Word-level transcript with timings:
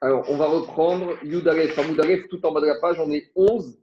Alors, 0.00 0.28
on 0.28 0.36
va 0.36 0.46
reprendre 0.46 1.16
Yudalef, 1.22 1.78
Amoudalef, 1.78 2.28
tout 2.28 2.44
en 2.44 2.52
bas 2.52 2.60
de 2.60 2.66
la 2.66 2.78
page. 2.80 2.98
On 3.00 3.10
est 3.10 3.30
11 3.34 3.78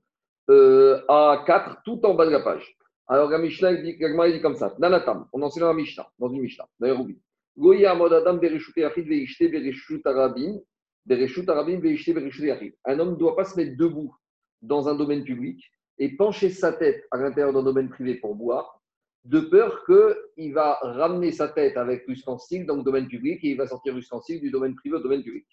euh, 0.50 1.02
à 1.08 1.44
4, 1.46 1.82
tout 1.84 2.06
en 2.06 2.14
bas 2.14 2.26
de 2.26 2.32
la 2.32 2.42
page. 2.42 2.78
Alors, 3.08 3.30
la 3.30 3.40
Mishnah, 3.40 3.76
dit, 3.76 3.98
la 4.00 4.32
dit 4.32 4.42
comme 4.42 4.56
ça. 4.56 4.74
Nanatam, 4.80 5.28
on 5.34 5.42
enseigne 5.42 5.62
dans 5.62 5.68
la 5.70 5.74
Mishnah, 5.74 6.08
dans 6.20 6.30
une 6.30 6.42
Mishnah, 6.42 6.68
d'ailleurs, 6.80 7.02
oui. 7.02 7.20
Goya 7.58 7.92
Amodadam 7.92 8.40
Bereshut 8.40 8.78
Yachid 8.78 9.08
Veishte 9.08 9.52
Bereshut 9.52 10.02
Arabim, 10.06 10.60
Bereshut 11.06 11.48
Arabim 11.50 11.80
Veishte 11.80 12.14
Bereshut 12.14 12.46
Yachid. 12.46 12.74
Un 12.86 13.00
homme 13.00 13.12
ne 13.12 13.16
doit 13.16 13.36
pas 13.36 13.44
se 13.44 13.58
mettre 13.58 13.76
debout 13.76 14.16
dans 14.62 14.88
un 14.88 14.96
domaine 14.96 15.24
public 15.24 15.62
et 15.98 16.16
pencher 16.16 16.50
sa 16.50 16.72
tête 16.74 17.04
à 17.12 17.18
l'intérieur 17.18 17.54
d'un 17.54 17.64
domaine 17.64 17.90
privé 17.90 18.16
pour 18.16 18.36
boire, 18.36 18.82
de 19.26 19.40
peur 19.42 19.84
qu'il 19.86 20.54
va 20.54 20.80
ramener 20.82 21.32
sa 21.32 21.50
tête 21.50 21.78
avec 21.78 22.08
l'ustensile 22.08 22.66
dans 22.66 22.78
le 22.78 22.84
domaine 22.84 23.08
public 23.08 23.44
et 23.44 23.50
il 23.50 23.58
va 23.58 23.68
sortir 23.68 23.94
l'ustensile 23.94 24.40
du 24.40 24.50
domaine 24.50 24.76
privé 24.76 24.96
au 24.96 25.00
domaine 25.00 25.22
public. 25.22 25.46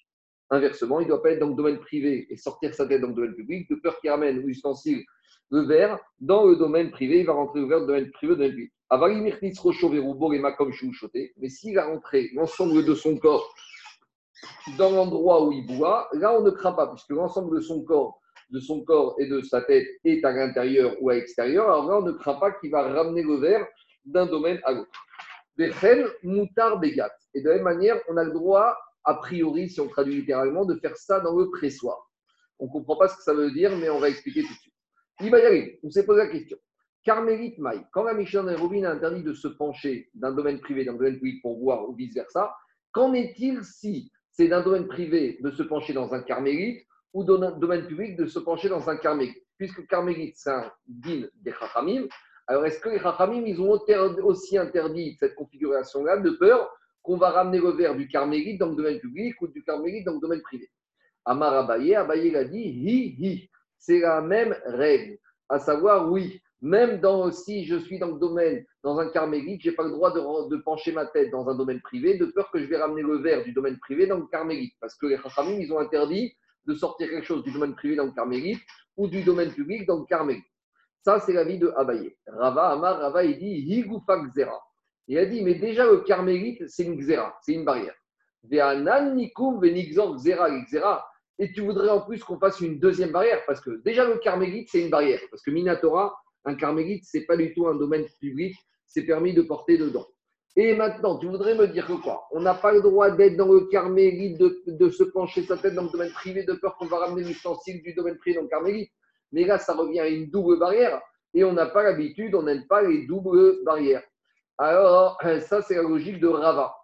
Inversement, 0.50 1.00
il 1.00 1.04
ne 1.04 1.08
doit 1.08 1.22
pas 1.22 1.32
être 1.32 1.40
dans 1.40 1.48
le 1.48 1.54
domaine 1.54 1.78
privé 1.78 2.26
et 2.30 2.36
sortir 2.36 2.74
sa 2.74 2.86
tête 2.86 3.00
dans 3.00 3.08
le 3.08 3.14
domaine 3.14 3.34
public, 3.34 3.68
de 3.70 3.76
peur 3.76 4.00
qu'il 4.00 4.10
ramène 4.10 4.40
l'ustensile, 4.40 5.04
le 5.50 5.60
verre, 5.62 5.98
dans 6.20 6.46
le 6.46 6.56
domaine 6.56 6.90
privé, 6.90 7.20
il 7.20 7.26
va 7.26 7.32
rentrer 7.32 7.60
le 7.60 7.66
verre 7.66 7.80
dans 7.80 7.86
le 7.86 7.92
domaine 8.00 8.10
privé, 8.12 8.32
au 8.32 8.36
domaine 8.36 8.50
public. 8.50 8.72
Mais 11.36 11.48
s'il 11.48 11.78
a 11.78 11.86
rentré 11.86 12.30
l'ensemble 12.34 12.84
de 12.84 12.94
son 12.94 13.16
corps 13.18 13.54
dans 14.78 14.90
l'endroit 14.90 15.46
où 15.46 15.52
il 15.52 15.66
boit, 15.66 16.08
là 16.12 16.38
on 16.38 16.42
ne 16.42 16.50
craint 16.50 16.72
pas, 16.72 16.86
puisque 16.88 17.10
l'ensemble 17.10 17.56
de 17.56 17.60
son 17.60 17.82
corps 17.82 18.20
de 18.50 18.60
son 18.60 18.82
corps 18.82 19.14
et 19.18 19.26
de 19.26 19.42
sa 19.42 19.62
tête 19.62 19.86
est 20.04 20.24
à 20.24 20.32
l'intérieur 20.32 20.94
ou 21.00 21.10
à 21.10 21.14
l'extérieur, 21.14 21.66
alors 21.66 21.88
là, 21.88 21.98
on 21.98 22.02
ne 22.02 22.12
craint 22.12 22.34
pas 22.34 22.52
qu'il 22.52 22.70
va 22.70 22.82
ramener 22.82 23.22
le 23.22 23.36
verre 23.36 23.66
d'un 24.04 24.26
domaine 24.26 24.58
à 24.64 24.72
l'autre. 24.72 24.90
begat. 25.56 27.10
Et 27.34 27.42
de 27.42 27.48
la 27.48 27.56
même 27.56 27.64
manière, 27.64 28.00
on 28.08 28.16
a 28.16 28.24
le 28.24 28.32
droit, 28.32 28.76
a 29.04 29.14
priori, 29.14 29.68
si 29.68 29.80
on 29.80 29.88
traduit 29.88 30.16
littéralement, 30.16 30.64
de 30.64 30.74
faire 30.76 30.96
ça 30.96 31.20
dans 31.20 31.36
le 31.36 31.50
pressoir. 31.50 32.10
On 32.58 32.66
ne 32.66 32.70
comprend 32.70 32.96
pas 32.96 33.08
ce 33.08 33.16
que 33.16 33.22
ça 33.22 33.34
veut 33.34 33.50
dire, 33.52 33.76
mais 33.76 33.88
on 33.88 34.00
va 34.00 34.08
expliquer 34.08 34.42
tout 34.42 34.52
de 34.52 34.58
suite. 34.58 34.74
Il 35.20 35.30
va 35.30 35.38
y 35.38 35.46
aller. 35.46 35.80
On 35.82 35.90
s'est 35.90 36.04
posé 36.04 36.18
la 36.18 36.28
question. 36.28 36.58
Carmélite 37.04 37.58
Maï, 37.58 37.80
quand 37.92 38.02
la 38.02 38.14
Mishnah 38.14 38.42
Nairobi 38.42 38.84
a 38.84 38.90
interdit 38.90 39.22
de 39.22 39.32
se 39.32 39.48
pencher 39.48 40.10
d'un 40.14 40.32
domaine 40.32 40.60
privé 40.60 40.84
dans 40.84 40.92
un 40.92 40.96
domaine 40.96 41.14
public 41.14 41.40
pour 41.42 41.58
boire 41.58 41.88
ou 41.88 41.94
vice-versa, 41.94 42.54
qu'en 42.92 43.14
est-il 43.14 43.64
si 43.64 44.12
c'est 44.30 44.48
d'un 44.48 44.62
domaine 44.62 44.86
privé 44.86 45.38
de 45.40 45.50
se 45.50 45.62
pencher 45.62 45.92
dans 45.92 46.12
un 46.12 46.22
carmélite 46.22 46.86
ou 47.14 47.24
dans 47.24 47.40
un 47.40 47.52
domaine 47.52 47.86
public 47.86 48.16
de 48.16 48.26
se 48.26 48.38
pencher 48.38 48.68
dans 48.68 48.90
un 48.90 48.96
carmélite? 48.96 49.42
Puisque 49.56 49.86
carmélite, 49.86 50.34
c'est 50.36 50.50
un 50.50 50.70
din 50.86 51.26
des 51.36 51.52
chachamim, 51.52 52.06
alors 52.46 52.64
est-ce 52.64 52.80
que 52.80 52.88
les 52.88 52.98
chachamim, 52.98 53.44
ils 53.46 53.60
ont 53.60 53.78
aussi 54.24 54.58
interdit 54.58 55.16
cette 55.18 55.34
configuration-là 55.34 56.18
de 56.18 56.30
peur 56.30 56.70
qu'on 57.02 57.16
va 57.16 57.30
ramener 57.30 57.58
le 57.58 57.70
verre 57.70 57.96
du 57.96 58.08
carmélite 58.08 58.58
dans 58.58 58.68
le 58.68 58.76
domaine 58.76 58.98
public 58.98 59.40
ou 59.40 59.48
du 59.48 59.62
carmélite 59.62 60.04
dans 60.04 60.14
le 60.14 60.20
domaine 60.20 60.42
privé 60.42 60.68
Amar 61.24 61.52
Abaye, 61.52 61.94
Abaye 61.94 62.30
l'a 62.30 62.44
dit, 62.44 62.58
hi, 62.58 63.16
hi. 63.18 63.50
C'est 63.78 64.00
la 64.00 64.20
même 64.20 64.56
règle. 64.64 65.18
À 65.48 65.58
savoir, 65.58 66.10
oui, 66.10 66.40
même 66.60 67.00
dans, 67.00 67.30
si 67.30 67.64
je 67.64 67.76
suis 67.76 67.98
dans 67.98 68.08
le 68.12 68.18
domaine, 68.18 68.64
dans 68.82 68.98
un 68.98 69.08
carmélite, 69.10 69.62
je 69.62 69.70
n'ai 69.70 69.76
pas 69.76 69.84
le 69.84 69.90
droit 69.90 70.12
de, 70.12 70.56
pencher 70.56 70.92
ma 70.92 71.06
tête 71.06 71.30
dans 71.30 71.48
un 71.48 71.54
domaine 71.54 71.80
privé, 71.80 72.16
de 72.16 72.26
peur 72.26 72.50
que 72.50 72.58
je 72.58 72.64
vais 72.64 72.78
ramener 72.78 73.02
le 73.02 73.18
verre 73.18 73.44
du 73.44 73.52
domaine 73.52 73.78
privé 73.78 74.06
dans 74.06 74.18
le 74.18 74.26
carmélite. 74.26 74.74
Parce 74.80 74.96
que 74.96 75.06
les 75.06 75.18
chachamim, 75.18 75.58
ils 75.60 75.72
ont 75.72 75.78
interdit 75.78 76.34
de 76.66 76.74
sortir 76.74 77.08
quelque 77.08 77.26
chose 77.26 77.44
du 77.44 77.52
domaine 77.52 77.74
privé 77.74 77.96
dans 77.96 78.06
le 78.06 78.12
carmélite 78.12 78.60
ou 78.96 79.06
du 79.06 79.22
domaine 79.22 79.52
public 79.52 79.86
dans 79.86 79.98
le 79.98 80.04
carmélite. 80.06 80.44
Ça, 81.04 81.20
c'est 81.20 81.32
l'avis 81.32 81.58
de 81.58 81.72
Abaye. 81.76 82.16
Rava, 82.26 82.70
Amar, 82.70 82.98
Rava, 82.98 83.24
il 83.24 83.38
dit 83.38 83.64
Higufa 83.68 84.18
Xera. 84.26 84.60
Il 85.08 85.16
a 85.18 85.24
dit, 85.24 85.42
mais 85.42 85.54
déjà 85.54 85.86
le 85.86 85.98
carmélite, 86.00 86.68
c'est 86.68 86.84
une 86.84 86.96
Xera, 86.96 87.34
c'est 87.42 87.54
une 87.54 87.64
barrière. 87.64 87.94
Et 91.40 91.52
tu 91.52 91.60
voudrais 91.62 91.88
en 91.88 92.02
plus 92.02 92.22
qu'on 92.22 92.38
fasse 92.38 92.60
une 92.60 92.78
deuxième 92.78 93.10
barrière, 93.10 93.42
parce 93.46 93.60
que 93.60 93.82
déjà 93.82 94.06
le 94.06 94.18
carmélite, 94.18 94.68
c'est 94.70 94.82
une 94.82 94.90
barrière. 94.90 95.20
Parce 95.30 95.42
que 95.42 95.50
Minatora, 95.50 96.14
un 96.44 96.54
carmélite, 96.54 97.04
c'est 97.06 97.24
pas 97.24 97.36
du 97.36 97.54
tout 97.54 97.66
un 97.66 97.74
domaine 97.74 98.04
public, 98.20 98.54
c'est 98.86 99.04
permis 99.04 99.32
de 99.32 99.42
porter 99.42 99.78
dedans. 99.78 100.06
Et 100.56 100.74
maintenant, 100.74 101.18
tu 101.18 101.26
voudrais 101.26 101.54
me 101.54 101.68
dire 101.68 101.86
que 101.86 101.92
quoi? 101.92 102.26
On 102.32 102.40
n'a 102.40 102.54
pas 102.54 102.72
le 102.72 102.82
droit 102.82 103.10
d'être 103.10 103.36
dans 103.36 103.52
le 103.52 103.66
carmélite, 103.66 104.38
de, 104.38 104.90
se 104.90 105.04
pencher 105.04 105.42
sa 105.42 105.56
tête 105.56 105.74
dans 105.74 105.84
le 105.84 105.90
domaine 105.90 106.10
privé 106.12 106.42
de 106.42 106.52
peur 106.54 106.76
qu'on 106.76 106.86
va 106.86 106.98
ramener 106.98 107.22
l'ustensile 107.22 107.80
du 107.82 107.94
domaine 107.94 108.18
privé 108.18 108.36
dans 108.36 108.42
le 108.42 108.48
carmélite. 108.48 108.90
Mais 109.32 109.44
là, 109.44 109.58
ça 109.58 109.74
revient 109.74 110.00
à 110.00 110.08
une 110.08 110.30
double 110.30 110.58
barrière. 110.58 111.00
Et 111.32 111.44
on 111.44 111.52
n'a 111.52 111.66
pas 111.66 111.82
l'habitude, 111.82 112.34
on 112.34 112.42
n'aime 112.42 112.66
pas 112.66 112.82
les 112.82 113.06
doubles 113.06 113.62
barrières. 113.64 114.02
Alors, 114.58 115.18
ça, 115.46 115.62
c'est 115.62 115.76
la 115.76 115.82
logique 115.82 116.18
de 116.18 116.26
Rava. 116.26 116.74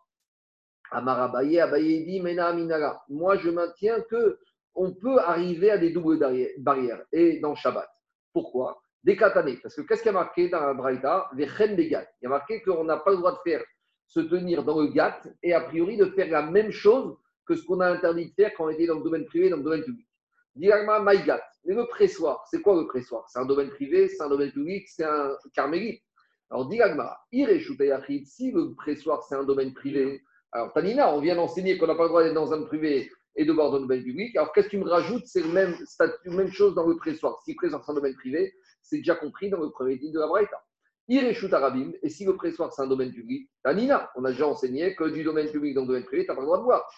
Amar 0.92 1.22
Abaye, 1.22 1.58
Abaye 1.58 2.04
dit, 2.04 2.20
Mena 2.20 2.52
Minara. 2.52 3.02
Moi, 3.08 3.36
je 3.36 3.50
maintiens 3.50 4.00
que 4.02 4.38
on 4.76 4.92
peut 4.92 5.18
arriver 5.18 5.70
à 5.70 5.78
des 5.78 5.90
doubles 5.90 6.18
barrières. 6.58 7.02
Et 7.12 7.40
dans 7.40 7.54
Shabbat. 7.54 7.88
Pourquoi? 8.32 8.80
Des 9.02 9.16
katanées. 9.16 9.58
Parce 9.62 9.74
que 9.74 9.82
qu'est-ce 9.82 10.02
qui 10.02 10.08
a 10.08 10.12
marqué 10.12 10.48
dans 10.48 10.60
la 10.60 10.74
Braïta? 10.74 11.28
Des 11.34 11.46
des 11.74 11.88
gat. 11.88 12.06
Il 12.20 12.24
y 12.24 12.26
a 12.26 12.30
marqué 12.30 12.62
qu'on 12.62 12.84
n'a 12.84 12.96
pas 12.96 13.10
le 13.10 13.18
droit 13.18 13.32
de 13.32 13.38
faire 13.44 13.62
se 14.06 14.20
tenir 14.20 14.64
dans 14.64 14.80
le 14.80 14.88
gat 14.88 15.20
et 15.42 15.52
a 15.52 15.60
priori 15.60 15.96
de 15.96 16.06
faire 16.06 16.30
la 16.30 16.42
même 16.42 16.70
chose 16.70 17.16
que 17.46 17.54
ce 17.54 17.64
qu'on 17.64 17.80
a 17.80 17.88
interdit 17.88 18.26
de 18.26 18.34
faire 18.34 18.52
quand 18.56 18.66
on 18.66 18.70
était 18.70 18.86
dans 18.86 18.98
le 18.98 19.02
domaine 19.04 19.24
privé, 19.26 19.50
dans 19.50 19.56
le 19.58 19.62
domaine 19.62 19.84
public. 19.84 20.06
Diagma 20.54 21.00
Maïgat. 21.00 21.42
Mais 21.64 21.74
le 21.74 21.86
pressoir, 21.86 22.44
c'est 22.50 22.60
quoi 22.60 22.80
le 22.80 22.86
pressoir? 22.86 23.28
C'est 23.28 23.38
un 23.38 23.46
domaine 23.46 23.70
privé, 23.70 24.08
c'est 24.08 24.22
un 24.22 24.28
domaine 24.28 24.52
public, 24.52 24.88
c'est 24.88 25.04
un 25.04 25.36
carmélite. 25.52 26.02
Alors, 26.50 26.68
Diagma, 26.68 27.18
si 27.32 28.50
le 28.52 28.74
pressoir 28.74 29.22
c'est 29.22 29.34
un 29.34 29.44
domaine 29.44 29.72
privé, 29.72 30.22
alors 30.52 30.72
Tanina, 30.72 31.14
on 31.14 31.20
vient 31.20 31.34
d'enseigner 31.34 31.78
qu'on 31.78 31.86
n'a 31.86 31.94
pas 31.94 32.04
le 32.04 32.08
droit 32.10 32.22
d'être 32.22 32.34
dans 32.34 32.52
un 32.52 32.62
privé 32.62 33.10
et 33.36 33.44
de 33.44 33.52
boire 33.52 33.70
dans 33.70 33.78
le 33.78 33.82
domaine 33.82 34.04
public. 34.04 34.36
Alors, 34.36 34.52
qu'est-ce 34.52 34.66
que 34.66 34.72
tu 34.72 34.78
me 34.78 34.88
rajoutes? 34.88 35.26
C'est 35.26 35.42
le 35.42 35.48
même 35.48 35.74
statut, 35.84 36.30
même 36.30 36.52
chose 36.52 36.74
dans 36.74 36.86
le 36.86 36.96
pressoir. 36.96 37.40
Si 37.44 37.52
le 37.52 37.56
pressoir 37.56 37.82
c'est 37.84 37.90
un 37.90 37.96
domaine 37.96 38.14
privé, 38.14 38.54
c'est 38.82 38.98
déjà 38.98 39.16
compris 39.16 39.50
dans 39.50 39.58
le 39.58 39.70
premier 39.70 39.98
titre 39.98 40.12
de 40.14 40.20
la 40.20 40.28
Braïta. 40.28 40.62
Ireshut 41.08 41.52
Arabim, 41.52 41.92
et 42.02 42.08
si 42.08 42.24
le 42.24 42.34
pressoir 42.36 42.72
c'est 42.72 42.82
un 42.82 42.86
domaine 42.86 43.12
public, 43.12 43.50
Tanina, 43.62 44.10
on 44.16 44.24
a 44.24 44.30
déjà 44.30 44.46
enseigné 44.46 44.94
que 44.94 45.04
du 45.04 45.22
domaine 45.24 45.50
public 45.50 45.74
dans 45.74 45.82
le 45.82 45.88
domaine 45.88 46.04
privé, 46.04 46.24
tu 46.24 46.30
n'as 46.30 46.34
pas 46.34 46.40
le 46.40 46.46
droit 46.46 46.58
de 46.58 46.62
voir. 46.62 46.88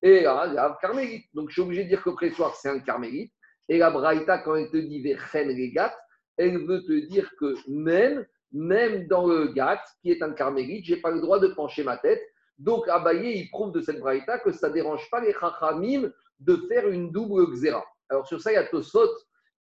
Et 0.00 0.22
là, 0.22 0.46
il 0.48 0.54
y 0.54 0.58
a 0.58 0.76
carmélite. 0.80 1.26
Donc 1.34 1.50
je 1.50 1.52
suis 1.52 1.62
obligé 1.62 1.84
de 1.84 1.88
dire 1.88 2.02
que 2.02 2.10
le 2.10 2.16
pressoir 2.16 2.56
c'est 2.56 2.68
un 2.68 2.80
carmélite. 2.80 3.32
Et 3.68 3.78
la 3.78 3.90
Braïta, 3.90 4.38
quand 4.38 4.56
elle 4.56 4.70
te 4.70 4.76
dit 4.76 5.00
Vechen 5.02 5.48
Regat, 5.48 5.94
elle 6.36 6.58
veut 6.66 6.82
te 6.82 7.06
dire 7.06 7.30
que 7.38 7.54
même, 7.68 8.26
même 8.52 9.06
dans 9.06 9.26
le 9.26 9.48
Gat, 9.48 9.82
qui 10.02 10.10
est 10.10 10.22
un 10.22 10.32
carmélite, 10.32 10.84
je 10.84 10.94
n'ai 10.94 11.00
pas 11.00 11.10
le 11.10 11.20
droit 11.20 11.38
de 11.38 11.48
pencher 11.48 11.84
ma 11.84 11.96
tête. 11.96 12.22
Donc 12.58 12.86
Abaye, 12.88 13.38
il 13.38 13.50
prouve 13.50 13.72
de 13.72 13.80
cette 13.80 13.98
Braïta 13.98 14.38
que 14.38 14.52
ça 14.52 14.68
ne 14.68 14.74
dérange 14.74 15.08
pas 15.10 15.20
les 15.20 15.32
Chachamim 15.32 16.10
de 16.38 16.56
faire 16.68 16.88
une 16.88 17.10
double 17.10 17.50
xéra. 17.52 17.84
Alors 18.08 18.26
sur 18.26 18.40
ça, 18.40 18.52
il 18.52 18.54
y 18.54 18.58
a 18.58 18.64
Tosot 18.64 19.10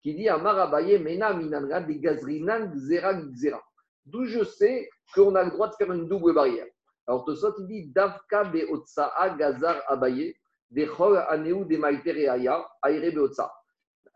qui 0.04 0.14
dit 0.16 0.28
Amarabaye 0.28 1.00
Mena 1.00 1.34
Minanra 1.34 1.82
des 1.82 2.00
Gazrinan 2.00 2.72
Xera 2.74 3.14
Xera. 3.14 3.62
D'où 4.06 4.26
je 4.26 4.44
sais 4.44 4.90
qu'on 5.14 5.36
a 5.36 5.44
le 5.44 5.52
droit 5.52 5.70
de 5.70 5.76
faire 5.76 5.92
une 5.92 6.08
double 6.08 6.34
barrière. 6.34 6.68
Alors 7.08 7.24
Tosot 7.24 7.54
il 7.60 7.68
dit 7.68 7.92
Davka 7.92 8.46
be 8.46 8.70
Otsa'a 8.70 9.36
Gazar 9.38 9.82
Abaye, 9.88 10.36
de 10.70 10.86
Chol 10.86 11.18
Aneu 11.30 11.66
de 11.66 11.78
Maitereaya, 11.78 12.66
Aire 12.84 13.12
be 13.14 13.20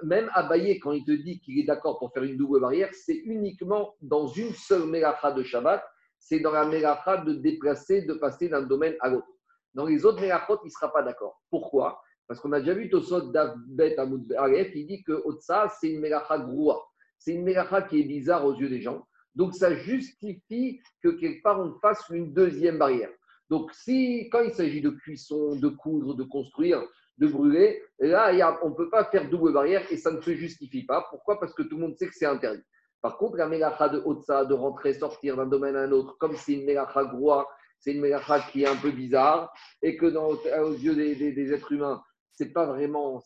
Même 0.03 0.29
Abaye, 0.33 0.79
quand 0.79 0.91
il 0.91 1.05
te 1.05 1.11
dit 1.11 1.39
qu'il 1.39 1.59
est 1.59 1.63
d'accord 1.63 1.99
pour 1.99 2.11
faire 2.13 2.23
une 2.23 2.37
double 2.37 2.59
barrière, 2.59 2.89
c'est 2.93 3.15
uniquement 3.15 3.95
dans 4.01 4.27
une 4.27 4.53
seule 4.53 4.85
Melacha 4.87 5.31
de 5.31 5.43
Shabbat, 5.43 5.83
c'est 6.19 6.39
dans 6.39 6.51
la 6.51 6.65
Melacha 6.65 7.17
de 7.17 7.33
déplacer, 7.33 8.01
de 8.01 8.13
passer 8.13 8.49
d'un 8.49 8.63
domaine 8.63 8.95
à 8.99 9.09
l'autre. 9.09 9.27
Dans 9.75 9.85
les 9.85 10.05
autres 10.05 10.21
Melachot, 10.21 10.59
il 10.63 10.67
ne 10.67 10.71
sera 10.71 10.91
pas 10.91 11.03
d'accord. 11.03 11.41
Pourquoi? 11.49 12.01
Parce 12.27 12.39
qu'on 12.39 12.53
a 12.53 12.59
déjà 12.59 12.73
vu 12.73 12.89
Tosot 12.89 13.31
d'Avbet 13.31 13.97
Amoud 13.97 14.33
Aref, 14.33 14.71
il 14.73 14.87
dit 14.87 15.03
que 15.03 15.11
Otsa, 15.11 15.69
c'est 15.79 15.91
une 15.91 15.99
mélacha 15.99 16.39
groua. 16.39 16.81
C'est 17.19 17.33
une 17.33 17.43
mélacha 17.43 17.81
qui 17.83 17.99
est 17.99 18.05
bizarre 18.05 18.45
aux 18.45 18.55
yeux 18.55 18.69
des 18.69 18.81
gens. 18.81 19.05
Donc 19.35 19.53
ça 19.53 19.75
justifie 19.75 20.79
que 21.03 21.09
quelque 21.09 21.43
part 21.43 21.59
on 21.59 21.77
fasse 21.79 22.03
une 22.09 22.33
deuxième 22.33 22.77
barrière. 22.77 23.11
Donc 23.49 23.71
si, 23.73 24.29
quand 24.31 24.41
il 24.41 24.53
s'agit 24.53 24.81
de 24.81 24.89
cuisson, 24.89 25.57
de 25.57 25.67
coudre, 25.67 26.15
de 26.15 26.23
construire, 26.23 26.81
de 27.17 27.27
brûler, 27.27 27.81
là, 27.99 28.59
on 28.63 28.69
ne 28.69 28.75
peut 28.75 28.89
pas 28.89 29.05
faire 29.05 29.29
double 29.29 29.53
barrière 29.53 29.83
et 29.91 29.97
ça 29.97 30.11
ne 30.11 30.21
se 30.21 30.33
justifie 30.33 30.85
pas. 30.85 31.05
Pourquoi? 31.09 31.39
Parce 31.39 31.53
que 31.53 31.63
tout 31.63 31.75
le 31.75 31.81
monde 31.81 31.97
sait 31.97 32.07
que 32.07 32.13
c'est 32.13 32.25
interdit. 32.25 32.63
Par 33.01 33.17
contre, 33.17 33.37
la 33.37 33.47
mélacha 33.47 33.89
de 33.89 34.01
Otsa, 34.03 34.45
de 34.45 34.53
rentrer, 34.53 34.93
sortir 34.93 35.37
d'un 35.37 35.45
domaine 35.45 35.75
à 35.75 35.81
un 35.81 35.91
autre, 35.91 36.17
comme 36.17 36.35
c'est 36.35 36.53
une 36.53 36.65
mélacha 36.65 37.05
groua, 37.05 37.47
c'est 37.79 37.93
une 37.93 38.01
mélacha 38.01 38.39
qui 38.51 38.63
est 38.63 38.67
un 38.67 38.75
peu 38.75 38.91
bizarre 38.91 39.53
et 39.81 39.95
que 39.95 40.07
dans, 40.07 40.29
aux 40.29 40.73
yeux 40.73 40.95
des 40.95 41.53
êtres 41.53 41.71
humains, 41.71 42.01
c'est 42.31 42.51
pas 42.51 42.65
vraiment 42.65 43.21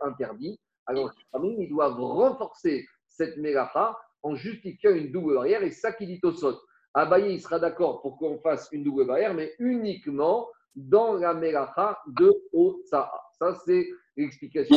interdit. 0.00 0.58
Alors, 0.86 1.12
ils 1.42 1.68
doivent 1.68 2.00
renforcer 2.00 2.86
cette 3.08 3.36
mélacha 3.36 3.98
en 4.22 4.34
justifiant 4.34 4.92
une 4.92 5.10
double 5.10 5.34
barrière. 5.34 5.62
Et 5.62 5.70
ça 5.70 5.92
qui 5.92 6.06
dit 6.06 6.20
au 6.22 6.32
sot. 6.32 6.58
Abaye, 6.94 7.34
il 7.34 7.40
sera 7.40 7.58
d'accord 7.58 8.00
pour 8.00 8.18
qu'on 8.18 8.38
fasse 8.38 8.68
une 8.72 8.84
double 8.84 9.06
barrière, 9.06 9.34
mais 9.34 9.52
uniquement 9.58 10.48
dans 10.76 11.14
la 11.14 11.34
mélacha 11.34 11.98
de 12.06 12.32
Otsa'a. 12.52 13.10
Ça, 13.38 13.54
c'est 13.64 13.88
l'explication. 14.16 14.76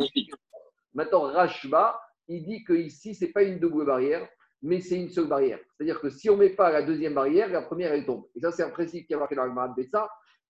Maintenant, 0.93 1.21
Rashba, 1.23 2.01
il 2.27 2.45
dit 2.45 2.63
que 2.63 2.73
ici, 2.73 3.13
ce 3.13 3.25
n'est 3.25 3.31
pas 3.31 3.43
une 3.43 3.59
double 3.59 3.85
barrière, 3.85 4.27
mais 4.61 4.81
c'est 4.81 4.95
une 4.95 5.09
seule 5.09 5.27
barrière. 5.27 5.59
C'est-à-dire 5.75 5.99
que 5.99 6.09
si 6.09 6.29
on 6.29 6.35
ne 6.35 6.39
met 6.39 6.49
pas 6.49 6.71
la 6.71 6.81
deuxième 6.81 7.13
barrière, 7.13 7.49
la 7.49 7.61
première, 7.61 7.93
elle 7.93 8.05
tombe. 8.05 8.25
Et 8.35 8.39
ça, 8.39 8.51
c'est 8.51 8.63
un 8.63 8.69
principe 8.69 9.07
qui 9.07 9.13
a 9.13 9.17
marqué 9.17 9.35
dans 9.35 9.45
le 9.45 9.53
Mahat 9.53 9.75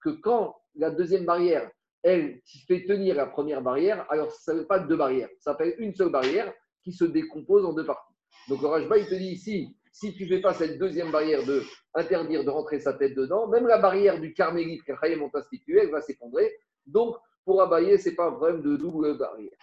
que 0.01 0.10
quand 0.10 0.56
la 0.75 0.92
deuxième 0.92 1.25
barrière, 1.25 1.69
elle 2.04 2.42
fait 2.68 2.86
tenir 2.86 3.16
la 3.16 3.25
première 3.25 3.62
barrière, 3.62 4.06
alors 4.10 4.31
ça 4.31 4.54
ne 4.54 4.63
pas 4.63 4.80
deux 4.80 4.96
barrières, 4.96 5.30
ça 5.40 5.51
s'appelle 5.51 5.75
une 5.80 5.94
seule 5.94 6.12
barrière 6.12 6.54
qui 6.81 6.94
se 6.94 7.04
décompose 7.04 7.66
en 7.66 7.74
deux 7.74 7.86
parties. 7.86 8.13
Donc 8.48 8.62
le 8.62 8.68
Rajba, 8.68 8.98
il 8.98 9.07
te 9.07 9.16
dit 9.16 9.31
ici, 9.31 9.78
si 9.91 10.13
tu 10.13 10.24
ne 10.24 10.30
fais 10.30 10.41
pas 10.41 10.53
cette 10.53 10.77
deuxième 10.77 11.12
barrière 11.12 11.45
de 11.45 11.63
interdire 11.94 12.44
de 12.44 12.50
rentrer 12.50 12.80
sa 12.80 12.94
tête 12.94 13.15
dedans, 13.15 13.47
même 13.47 13.68
la 13.68 13.80
barrière 13.80 14.19
du 14.19 14.33
carmélite 14.33 14.83
qu'Achaïm 14.83 15.21
ont 15.24 15.31
instituée, 15.33 15.81
elle 15.83 15.91
va 15.91 16.01
s'effondrer. 16.01 16.51
Donc, 16.86 17.18
pour 17.45 17.62
abayer, 17.62 17.97
ce 17.97 18.09
n'est 18.09 18.15
pas 18.15 18.27
un 18.27 18.31
problème 18.31 18.62
de 18.62 18.77
double 18.77 19.18
barrière. 19.18 19.57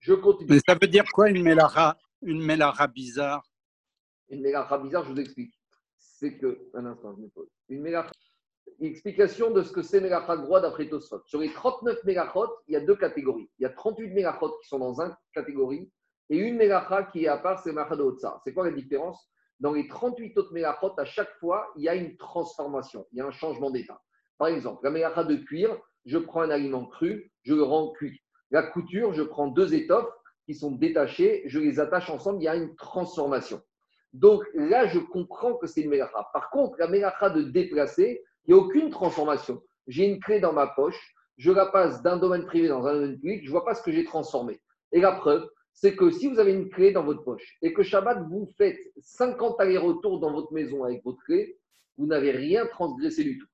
Je 0.00 0.14
continue. 0.14 0.50
Mais 0.50 0.60
ça 0.66 0.74
veut 0.80 0.88
dire 0.88 1.04
quoi 1.12 1.30
une 1.30 1.42
mélara, 1.42 1.96
une 2.22 2.44
mélara 2.44 2.86
bizarre? 2.86 3.44
Une 4.28 4.42
mélara 4.42 4.78
bizarre, 4.78 5.04
je 5.04 5.12
vous 5.12 5.20
explique. 5.20 5.54
C'est 5.98 6.36
que, 6.38 6.70
un 6.74 6.86
instant, 6.86 7.14
je 7.16 7.22
me 7.22 7.28
pose. 7.28 7.48
Une 7.68 7.82
mélara, 7.82 8.10
explication 8.80 9.50
de 9.50 9.62
ce 9.62 9.72
que 9.72 9.82
c'est 9.82 10.00
mélara 10.00 10.36
droit 10.36 10.60
d'après 10.60 10.88
Tosfot. 10.88 11.22
Sur 11.26 11.40
les 11.40 11.52
39 11.52 12.02
mélachot, 12.04 12.48
il 12.68 12.74
y 12.74 12.76
a 12.76 12.80
deux 12.80 12.96
catégories. 12.96 13.50
Il 13.58 13.62
y 13.62 13.66
a 13.66 13.70
38 13.70 14.08
mélachot 14.10 14.56
qui 14.62 14.68
sont 14.68 14.78
dans 14.78 15.00
une 15.00 15.14
catégorie 15.34 15.90
et 16.28 16.38
une 16.38 16.56
mélacha 16.56 17.04
qui 17.04 17.24
est 17.24 17.28
à 17.28 17.38
part, 17.38 17.62
c'est 17.62 17.72
mélacha 17.72 17.96
de 17.96 18.16
C'est 18.44 18.54
quoi 18.54 18.64
la 18.64 18.72
différence? 18.72 19.28
Dans 19.60 19.72
les 19.72 19.86
38 19.86 20.36
autres 20.38 20.52
mélachot, 20.54 20.92
à 20.98 21.04
chaque 21.04 21.32
fois, 21.38 21.70
il 21.76 21.84
y 21.84 21.88
a 21.88 21.94
une 21.94 22.16
transformation, 22.16 23.06
il 23.12 23.18
y 23.18 23.20
a 23.20 23.26
un 23.26 23.30
changement 23.30 23.70
d'état. 23.70 24.00
Par 24.38 24.48
exemple, 24.48 24.80
la 24.84 24.90
mélacha 24.90 25.22
de 25.22 25.36
cuir, 25.36 25.78
je 26.06 26.16
prends 26.16 26.40
un 26.40 26.50
aliment 26.50 26.86
cru, 26.86 27.30
je 27.42 27.54
le 27.54 27.62
rends 27.62 27.92
cuit. 27.92 28.22
La 28.50 28.62
couture, 28.62 29.12
je 29.12 29.22
prends 29.22 29.48
deux 29.48 29.74
étoffes 29.74 30.10
qui 30.46 30.54
sont 30.54 30.72
détachées, 30.72 31.42
je 31.44 31.58
les 31.58 31.78
attache 31.78 32.08
ensemble, 32.08 32.40
il 32.40 32.44
y 32.44 32.48
a 32.48 32.56
une 32.56 32.74
transformation. 32.74 33.60
Donc 34.14 34.42
là, 34.54 34.86
je 34.86 34.98
comprends 34.98 35.54
que 35.54 35.66
c'est 35.66 35.82
une 35.82 35.90
mélacha. 35.90 36.26
Par 36.32 36.48
contre, 36.48 36.76
la 36.78 36.88
mélacha 36.88 37.28
de 37.28 37.42
déplacer, 37.42 38.24
il 38.46 38.54
n'y 38.54 38.58
a 38.58 38.62
aucune 38.62 38.88
transformation. 38.88 39.62
J'ai 39.86 40.06
une 40.06 40.20
clé 40.20 40.40
dans 40.40 40.54
ma 40.54 40.68
poche, 40.68 41.14
je 41.36 41.52
la 41.52 41.66
passe 41.66 42.02
d'un 42.02 42.16
domaine 42.16 42.46
privé 42.46 42.68
dans 42.68 42.86
un 42.86 42.94
domaine 42.94 43.20
public, 43.20 43.42
je 43.42 43.46
ne 43.48 43.52
vois 43.52 43.64
pas 43.66 43.74
ce 43.74 43.82
que 43.82 43.92
j'ai 43.92 44.04
transformé. 44.04 44.58
Et 44.92 45.00
la 45.00 45.12
preuve, 45.12 45.46
c'est 45.72 45.96
que 45.96 46.10
si 46.10 46.28
vous 46.28 46.38
avez 46.38 46.52
une 46.52 46.68
clé 46.68 46.92
dans 46.92 47.04
votre 47.04 47.24
poche 47.24 47.56
et 47.62 47.72
que 47.72 47.82
Shabbat, 47.82 48.26
vous 48.28 48.48
faites 48.58 48.78
50 49.00 49.60
allers-retours 49.60 50.20
dans 50.20 50.32
votre 50.32 50.52
maison 50.52 50.84
avec 50.84 51.02
votre 51.04 51.22
clé, 51.24 51.58
vous 51.96 52.06
n'avez 52.06 52.30
rien 52.30 52.66
transgressé 52.66 53.24
du 53.24 53.38
tout. 53.38 53.46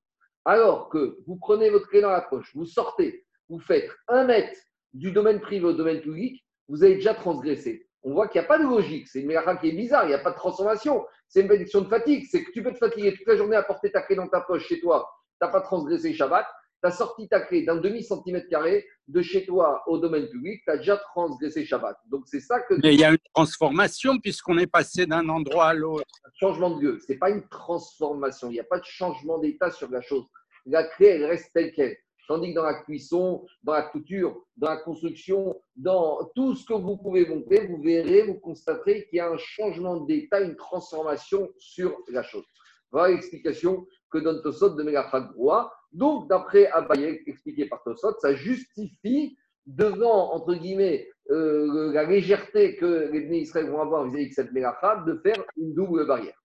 Alors 0.45 0.89
que 0.89 1.17
vous 1.27 1.37
prenez 1.37 1.69
votre 1.69 1.87
clé 1.87 2.01
dans 2.01 2.11
la 2.11 2.21
poche, 2.21 2.51
vous 2.55 2.65
sortez, 2.65 3.25
vous 3.49 3.59
faites 3.59 3.89
un 4.07 4.25
mètre 4.25 4.57
du 4.93 5.11
domaine 5.11 5.39
privé 5.41 5.65
au 5.65 5.73
domaine 5.73 6.01
public, 6.01 6.43
vous 6.67 6.83
avez 6.83 6.95
déjà 6.95 7.13
transgressé. 7.13 7.87
On 8.03 8.13
voit 8.13 8.27
qu'il 8.27 8.39
n'y 8.39 8.45
a 8.45 8.47
pas 8.47 8.57
de 8.57 8.63
logique. 8.63 9.07
C'est 9.07 9.21
une 9.21 9.27
mélacha 9.27 9.57
qui 9.57 9.69
est 9.69 9.73
bizarre, 9.73 10.05
il 10.05 10.09
n'y 10.09 10.13
a 10.13 10.19
pas 10.19 10.31
de 10.31 10.37
transformation. 10.37 11.05
C'est 11.27 11.41
une 11.41 11.47
bénédiction 11.47 11.81
de 11.81 11.89
fatigue. 11.89 12.25
C'est 12.29 12.43
que 12.43 12.51
tu 12.51 12.63
peux 12.63 12.71
te 12.71 12.77
fatiguer 12.77 13.13
toute 13.13 13.27
la 13.27 13.35
journée 13.35 13.55
à 13.55 13.63
porter 13.63 13.91
ta 13.91 14.01
clé 14.01 14.15
dans 14.15 14.27
ta 14.27 14.41
poche 14.41 14.65
chez 14.65 14.79
toi. 14.79 15.09
Tu 15.39 15.45
n'as 15.45 15.51
pas 15.51 15.61
transgressé 15.61 16.13
Shabbat. 16.13 16.45
Tu 16.87 16.93
as 16.93 16.95
sorti 16.95 17.27
ta 17.27 17.41
clé 17.41 17.63
d'un 17.63 17.75
demi-centimètre 17.75 18.47
carré 18.47 18.85
de 19.09 19.21
chez 19.21 19.45
toi 19.45 19.83
au 19.87 19.97
domaine 19.97 20.29
public. 20.29 20.61
Tu 20.63 20.71
as 20.71 20.77
déjà 20.77 20.95
transgressé 20.95 21.65
Shabbat. 21.65 21.97
Donc 22.09 22.23
c'est 22.27 22.39
ça 22.39 22.61
que. 22.61 22.75
Mais 22.75 22.93
il 22.93 23.01
y 23.01 23.03
a 23.03 23.09
une 23.09 23.17
transformation 23.33 24.17
puisqu'on 24.19 24.57
est 24.57 24.67
passé 24.67 25.05
d'un 25.05 25.27
endroit 25.27 25.67
à 25.67 25.73
l'autre. 25.73 26.05
Changement 26.39 26.77
de 26.77 26.81
lieu. 26.81 26.99
Ce 27.05 27.11
n'est 27.11 27.17
pas 27.17 27.29
une 27.29 27.45
transformation. 27.49 28.49
Il 28.49 28.53
n'y 28.53 28.61
a 28.61 28.63
pas 28.63 28.79
de 28.79 28.85
changement 28.85 29.37
d'état 29.39 29.69
sur 29.69 29.89
la 29.91 30.01
chose. 30.01 30.25
La 30.65 30.85
clé, 30.85 31.07
elle 31.07 31.25
reste 31.25 31.51
telle 31.53 31.73
qu'elle. 31.73 31.97
Tandis 32.29 32.51
que 32.51 32.55
dans 32.55 32.63
la 32.63 32.81
cuisson, 32.83 33.45
dans 33.63 33.73
la 33.73 33.83
couture, 33.83 34.45
dans 34.55 34.69
la 34.69 34.77
construction, 34.77 35.61
dans 35.75 36.29
tout 36.35 36.55
ce 36.55 36.65
que 36.65 36.73
vous 36.73 36.97
pouvez 36.97 37.25
monter, 37.25 37.67
vous 37.67 37.81
verrez, 37.81 38.23
vous 38.23 38.39
constaterez 38.39 39.07
qu'il 39.09 39.17
y 39.17 39.19
a 39.19 39.29
un 39.29 39.37
changement 39.37 40.01
d'état, 40.01 40.39
une 40.39 40.55
transformation 40.55 41.49
sur 41.57 41.97
la 42.09 42.23
chose. 42.23 42.45
Voilà 42.91 43.13
l'explication 43.13 43.85
que 44.09 44.19
donne 44.19 44.41
Tosot 44.41 44.75
de 44.75 44.83
Megachag 44.83 45.31
Roi. 45.35 45.71
Donc, 45.91 46.29
d'après 46.29 46.67
Abaye, 46.67 47.21
expliqué 47.25 47.65
par 47.65 47.83
Tosot, 47.83 48.19
ça 48.19 48.35
justifie 48.35 49.37
devant, 49.65 50.33
entre 50.33 50.53
guillemets, 50.55 51.09
euh, 51.29 51.91
la 51.93 52.03
légèreté 52.03 52.75
que 52.77 53.09
les 53.11 53.21
bénis 53.21 53.41
Israël 53.41 53.69
vont 53.69 53.81
avoir 53.81 54.05
vis-à-vis 54.05 54.29
de 54.29 54.33
cette 54.33 54.51
Megachag, 54.51 55.05
de 55.05 55.19
faire 55.23 55.43
une 55.57 55.73
double 55.73 56.07
barrière. 56.07 56.37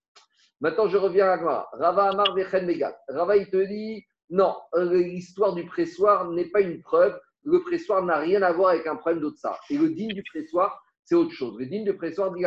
Maintenant, 0.59 0.87
je 0.87 0.97
reviens 0.97 1.29
à 1.29 1.37
Gmara. 1.37 1.69
Rava 1.73 2.09
Amar 2.09 2.35
Vechen 2.35 2.65
Megat. 2.65 2.97
Rava, 3.09 3.37
il 3.37 3.49
te 3.49 3.57
dit 3.57 4.03
non, 4.29 4.55
euh, 4.75 5.03
l'histoire 5.03 5.53
du 5.53 5.65
pressoir 5.65 6.29
n'est 6.31 6.49
pas 6.49 6.61
une 6.61 6.81
preuve. 6.81 7.19
Le 7.43 7.61
pressoir 7.61 8.03
n'a 8.03 8.17
rien 8.17 8.41
à 8.41 8.51
voir 8.51 8.69
avec 8.71 8.87
un 8.87 8.95
problème 8.95 9.21
d'autre 9.21 9.37
ça. 9.37 9.59
Et 9.69 9.77
le 9.77 9.89
digne 9.89 10.13
du 10.13 10.23
pressoir, 10.23 10.81
c'est 11.03 11.15
autre 11.15 11.33
chose. 11.33 11.59
Le 11.59 11.65
digne 11.65 11.83
du 11.83 11.95
pressoir, 11.95 12.31
dit 12.33 12.41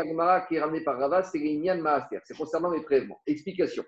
qui 0.48 0.54
est 0.56 0.60
ramené 0.60 0.80
par 0.80 0.98
Rava, 0.98 1.22
c'est 1.22 1.38
les 1.38 1.74
Maaser. 1.74 2.18
C'est 2.24 2.36
concernant 2.36 2.70
les 2.70 2.80
prélèvements. 2.80 3.20
Explication. 3.26 3.84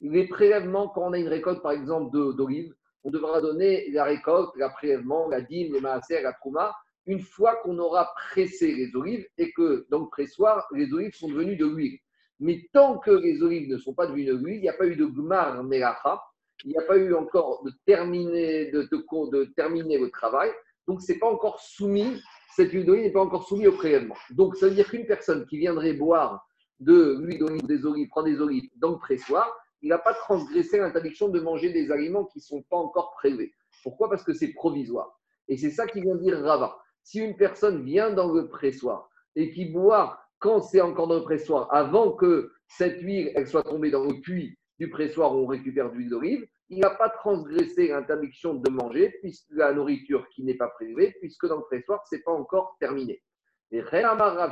Les 0.00 0.26
prélèvements, 0.26 0.88
quand 0.88 1.08
on 1.08 1.12
a 1.12 1.18
une 1.18 1.28
récolte, 1.28 1.62
par 1.62 1.72
exemple, 1.72 2.10
d'olives, 2.12 2.74
on 3.04 3.10
devra 3.10 3.40
donner 3.40 3.90
la 3.90 4.04
récolte, 4.04 4.50
la 4.56 4.70
prélèvement, 4.70 5.28
la 5.28 5.40
dîme, 5.40 5.72
les 5.72 5.80
maaser, 5.80 6.22
la 6.22 6.32
trouma, 6.32 6.74
une 7.06 7.20
fois 7.20 7.56
qu'on 7.56 7.78
aura 7.78 8.12
pressé 8.14 8.72
les 8.72 8.94
olives 8.94 9.26
et 9.38 9.52
que 9.52 9.86
dans 9.90 10.00
le 10.00 10.08
pressoir, 10.08 10.66
les 10.72 10.92
olives 10.92 11.14
sont 11.14 11.28
devenues 11.28 11.56
de 11.56 11.66
l'huile. 11.66 11.98
Mais 12.38 12.68
tant 12.72 12.98
que 12.98 13.10
les 13.10 13.42
olives 13.42 13.68
ne 13.68 13.78
sont 13.78 13.94
pas 13.94 14.06
devenues 14.06 14.26
de 14.26 14.34
l'huile, 14.34 14.56
il 14.56 14.62
n'y 14.62 14.68
a 14.68 14.74
pas 14.74 14.86
eu 14.86 14.96
de 14.96 15.06
gmar 15.06 15.62
melacha, 15.64 16.22
il 16.64 16.70
n'y 16.70 16.78
a 16.78 16.82
pas 16.82 16.96
eu 16.96 17.14
encore 17.14 17.62
de 17.64 17.72
terminer, 17.86 18.70
de, 18.70 18.82
de, 18.82 19.44
terminer 19.56 19.98
le 19.98 20.10
travail, 20.10 20.50
donc 20.86 21.00
c'est 21.00 21.18
pas 21.18 21.28
encore 21.28 21.60
soumis, 21.60 22.20
cette 22.54 22.72
huile 22.72 22.84
d'olive 22.84 23.04
n'est 23.04 23.12
pas 23.12 23.20
encore 23.20 23.46
soumise 23.46 23.68
au 23.68 23.72
prélèvement. 23.72 24.16
Donc 24.30 24.56
ça 24.56 24.68
veut 24.68 24.74
dire 24.74 24.88
qu'une 24.88 25.06
personne 25.06 25.46
qui 25.46 25.58
viendrait 25.58 25.94
boire 25.94 26.46
de 26.80 27.18
l'huile 27.20 27.38
d'olive, 27.38 27.66
des 27.66 27.84
olives, 27.86 28.08
prendre 28.08 28.28
des 28.28 28.40
olives 28.40 28.68
dans 28.76 28.92
le 28.92 28.98
pressoir, 28.98 29.50
il 29.82 29.88
n'a 29.88 29.98
pas 29.98 30.14
transgressé 30.14 30.78
l'interdiction 30.78 31.28
de 31.28 31.40
manger 31.40 31.72
des 31.72 31.90
aliments 31.90 32.24
qui 32.24 32.38
ne 32.38 32.42
sont 32.42 32.62
pas 32.62 32.76
encore 32.76 33.12
prélevés. 33.12 33.52
Pourquoi? 33.82 34.08
Parce 34.10 34.24
que 34.24 34.34
c'est 34.34 34.52
provisoire. 34.52 35.18
Et 35.48 35.56
c'est 35.56 35.70
ça 35.70 35.86
qui 35.86 36.00
vient 36.00 36.16
dire 36.16 36.38
Rava. 36.40 36.78
Si 37.02 37.18
une 37.18 37.36
personne 37.36 37.82
vient 37.84 38.10
dans 38.10 38.32
le 38.32 38.48
pressoir 38.48 39.08
et 39.36 39.50
qui 39.50 39.66
boit 39.66 40.20
quand 40.38 40.60
c'est 40.60 40.80
encore 40.80 41.08
dans 41.08 41.16
le 41.16 41.24
pressoir, 41.24 41.72
avant 41.72 42.12
que 42.12 42.52
cette 42.66 43.00
huile 43.00 43.32
elle 43.34 43.46
soit 43.46 43.62
tombée 43.62 43.90
dans 43.90 44.04
le 44.04 44.20
puits 44.20 44.56
du 44.78 44.88
pressoir 44.88 45.34
où 45.34 45.40
on 45.40 45.46
récupère 45.46 45.90
de 45.90 45.96
l'huile 45.96 46.10
d'olive, 46.10 46.46
il 46.70 46.78
n'a 46.78 46.90
pas 46.90 47.10
transgressé 47.10 47.88
l'interdiction 47.88 48.54
de 48.54 48.70
manger, 48.70 49.10
puisque 49.20 49.50
la 49.50 49.72
nourriture 49.72 50.28
qui 50.30 50.44
n'est 50.44 50.54
pas 50.54 50.68
prélevée, 50.68 51.14
puisque 51.20 51.46
dans 51.46 51.56
le 51.56 51.64
pressoir, 51.64 52.02
ce 52.08 52.14
n'est 52.14 52.22
pas 52.22 52.32
encore 52.32 52.76
terminé. 52.78 53.20
Et 53.72 53.82
Rav 53.82 54.46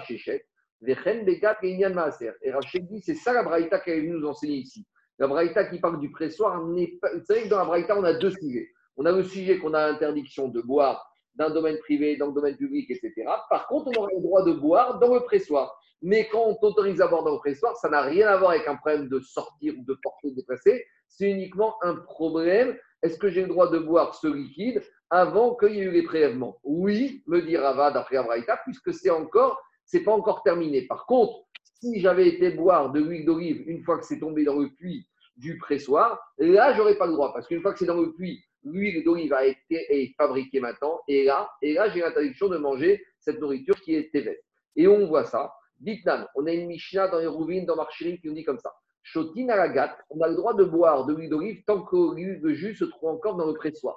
dit, 2.81 3.03
c'est 3.03 3.15
ça 3.15 3.33
la 3.33 3.43
braïta 3.45 3.79
qu'elle 3.81 4.11
nous 4.11 4.27
enseigner 4.27 4.57
ici. 4.57 4.87
La 5.19 5.27
braïta 5.27 5.65
qui 5.65 5.81
parle 5.81 6.01
du 6.01 6.11
pressoir 6.11 6.63
n'est 6.65 6.99
pas. 7.01 7.09
Vous 7.15 7.25
savez 7.25 7.43
que 7.43 7.49
dans 7.49 7.59
la 7.59 7.65
braïta, 7.65 7.99
on 7.99 8.05
a 8.05 8.13
deux 8.15 8.31
sujets. 8.31 8.69
On 8.97 9.05
a 9.05 9.13
le 9.13 9.25
sujet 9.25 9.59
qu'on 9.59 9.75
a 9.75 9.91
l'interdiction 9.91 10.49
de 10.49 10.61
boire 10.61 11.05
d'un 11.35 11.51
domaine 11.51 11.79
privé, 11.79 12.17
dans 12.17 12.27
le 12.27 12.33
domaine 12.33 12.57
public, 12.57 12.91
etc. 12.91 13.13
Par 13.49 13.69
contre, 13.69 13.89
on 13.89 14.01
aura 14.01 14.09
le 14.15 14.21
droit 14.21 14.43
de 14.45 14.53
boire 14.53 14.99
dans 14.99 15.15
le 15.15 15.21
pressoir. 15.21 15.81
Mais 16.03 16.29
quand 16.29 16.45
on 16.47 16.55
t'autorise 16.55 17.01
à 17.01 17.09
boire 17.09 17.25
dans 17.25 17.33
le 17.33 17.39
pressoir, 17.39 17.77
ça 17.77 17.89
n'a 17.89 18.03
rien 18.03 18.29
à 18.29 18.37
voir 18.37 18.53
avec 18.53 18.67
un 18.69 18.77
problème 18.77 19.09
de 19.09 19.21
sortir 19.21 19.75
ou 19.79 19.85
de 19.85 19.99
porter, 20.03 20.31
de 20.31 20.37
déplacer. 20.37 20.85
C'est 21.09 21.31
uniquement 21.31 21.77
un 21.83 21.95
problème. 21.95 22.77
Est-ce 23.03 23.19
que 23.19 23.29
j'ai 23.29 23.43
le 23.43 23.49
droit 23.49 23.71
de 23.71 23.79
boire 23.79 24.15
ce 24.15 24.27
liquide 24.27 24.83
avant 25.11 25.55
qu'il 25.55 25.75
y 25.75 25.81
ait 25.81 25.85
eu 25.85 25.91
les 25.91 26.03
prélèvements? 26.03 26.59
Oui, 26.65 27.23
me 27.27 27.41
dit 27.41 27.57
Rava 27.57 27.91
d'après 27.91 28.17
Abraïta, 28.17 28.59
puisque 28.65 28.93
c'est 28.93 29.11
encore, 29.11 29.61
c'est 29.85 30.03
pas 30.03 30.13
encore 30.13 30.43
terminé. 30.43 30.87
Par 30.87 31.07
contre, 31.07 31.45
si 31.81 32.01
j'avais 32.01 32.29
été 32.29 32.51
boire 32.51 32.93
de 32.93 33.01
l'huile 33.01 33.25
d'olive 33.25 33.63
une 33.67 33.83
fois 33.83 33.99
que 33.99 34.05
c'est 34.05 34.19
tombé 34.19 34.45
dans 34.45 34.59
le 34.59 34.69
puits 34.71 35.07
du 35.37 35.57
pressoir, 35.59 36.19
là, 36.39 36.75
j'aurais 36.75 36.97
pas 36.97 37.07
le 37.07 37.13
droit, 37.13 37.33
parce 37.33 37.47
qu'une 37.47 37.63
fois 37.63 37.73
que 37.73 37.79
c'est 37.79 37.87
dans 37.87 38.01
le 38.01 38.13
puits, 38.13 38.43
l'huile 38.65 39.05
d'olive 39.05 39.33
a 39.33 39.47
été 39.47 39.59
est 39.71 40.15
fabriquée 40.17 40.61
maintenant, 40.61 41.01
et 41.07 41.25
là, 41.25 41.49
j'ai 41.63 42.01
l'interdiction 42.01 42.49
de 42.49 42.59
manger 42.59 43.05
cette 43.21 43.41
nourriture 43.41 43.81
qui 43.81 43.95
est 43.95 44.13
évêque. 44.15 44.43
Et 44.77 44.89
on 44.89 45.07
voit 45.07 45.25
ça 45.25 45.53
Ditnan, 45.81 46.27
on 46.35 46.47
a 46.47 46.53
une 46.53 46.67
Mishnah 46.67 47.09
dans 47.09 47.19
les 47.19 47.27
Rouvines, 47.27 47.65
dans 47.65 47.77
Marchirim 47.77 48.19
qui 48.19 48.27
nous 48.27 48.35
dit 48.35 48.45
comme 48.45 48.59
ça. 48.59 48.73
Shotin 49.03 49.49
alagat, 49.49 49.97
on 50.11 50.21
a 50.21 50.29
le 50.29 50.35
droit 50.35 50.55
de 50.55 50.65
boire 50.65 51.07
de 51.07 51.15
l'huile 51.15 51.31
d'olive 51.31 51.63
tant 51.67 51.83
que 51.83 51.97
le 52.17 52.55
jus 52.55 52.75
se 52.75 52.85
trouve 52.85 53.11
encore 53.11 53.37
dans 53.37 53.47
le 53.47 53.55
pressoir. 53.55 53.97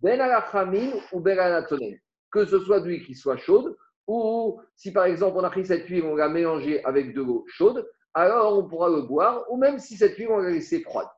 Ben 0.00 0.20
alachamin 0.20 0.90
ou 1.12 1.20
ben 1.20 1.38
alatonen. 1.38 1.96
Que 2.32 2.44
ce 2.44 2.58
soit 2.58 2.80
d'huile 2.80 3.04
qui 3.04 3.14
soit 3.14 3.36
chaude, 3.36 3.76
ou 4.12 4.60
si 4.76 4.92
par 4.92 5.04
exemple 5.04 5.36
on 5.38 5.44
a 5.44 5.50
pris 5.50 5.66
cette 5.66 5.86
huile, 5.86 6.04
on 6.04 6.16
l'a 6.16 6.28
mélangée 6.28 6.84
avec 6.84 7.14
de 7.14 7.22
l'eau 7.22 7.44
chaude, 7.48 7.86
alors 8.14 8.58
on 8.58 8.68
pourra 8.68 8.90
le 8.90 9.02
boire, 9.02 9.44
ou 9.50 9.56
même 9.56 9.78
si 9.78 9.96
cette 9.96 10.16
huile, 10.16 10.28
on 10.30 10.38
l'a 10.38 10.50
laissée 10.50 10.80
froide. 10.80 11.08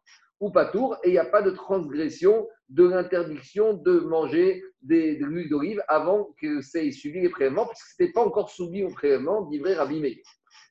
Ou 0.40 0.50
pas 0.50 0.66
tour, 0.66 0.96
et 1.02 1.08
il 1.08 1.12
n'y 1.12 1.18
a 1.18 1.24
pas 1.24 1.42
de 1.42 1.50
transgression 1.50 2.46
de 2.68 2.84
l'interdiction 2.84 3.74
de 3.74 4.00
manger 4.00 4.62
des, 4.82 5.16
de 5.16 5.24
l'huile 5.24 5.48
d'olive 5.48 5.82
avant 5.88 6.34
que 6.40 6.60
ait 6.78 6.90
suivi 6.92 7.20
les 7.20 7.28
prélèvements, 7.28 7.66
puisque 7.66 7.86
ce 7.86 8.02
n'était 8.02 8.12
pas 8.12 8.24
encore 8.24 8.50
soumis 8.50 8.84
au 8.84 8.90
prélèvement 8.90 9.42
d'Ivré 9.42 9.74
Rabbi 9.74 10.00
Meir. 10.00 10.16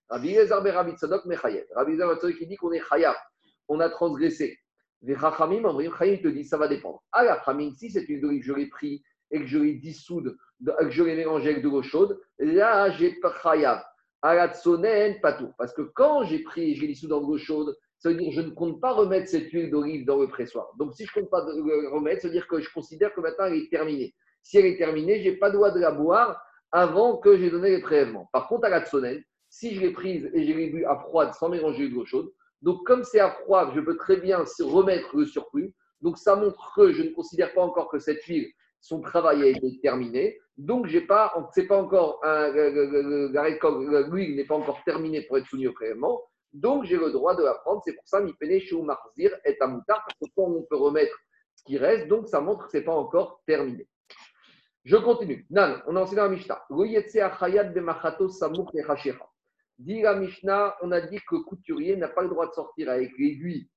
Rabbi 0.10 0.32
Elazar 0.32 0.62
ben 0.64 0.74
Rabbi 0.74 0.92
Tzadok 0.94 1.26
Mechayev. 1.26 1.66
Rabbi 1.76 1.94
Elazar 1.94 2.32
qui 2.38 2.48
dit 2.48 2.56
qu'on 2.56 2.72
est 2.72 2.82
Chayav, 2.88 3.16
on 3.68 3.80
a 3.80 3.90
transgressé. 3.90 4.60
Les 5.02 5.18
Chachamim, 5.18 5.66
en 5.66 5.78
Chayim 5.98 6.18
te 6.22 6.30
dit 6.30 6.46
ça 6.46 6.58
va 6.58 6.68
dépendre. 6.68 7.04
Ah, 7.12 7.24
la 7.24 7.38
Chachamim, 7.40 7.72
si 7.74 7.90
cette 7.90 8.08
huile 8.08 8.22
d'olive, 8.22 8.44
je 8.44 8.54
l'ai 8.54 8.68
pris 8.68 9.04
et 9.34 9.40
que 9.40 9.48
je 9.48 9.58
l'ai 9.58 9.74
dissoude, 9.74 10.38
que 10.66 10.90
je 10.90 11.04
l'ai 11.04 11.16
mélangé 11.16 11.50
avec 11.50 11.64
de 11.64 11.70
l'eau 11.70 11.82
chaude, 11.82 12.20
là, 12.40 12.92
j'ai 12.92 13.20
Chayav. 13.42 13.84
La 14.24 14.48
pas 15.22 15.34
tout. 15.34 15.52
Parce 15.58 15.74
que 15.74 15.82
quand 15.82 16.24
j'ai 16.24 16.40
pris 16.40 16.72
et 16.72 16.76
j'ai 16.76 16.88
dissous 16.88 17.08
dans 17.08 17.20
de 17.20 17.26
l'eau 17.28 17.38
chaude, 17.38 17.76
ça 17.98 18.10
veut 18.10 18.16
dire 18.16 18.30
que 18.30 18.36
je 18.36 18.42
ne 18.42 18.52
compte 18.52 18.80
pas 18.80 18.94
remettre 18.94 19.28
cette 19.28 19.52
huile 19.52 19.70
d'olive 19.70 20.06
dans 20.06 20.18
le 20.18 20.28
pressoir. 20.28 20.70
Donc, 20.78 20.94
si 20.94 21.06
je 21.06 21.20
ne 21.20 21.26
compte 21.26 21.32
pas 21.32 21.44
remettre, 21.92 22.22
ça 22.22 22.28
veut 22.30 22.34
dire 22.34 22.48
que 22.48 22.62
je 22.62 22.72
considère 22.72 23.14
que 23.14 23.20
maintenant 23.20 23.46
elle 23.46 23.56
est 23.56 23.70
terminée. 23.70 24.14
Si 24.42 24.58
elle 24.58 24.66
est 24.66 24.78
terminée, 24.78 25.22
je 25.22 25.30
n'ai 25.30 25.38
pas 25.38 25.48
le 25.48 25.56
droit 25.56 25.72
de 25.72 25.80
la 25.80 25.92
boire 25.92 26.42
avant 26.72 27.18
que 27.18 27.38
j'ai 27.38 27.50
donné 27.50 27.72
les 27.72 27.82
prélèvements. 27.82 28.30
Par 28.32 28.48
contre, 28.48 28.66
à 28.66 28.70
la 28.70 28.86
tsonelle, 28.86 29.24
si 29.50 29.76
je 29.76 29.82
l'ai 29.82 29.92
prise 29.92 30.30
et 30.34 30.46
je 30.46 30.54
l'ai 30.54 30.70
bu 30.70 30.86
à 30.86 30.98
froide 30.98 31.34
sans 31.34 31.50
mélanger 31.50 31.90
de 31.90 31.94
l'eau 31.94 32.06
chaude, 32.06 32.32
donc 32.62 32.86
comme 32.86 33.04
c'est 33.04 33.20
à 33.20 33.30
froid, 33.30 33.72
je 33.76 33.82
peux 33.82 33.98
très 33.98 34.18
bien 34.18 34.44
remettre 34.62 35.18
le 35.18 35.26
surplus. 35.26 35.74
Donc 36.02 36.18
ça 36.18 36.36
montre 36.36 36.74
que 36.76 36.92
je 36.92 37.04
ne 37.04 37.10
considère 37.10 37.54
pas 37.54 37.62
encore 37.62 37.90
que 37.90 38.00
cette 38.00 38.24
huile, 38.24 38.52
son 38.84 39.00
travail 39.00 39.42
a 39.44 39.48
été 39.48 39.80
terminé. 39.82 40.40
Donc 40.58 40.88
j'ai 40.88 41.02
pas, 41.02 41.34
c'est 41.54 41.66
pas 41.66 41.82
encore 41.82 42.20
un, 42.24 42.50
l'huile 42.52 44.36
n'est 44.36 44.44
pas 44.44 44.56
encore 44.56 44.84
terminée 44.84 45.22
pour 45.22 45.38
être 45.38 45.48
soumise 45.48 45.70
au 45.70 45.74
prélèvement. 45.74 46.22
Donc 46.52 46.84
j'ai 46.84 46.98
le 46.98 47.10
droit 47.10 47.34
de 47.34 47.44
la 47.44 47.54
prendre. 47.56 47.82
C'est 47.86 47.94
pour 47.94 48.06
ça, 48.06 48.20
mi 48.20 48.34
pene 48.34 48.60
chez 48.60 48.80
marzir 48.82 49.32
et 49.46 49.58
amoutar, 49.62 50.06
parce 50.06 50.20
que 50.20 50.26
on 50.36 50.64
peut 50.64 50.76
remettre 50.76 51.18
ce 51.56 51.64
qui 51.64 51.78
reste, 51.78 52.10
donc 52.10 52.28
ça 52.28 52.42
montre 52.42 52.66
que 52.66 52.72
c'est 52.72 52.84
pas 52.84 52.94
encore 52.94 53.42
terminé. 53.48 53.88
Je 54.84 54.98
continue. 54.98 55.48
Nan, 55.50 55.82
on 55.88 55.96
a 55.96 56.02
enseigné 56.02 56.22
la 56.22 56.28
Mishnah. 56.28 56.66
Dit 59.80 60.02
la 60.02 60.16
Mishnah, 60.16 60.76
on 60.82 60.92
a 60.92 61.02
dit 61.02 61.20
que 61.28 61.36
le 61.36 61.44
couturier 61.44 61.96
n'a 61.96 62.10
pas 62.10 62.22
le 62.22 62.28
droit 62.28 62.48
de 62.48 62.52
sortir 62.52 62.90
avec 62.90 63.18
l'aiguille 63.18 63.70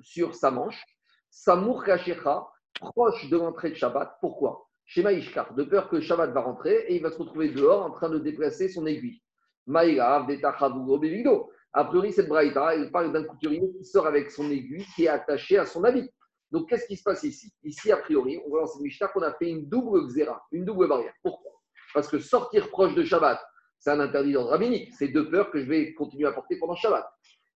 sur 0.00 0.34
sa 0.34 0.50
manche. 0.50 0.82
Samour 1.28 1.84
Kachecha, 1.84 2.46
proche 2.80 3.28
de 3.28 3.36
l'entrée 3.36 3.70
de 3.70 3.74
Shabbat. 3.74 4.18
Pourquoi? 4.20 4.66
Chez 4.84 5.02
Maïshkar, 5.02 5.54
de 5.54 5.64
peur 5.64 5.88
que 5.88 6.00
Shabbat 6.00 6.30
va 6.30 6.42
rentrer 6.42 6.84
et 6.88 6.96
il 6.96 7.02
va 7.02 7.10
se 7.10 7.18
retrouver 7.18 7.48
dehors 7.48 7.84
en 7.84 7.90
train 7.90 8.08
de 8.08 8.18
déplacer 8.18 8.68
son 8.68 8.86
aiguille. 8.86 9.20
Maïlav, 9.66 10.26
Bevido. 10.26 11.50
A 11.72 11.84
priori, 11.84 12.12
cette 12.12 12.28
braïta, 12.28 12.74
elle 12.74 12.90
parle 12.90 13.12
d'un 13.12 13.24
couturier 13.24 13.60
qui 13.76 13.84
sort 13.84 14.06
avec 14.06 14.30
son 14.30 14.50
aiguille 14.50 14.86
qui 14.94 15.04
est 15.04 15.08
attaché 15.08 15.58
à 15.58 15.66
son 15.66 15.84
habit. 15.84 16.08
Donc, 16.50 16.68
qu'est-ce 16.68 16.86
qui 16.86 16.96
se 16.96 17.02
passe 17.02 17.24
ici? 17.24 17.52
Ici, 17.64 17.90
a 17.90 17.96
priori, 17.96 18.40
on 18.46 18.48
voit 18.48 18.60
dans 18.60 18.66
cette 18.66 19.12
qu'on 19.12 19.22
a 19.22 19.32
fait 19.32 19.50
une 19.50 19.68
double 19.68 20.06
xéra, 20.06 20.40
une 20.52 20.64
double 20.64 20.88
barrière. 20.88 21.12
Pourquoi? 21.22 21.50
Parce 21.92 22.08
que 22.08 22.18
sortir 22.18 22.70
proche 22.70 22.94
de 22.94 23.02
Shabbat, 23.02 23.40
c'est 23.78 23.90
un 23.90 24.00
interdit 24.00 24.32
d'ordre 24.32 24.50
rabbinique. 24.50 24.94
C'est 24.94 25.08
deux 25.08 25.28
peurs 25.28 25.50
que 25.50 25.58
je 25.58 25.68
vais 25.68 25.92
continuer 25.94 26.28
à 26.28 26.32
porter 26.32 26.58
pendant 26.58 26.76
Shabbat. 26.76 27.06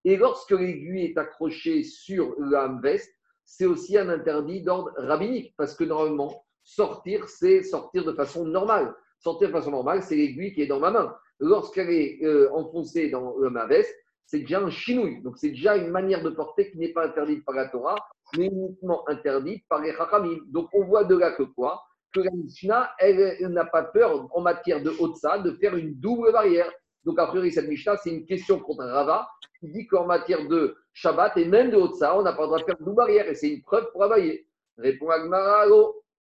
Et 0.05 0.17
lorsque 0.17 0.51
l'aiguille 0.51 1.05
est 1.05 1.19
accrochée 1.19 1.85
sur 1.85 2.35
la 2.39 2.69
veste, 2.83 3.15
c'est 3.51 3.67
aussi 3.67 3.99
un 3.99 4.09
interdit 4.09 4.63
d'ordre 4.63 4.93
rabbinique. 4.97 5.55
Parce 5.57 5.75
que 5.75 5.83
normalement, 5.83 6.45
sortir, 6.63 7.29
c'est 7.29 7.65
sortir 7.65 8.05
de 8.05 8.13
façon 8.13 8.47
normale. 8.47 8.95
Sortir 9.19 9.49
de 9.49 9.53
façon 9.53 9.73
normale, 9.73 10.05
c'est 10.05 10.15
l'aiguille 10.15 10.55
qui 10.55 10.63
est 10.63 10.69
dans 10.69 10.79
ma 10.79 10.93
main. 10.93 11.17
Lorsqu'elle 11.41 11.91
est 11.91 12.21
euh, 12.23 12.49
enfoncée 12.55 13.11
dans 13.11 13.35
ma 13.51 13.67
veste, 13.67 13.93
c'est 14.25 14.39
déjà 14.39 14.61
un 14.61 14.71
chinouille. 14.71 15.21
Donc, 15.23 15.37
c'est 15.37 15.49
déjà 15.49 15.77
une 15.77 15.91
manière 15.91 16.23
de 16.23 16.31
porter 16.31 16.71
qui 16.71 16.79
n'est 16.79 16.93
pas 16.93 17.07
interdite 17.07 17.45
par 17.45 17.57
la 17.57 17.69
Torah, 17.69 17.97
mais 18.39 18.47
uniquement 18.47 19.03
interdite 19.09 19.65
par 19.69 19.81
les 19.81 19.93
Chachamim. 19.95 20.39
Donc, 20.47 20.69
on 20.73 20.85
voit 20.85 21.03
de 21.03 21.17
là 21.17 21.33
que 21.33 21.43
quoi? 21.43 21.83
Que 22.15 22.21
la 22.21 22.31
Mishnah, 22.31 22.93
elle, 23.01 23.49
n'a 23.49 23.65
pas 23.65 23.83
peur, 23.83 24.29
en 24.33 24.41
matière 24.43 24.81
de 24.81 24.93
Otsa, 25.01 25.39
de 25.39 25.51
faire 25.57 25.77
une 25.77 25.95
double 25.95 26.31
barrière. 26.31 26.71
Donc, 27.05 27.19
a 27.19 27.27
priori, 27.27 27.51
cette 27.51 27.69
Mishnah, 27.69 27.97
c'est 27.97 28.11
une 28.11 28.27
question 28.27 28.61
contre 28.61 28.85
Rava, 28.85 29.29
qui 29.59 29.73
dit 29.73 29.89
qu'en 29.89 30.07
matière 30.07 30.47
de 30.47 30.77
Shabbat 30.93 31.37
et 31.37 31.45
même 31.45 31.71
de 31.71 31.77
Otsa, 31.77 32.19
on 32.19 32.23
n'a 32.23 32.33
pas 32.33 32.43
le 32.43 32.47
droit 32.49 32.59
de 32.59 32.65
faire 32.65 32.79
double 32.79 32.97
barrière. 32.97 33.29
Et 33.29 33.35
c'est 33.35 33.49
une 33.49 33.63
preuve 33.63 33.91
pour 33.93 34.03
Abaye. 34.05 34.47
Répond 34.77 35.11
Agmara, 35.11 35.67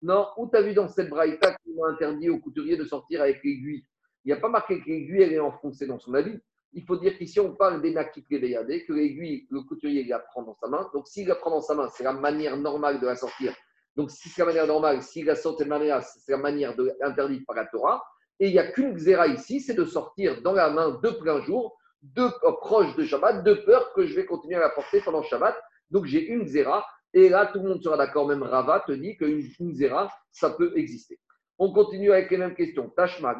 non, 0.01 0.27
où 0.37 0.49
tu 0.49 0.57
as 0.57 0.61
vu 0.61 0.73
dans 0.73 0.87
cette 0.87 1.09
braïta 1.09 1.55
qu'il 1.63 1.73
a 1.81 1.87
interdit 1.87 2.29
au 2.29 2.39
couturier 2.39 2.77
de 2.77 2.85
sortir 2.85 3.21
avec 3.21 3.43
l'aiguille? 3.43 3.85
Il 4.23 4.27
n'y 4.27 4.33
a 4.33 4.37
pas 4.37 4.49
marqué 4.49 4.79
que 4.81 4.89
l'aiguille, 4.89 5.21
est 5.21 5.39
enfoncée 5.39 5.87
dans 5.87 5.99
son 5.99 6.13
habit 6.13 6.39
il 6.73 6.83
faut 6.83 6.97
dire 6.97 7.17
qu'ici, 7.17 7.39
on 7.39 7.53
parle 7.53 7.81
des 7.81 7.91
nakit 7.91 8.23
que 8.23 8.35
l'aiguille, 8.35 9.47
le 9.49 9.61
couturier, 9.61 10.01
il 10.01 10.07
la 10.07 10.19
prend 10.19 10.43
dans 10.43 10.55
sa 10.55 10.67
main. 10.67 10.89
Donc, 10.93 11.07
s'il 11.07 11.27
la 11.27 11.35
prend 11.35 11.49
dans 11.49 11.61
sa 11.61 11.75
main, 11.75 11.89
c'est 11.89 12.03
la 12.03 12.13
manière 12.13 12.55
normale 12.57 12.99
de 12.99 13.05
la 13.05 13.15
sortir. 13.15 13.53
Donc, 13.95 14.09
si 14.09 14.29
c'est 14.29 14.41
la 14.41 14.47
manière 14.47 14.67
normale, 14.67 15.01
s'il 15.01 15.25
la 15.25 15.35
sort 15.35 15.57
de 15.57 15.65
manière, 15.65 16.01
c'est 16.01 16.31
la 16.31 16.37
manière 16.37 16.73
interdite 17.01 17.45
par 17.45 17.57
la 17.57 17.65
Torah. 17.65 18.01
Et 18.39 18.47
il 18.47 18.53
n'y 18.53 18.59
a 18.59 18.71
qu'une 18.71 18.93
xéra 18.93 19.27
ici, 19.27 19.59
c'est 19.59 19.73
de 19.73 19.83
sortir 19.83 20.41
dans 20.41 20.53
la 20.53 20.69
main 20.69 20.91
de 20.91 21.09
plein 21.09 21.41
jour, 21.41 21.77
de, 22.01 22.23
euh, 22.23 22.51
proche 22.61 22.95
de 22.95 23.03
Shabbat, 23.03 23.43
de 23.43 23.53
peur 23.53 23.93
que 23.93 24.05
je 24.05 24.15
vais 24.15 24.25
continuer 24.25 24.55
à 24.55 24.59
la 24.59 24.69
porter 24.69 25.01
pendant 25.01 25.23
Shabbat. 25.23 25.55
Donc, 25.89 26.05
j'ai 26.05 26.25
une 26.27 26.43
xéra. 26.43 26.85
Et 27.13 27.29
là, 27.29 27.47
tout 27.47 27.59
le 27.59 27.69
monde 27.69 27.83
sera 27.83 27.97
d'accord, 27.97 28.27
même 28.27 28.43
Rava 28.43 28.83
te 28.87 28.93
dit 28.93 29.17
qu'une 29.17 29.43
une 29.59 29.73
xéra, 29.73 30.09
ça 30.31 30.51
peut 30.51 30.71
exister. 30.77 31.19
On 31.59 31.73
continue 31.73 32.11
avec 32.11 32.31
les 32.31 32.37
mêmes 32.37 32.55
questions. 32.55 32.89
Tashma, 32.89 33.35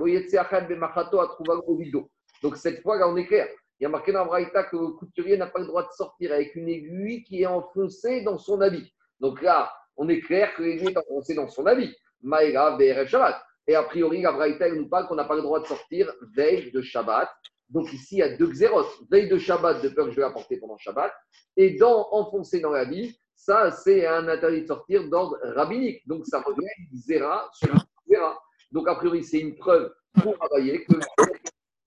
donc 2.43 2.57
cette 2.57 2.81
fois, 2.81 2.97
là, 2.97 3.07
on 3.07 3.15
est 3.17 3.27
clair. 3.27 3.47
Il 3.79 3.83
y 3.83 3.85
a 3.85 3.89
marqué 3.89 4.11
dans 4.11 4.25
Braïta 4.25 4.63
que 4.65 4.75
le 4.75 4.89
couturier 4.89 5.37
n'a 5.37 5.47
pas 5.47 5.59
le 5.59 5.65
droit 5.65 5.83
de 5.83 5.91
sortir 5.91 6.31
avec 6.33 6.55
une 6.55 6.69
aiguille 6.69 7.23
qui 7.23 7.41
est 7.41 7.47
enfoncée 7.47 8.21
dans 8.21 8.37
son 8.37 8.61
habit. 8.61 8.93
Donc 9.19 9.41
là, 9.41 9.71
on 9.97 10.07
est 10.09 10.21
clair 10.21 10.53
que 10.55 10.63
l'aiguille 10.63 10.89
est 10.89 10.97
enfoncée 10.97 11.33
dans 11.33 11.47
son 11.47 11.65
habit. 11.65 11.95
Maïra, 12.21 12.77
Shabbat. 13.05 13.41
Et 13.67 13.75
a 13.75 13.83
priori, 13.83 14.21
la 14.21 14.69
nous 14.71 14.89
parle 14.89 15.07
qu'on 15.07 15.15
n'a 15.15 15.25
pas 15.25 15.35
le 15.35 15.41
droit 15.41 15.59
de 15.59 15.65
sortir 15.65 16.11
veille 16.35 16.71
de 16.71 16.81
Shabbat. 16.81 17.29
Donc 17.71 17.91
ici, 17.93 18.15
il 18.15 18.19
y 18.19 18.23
a 18.23 18.35
deux 18.35 18.49
xéros. 18.51 18.85
Veille 19.09 19.29
de 19.29 19.37
Shabbat, 19.37 19.81
de 19.81 19.89
peur 19.89 20.05
que 20.05 20.11
je 20.11 20.17
vais 20.17 20.25
apporter 20.25 20.57
pendant 20.57 20.77
Shabbat. 20.77 21.11
Et 21.57 21.77
dans 21.77 22.07
enfoncer 22.11 22.59
dans 22.59 22.71
l'habit, 22.71 23.17
ça, 23.35 23.71
c'est 23.71 24.05
un 24.05 24.27
interdit 24.27 24.61
de 24.61 24.67
sortir 24.67 25.09
d'ordre 25.09 25.37
rabbinique. 25.55 26.05
Donc 26.07 26.25
ça 26.25 26.41
revient 26.41 26.67
zéra 26.93 27.49
sur 27.53 27.73
zéra. 28.07 28.39
Donc 28.71 28.87
a 28.87 28.95
priori, 28.95 29.23
c'est 29.23 29.39
une 29.39 29.55
preuve 29.55 29.91
pour 30.21 30.37
travailler 30.37 30.83
que 30.85 30.95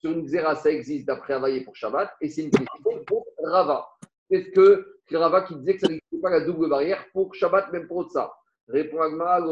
sur 0.01 0.11
une 0.11 0.25
xéra, 0.27 0.55
ça 0.55 0.71
existe 0.71 1.07
d'après 1.07 1.35
Havaïe 1.35 1.65
pour 1.65 1.75
Shabbat, 1.75 2.11
et 2.21 2.29
c'est 2.29 2.43
une 2.43 2.51
question 2.51 3.05
pour 3.07 3.27
Rava. 3.43 3.89
Est-ce 4.31 4.51
que 4.51 4.99
c'est 5.09 5.17
Rava 5.17 5.43
qui 5.43 5.57
disait 5.57 5.75
que 5.75 5.81
ça 5.81 5.89
n'existe 5.89 6.21
pas 6.21 6.31
la 6.31 6.41
double 6.41 6.69
barrière 6.69 7.07
pour 7.13 7.35
Shabbat, 7.35 7.73
même 7.73 7.87
pour 7.87 8.11
ça 8.11 8.31
Répond 8.69 9.01
Agmar, 9.01 9.43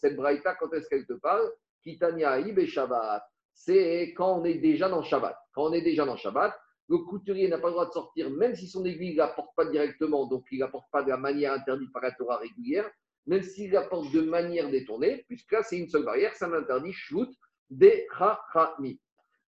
cette 0.00 0.16
braïta, 0.16 0.54
quand 0.54 0.72
est-ce 0.72 0.88
qu'elle 0.88 1.06
te 1.06 1.12
parle? 1.14 1.48
Kitania 1.82 2.38
et 2.40 2.66
Shabbat. 2.66 3.22
C'est 3.54 4.14
quand 4.16 4.40
on 4.40 4.44
est 4.44 4.54
déjà 4.54 4.88
dans 4.88 5.02
Shabbat. 5.02 5.36
Quand 5.54 5.64
on 5.64 5.72
est 5.72 5.82
déjà 5.82 6.04
dans 6.04 6.16
Shabbat, 6.16 6.54
le 6.88 6.98
couturier 6.98 7.48
n'a 7.48 7.58
pas 7.58 7.68
le 7.68 7.74
droit 7.74 7.86
de 7.86 7.92
sortir, 7.92 8.30
même 8.30 8.56
si 8.56 8.66
son 8.66 8.84
aiguille 8.84 9.12
ne 9.12 9.18
l'apporte 9.18 9.54
pas 9.54 9.64
directement, 9.66 10.26
donc 10.26 10.44
il 10.50 10.58
ne 10.58 10.64
l'apporte 10.64 10.90
pas 10.90 11.02
de 11.04 11.08
la 11.08 11.16
manière 11.16 11.52
interdite 11.52 11.92
par 11.92 12.02
la 12.02 12.10
Torah 12.10 12.38
régulière, 12.38 12.90
même 13.26 13.42
s'il 13.42 13.70
l'apporte 13.70 14.10
de 14.12 14.22
manière 14.22 14.68
détournée, 14.68 15.24
puisque 15.28 15.52
là, 15.52 15.62
c'est 15.62 15.78
une 15.78 15.88
seule 15.88 16.04
barrière, 16.04 16.34
ça 16.34 16.48
m'interdit 16.48 16.92
shlut 16.92 17.28
des 17.70 18.08
chachami. 18.10 19.00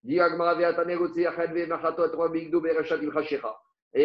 Et 0.04 0.20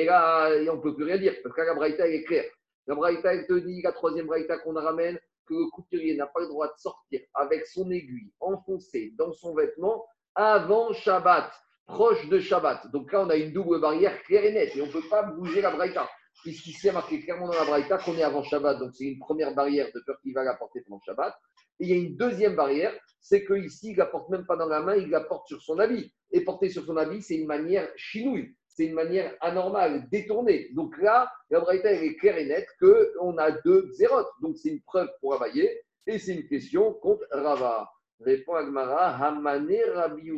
là, 0.04 0.48
on 0.70 0.76
ne 0.76 0.80
peut 0.80 0.94
plus 0.94 1.04
rien 1.04 1.18
dire, 1.18 1.34
parce 1.42 1.54
que 1.54 1.60
la 1.60 1.74
Braïta, 1.74 2.08
est 2.08 2.24
claire. 2.24 2.50
La 2.86 2.94
Braïta, 2.94 3.34
elle 3.34 3.46
te 3.46 3.52
dit, 3.52 3.82
la 3.82 3.92
troisième 3.92 4.26
Braïta 4.26 4.58
qu'on 4.58 4.74
ramène, 4.74 5.18
que 5.46 5.54
le 5.54 5.70
couturier 5.70 6.16
n'a 6.16 6.26
pas 6.26 6.40
le 6.40 6.48
droit 6.48 6.66
de 6.66 6.78
sortir 6.78 7.20
avec 7.34 7.66
son 7.66 7.90
aiguille 7.90 8.32
enfoncée 8.40 9.14
dans 9.18 9.32
son 9.32 9.54
vêtement 9.54 10.04
avant 10.34 10.92
Shabbat, 10.92 11.50
proche 11.86 12.28
de 12.28 12.38
Shabbat. 12.38 12.90
Donc 12.92 13.12
là, 13.12 13.24
on 13.24 13.30
a 13.30 13.36
une 13.36 13.52
double 13.52 13.80
barrière 13.80 14.22
claire 14.24 14.44
et 14.44 14.52
nette, 14.52 14.76
et 14.76 14.82
on 14.82 14.86
ne 14.86 14.92
peut 14.92 15.08
pas 15.08 15.22
bouger 15.22 15.60
la 15.60 15.70
Braïta, 15.70 16.08
puisqu'il 16.42 16.86
est 16.86 16.92
marqué 16.92 17.20
clairement 17.20 17.46
dans 17.46 17.54
la 17.54 17.64
Braïta 17.64 17.98
qu'on 17.98 18.16
est 18.16 18.22
avant 18.22 18.42
Shabbat. 18.42 18.78
Donc 18.78 18.90
c'est 18.94 19.04
une 19.04 19.18
première 19.18 19.54
barrière 19.54 19.86
de 19.94 20.00
peur 20.04 20.16
qu'il 20.22 20.34
va 20.34 20.44
la 20.44 20.54
porter 20.54 20.82
pendant 20.82 21.00
Shabbat. 21.00 21.34
Et 21.78 21.84
il 21.84 21.90
y 21.90 21.92
a 21.92 21.96
une 21.96 22.16
deuxième 22.16 22.56
barrière, 22.56 22.92
c'est 23.20 23.44
qu'ici, 23.44 23.88
il 23.88 23.92
ne 23.92 23.98
la 23.98 24.06
porte 24.06 24.28
même 24.30 24.46
pas 24.46 24.56
dans 24.56 24.68
la 24.68 24.80
main, 24.80 24.96
il 24.96 25.10
la 25.10 25.20
porte 25.20 25.46
sur 25.46 25.60
son 25.60 25.78
habit. 25.78 26.12
Et 26.32 26.42
porter 26.42 26.70
sur 26.70 26.84
son 26.84 26.96
habit, 26.96 27.22
c'est 27.22 27.36
une 27.36 27.46
manière 27.46 27.88
chinouille, 27.96 28.54
c'est 28.76 28.84
une 28.84 28.94
manière 28.94 29.34
anormale, 29.40 30.06
détournée. 30.10 30.68
Donc 30.74 30.98
là, 30.98 31.32
la 31.48 31.60
Braïta 31.60 31.92
est 31.92 32.16
claire 32.16 32.36
et 32.36 32.44
nette 32.44 32.68
qu'on 32.78 33.38
a 33.38 33.50
deux 33.50 33.90
zérotes. 33.92 34.30
Donc 34.42 34.58
c'est 34.58 34.68
une 34.68 34.82
preuve 34.82 35.08
pour 35.20 35.34
Abaye 35.34 35.70
et 36.06 36.18
c'est 36.18 36.34
une 36.34 36.46
question 36.46 36.92
contre 36.92 37.26
Rava. 37.30 37.90
Répond 38.20 38.54
Agmara, 38.54 39.16
Hamane 39.16 39.74
Rabbi 39.94 40.30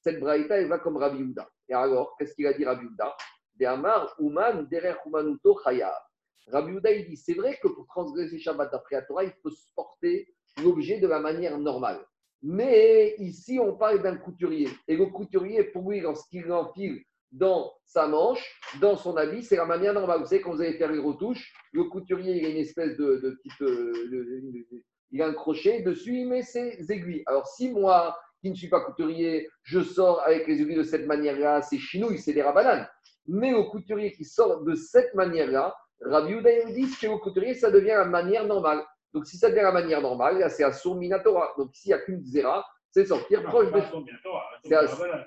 Cette 0.00 0.20
Braïta, 0.20 0.58
elle 0.58 0.68
va 0.68 0.78
comme 0.78 0.98
Rabbi 0.98 1.22
Uda. 1.22 1.48
Et 1.68 1.74
alors, 1.74 2.14
qu'est-ce 2.18 2.34
qu'il 2.34 2.46
a 2.46 2.52
dit 2.52 2.66
Rabbi 2.66 2.84
Uda 2.84 3.16
Uman, 4.18 4.66
Derer 4.70 4.96
Umanuto, 5.06 5.58
Chaya. 5.64 5.94
Rabbi 6.48 6.72
Uda, 6.72 6.92
dit 6.92 7.16
c'est 7.16 7.34
vrai 7.34 7.58
que 7.62 7.68
pour 7.68 7.86
transgresser 7.86 8.38
Shabbat 8.38 8.70
d'après 8.72 8.96
la 8.96 9.02
Torah, 9.02 9.24
il 9.24 9.32
faut 9.42 9.50
se 9.50 9.64
porter 9.74 10.28
l'objet 10.62 10.98
de 10.98 11.06
la 11.06 11.18
manière 11.18 11.58
normale. 11.58 12.04
Mais 12.42 13.14
ici, 13.18 13.58
on 13.58 13.74
parle 13.74 14.02
d'un 14.02 14.16
couturier. 14.16 14.68
Et 14.86 14.96
le 14.96 15.06
couturier, 15.06 15.64
pour 15.64 15.90
lui, 15.90 16.00
lorsqu'il 16.00 16.42
l'enfile 16.42 17.02
dans 17.34 17.72
sa 17.84 18.06
manche, 18.06 18.60
dans 18.80 18.96
son 18.96 19.16
habit, 19.16 19.42
c'est 19.42 19.56
la 19.56 19.64
manière 19.64 19.92
normale. 19.92 20.20
Vous 20.20 20.26
savez, 20.26 20.40
quand 20.40 20.52
vous 20.52 20.62
allez 20.62 20.78
faire 20.78 20.90
les 20.90 21.00
retouches, 21.00 21.52
le 21.72 21.84
couturier, 21.84 22.36
il 22.36 22.46
a 22.46 22.48
une 22.48 22.56
espèce 22.56 22.96
de, 22.96 23.36
petite. 23.42 23.62
Euh, 23.62 24.66
il 25.10 25.20
a 25.20 25.26
un 25.26 25.34
crochet, 25.34 25.82
dessus, 25.82 26.20
il 26.20 26.28
met 26.28 26.42
ses 26.42 26.90
aiguilles. 26.90 27.22
Alors, 27.26 27.46
si 27.46 27.70
moi, 27.70 28.16
qui 28.40 28.50
ne 28.50 28.54
suis 28.54 28.68
pas 28.68 28.80
couturier, 28.80 29.48
je 29.62 29.80
sors 29.80 30.22
avec 30.22 30.46
les 30.46 30.60
aiguilles 30.60 30.76
de 30.76 30.82
cette 30.82 31.06
manière-là, 31.06 31.62
c'est 31.62 31.78
chinouille, 31.78 32.18
c'est 32.18 32.32
des 32.32 32.42
rabananes. 32.42 32.88
Mais 33.26 33.50
le 33.50 33.62
couturier 33.64 34.12
qui 34.12 34.24
sort 34.24 34.62
de 34.62 34.74
cette 34.74 35.14
manière-là, 35.14 35.74
Rabbi 36.00 36.34
dit 36.72 36.88
que 37.00 37.06
le 37.06 37.18
couturier, 37.18 37.54
ça 37.54 37.70
devient 37.70 37.88
la 37.96 38.04
manière 38.04 38.46
normale. 38.46 38.84
Donc, 39.12 39.26
si 39.26 39.36
ça 39.36 39.48
devient 39.48 39.62
la 39.62 39.72
manière 39.72 40.02
normale, 40.02 40.38
là, 40.38 40.48
c'est 40.48 40.64
Assur 40.64 40.96
Minatora. 40.96 41.54
Donc, 41.58 41.70
s'il 41.74 41.90
n'y 41.90 41.94
a 41.94 41.98
qu'une 41.98 42.24
Zéra, 42.24 42.64
c'est 42.94 43.06
sortir 43.06 43.42
proche 43.42 43.72
de. 43.72 43.80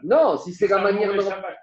Non, 0.03 0.37
si 0.37 0.53
c'est 0.53 0.67
la 0.67 0.81
manière 0.81 1.13
normale. 1.13 1.57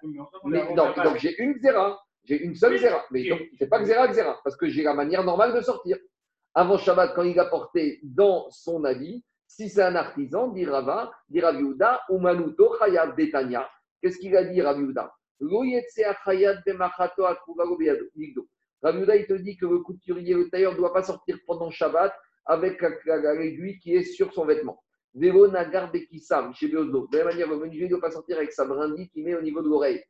donc, 1.02 1.16
j'ai 1.16 1.34
une 1.42 1.58
Zéra. 1.58 1.99
J'ai 2.25 2.42
une 2.42 2.54
seule 2.54 2.76
Xéra. 2.76 3.02
Mais 3.11 3.26
donc, 3.26 3.40
c'est 3.58 3.68
pas 3.68 3.80
Xéra, 3.80 4.06
Xéra, 4.08 4.38
parce 4.44 4.54
que 4.56 4.68
j'ai 4.68 4.82
la 4.82 4.92
manière 4.92 5.25
normale 5.25 5.54
de 5.54 5.62
sortir. 5.62 5.96
Avant 6.54 6.76
Shabbat, 6.76 7.14
quand 7.14 7.23
il 7.23 7.40
a 7.40 7.46
porté 7.46 8.00
dans 8.02 8.50
son 8.50 8.84
avis, 8.84 9.25
si 9.46 9.70
c'est 9.70 9.82
un 9.82 9.96
artisan, 9.96 10.49
dit 10.49 10.66
Rava, 10.66 11.11
dit 11.30 11.40
Raviuda, 11.40 12.02
ou 12.11 12.18
Manuto, 12.18 12.76
Chayab 12.78 13.16
Detanya. 13.16 13.66
Qu'est-ce 14.02 14.18
qu'il 14.18 14.37
a 14.37 14.44
dit, 14.44 14.61
Raviuda 14.61 15.11
Raviuda, 18.82 19.16
il 19.16 19.26
te 19.26 19.32
dit 19.32 19.56
que 19.56 19.66
le 19.66 19.78
couturier, 19.78 20.34
le 20.34 20.50
tailleur 20.50 20.73
ne 20.73 20.76
doit 20.76 20.92
pas 20.92 21.02
sortir 21.02 21.38
pendant 21.46 21.70
Shabbat 21.70 22.14
avec 22.44 22.80
l'aiguille 23.06 23.78
qui 23.78 23.96
est 23.96 24.02
sur 24.02 24.32
son 24.34 24.44
vêtement. 24.44 24.84
Nagar 25.14 25.92
chez. 26.54 26.68
De 26.68 26.76
la 26.76 27.25
même 27.25 27.25
manière, 27.26 27.49
le 27.49 27.56
menuisier 27.56 27.85
ne 27.85 27.90
doit 27.90 28.00
pas 28.00 28.11
sortir 28.11 28.37
avec 28.38 28.52
sa 28.52 28.64
brindille 28.64 29.09
qu'il 29.11 29.25
met 29.25 29.35
au 29.35 29.42
niveau 29.42 29.62
de 29.62 29.68
l'oreille. 29.68 30.02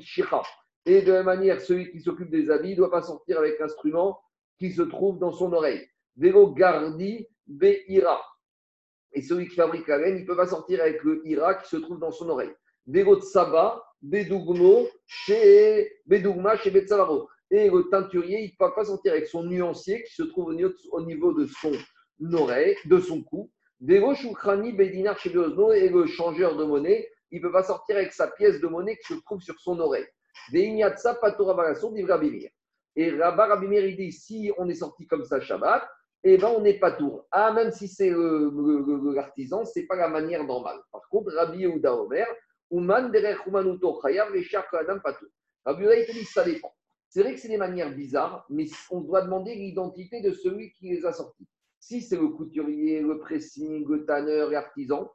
Shira. 0.00 0.42
Et 0.84 1.02
de 1.02 1.12
la 1.12 1.18
même 1.18 1.26
manière, 1.26 1.60
celui 1.60 1.90
qui 1.90 2.00
s'occupe 2.00 2.30
des 2.30 2.50
habits 2.50 2.70
ne 2.70 2.76
doit 2.76 2.90
pas 2.90 3.02
sortir 3.02 3.38
avec 3.38 3.58
l'instrument 3.58 4.20
qui 4.58 4.72
se 4.72 4.82
trouve 4.82 5.18
dans 5.18 5.32
son 5.32 5.52
oreille. 5.52 5.86
Vélo 6.16 6.52
Gardi 6.52 7.26
Beira. 7.46 8.20
Et 9.12 9.22
celui 9.22 9.48
qui 9.48 9.54
fabrique 9.54 9.86
la 9.86 9.98
laine, 9.98 10.16
il 10.16 10.22
ne 10.22 10.26
peut 10.26 10.36
pas 10.36 10.46
sortir 10.46 10.80
avec 10.80 11.02
le 11.02 11.22
ira 11.26 11.54
qui 11.54 11.68
se 11.68 11.76
trouve 11.76 11.98
dans 11.98 12.10
son 12.10 12.28
oreille. 12.28 12.52
Vélo 12.86 13.20
Tsaba, 13.20 13.84
Bedugmo, 14.02 14.88
chez 15.06 15.90
Bedugma, 16.06 16.56
chez. 16.56 16.72
Et 17.50 17.70
le 17.70 17.88
teinturier, 17.88 18.40
il 18.40 18.56
ne 18.60 18.66
peut 18.66 18.74
pas 18.74 18.84
sortir 18.84 19.12
avec 19.12 19.26
son 19.26 19.44
nuancier 19.44 20.02
qui 20.02 20.12
se 20.12 20.24
trouve 20.24 20.54
au 20.90 21.02
niveau 21.02 21.32
de 21.32 21.46
son 21.46 21.72
oreille, 22.32 22.76
de 22.84 22.98
son 22.98 23.22
cou. 23.22 23.50
Bedinar. 23.80 25.18
Et 25.24 25.88
le 25.88 26.06
changeur 26.06 26.56
de 26.56 26.64
monnaie, 26.64 27.08
il 27.30 27.40
ne 27.40 27.46
peut 27.46 27.52
pas 27.52 27.62
sortir 27.62 27.96
avec 27.96 28.12
sa 28.12 28.28
pièce 28.28 28.60
de 28.60 28.66
monnaie 28.68 28.96
qui 28.96 29.14
se 29.14 29.20
trouve 29.20 29.42
sur 29.42 29.58
son 29.60 29.78
oreille. 29.80 30.06
Et 32.96 33.10
Rabba 33.10 33.46
Rabimir, 33.46 33.84
il 33.84 33.96
dit 33.96 34.12
si 34.12 34.52
on 34.56 34.68
est 34.68 34.74
sorti 34.74 35.06
comme 35.06 35.24
ça 35.24 35.40
Shabbat, 35.40 35.86
eh 36.24 36.38
ben 36.38 36.48
on 36.56 36.60
n'est 36.60 36.78
pas 36.78 36.92
tour. 36.92 37.26
Ah, 37.30 37.52
même 37.52 37.70
si 37.70 37.88
c'est 37.88 38.10
l'artisan, 38.10 39.64
ce 39.64 39.78
n'est 39.78 39.86
pas 39.86 39.96
la 39.96 40.08
manière 40.08 40.44
normale. 40.44 40.78
Par 40.90 41.08
contre, 41.08 41.32
Rabbi 41.34 41.58
Yehuda 41.58 41.94
Omer, 41.94 42.26
Uman 42.70 43.10
derech 43.10 43.46
Umanuto 43.46 44.00
Chayav, 44.02 44.32
Adam 44.72 44.98
Patou. 45.00 45.26
Rabbi 45.64 45.84
Yehuda, 45.84 46.12
dit 46.12 46.24
ça 46.24 46.44
dépend. 46.44 46.72
C'est 47.08 47.22
vrai 47.22 47.34
que 47.34 47.40
c'est 47.40 47.48
des 47.48 47.56
manières 47.56 47.94
bizarres, 47.94 48.44
mais 48.50 48.66
on 48.90 49.00
doit 49.00 49.22
demander 49.22 49.54
l'identité 49.54 50.20
de 50.20 50.32
celui 50.32 50.72
qui 50.72 50.90
les 50.90 51.06
a 51.06 51.12
sortis. 51.12 51.46
Si 51.78 52.00
c'est 52.00 52.16
le 52.16 52.28
couturier, 52.28 53.00
le 53.00 53.18
pressing, 53.18 53.86
le 53.88 54.04
tanneur, 54.04 54.50
l'artisan, 54.50 55.10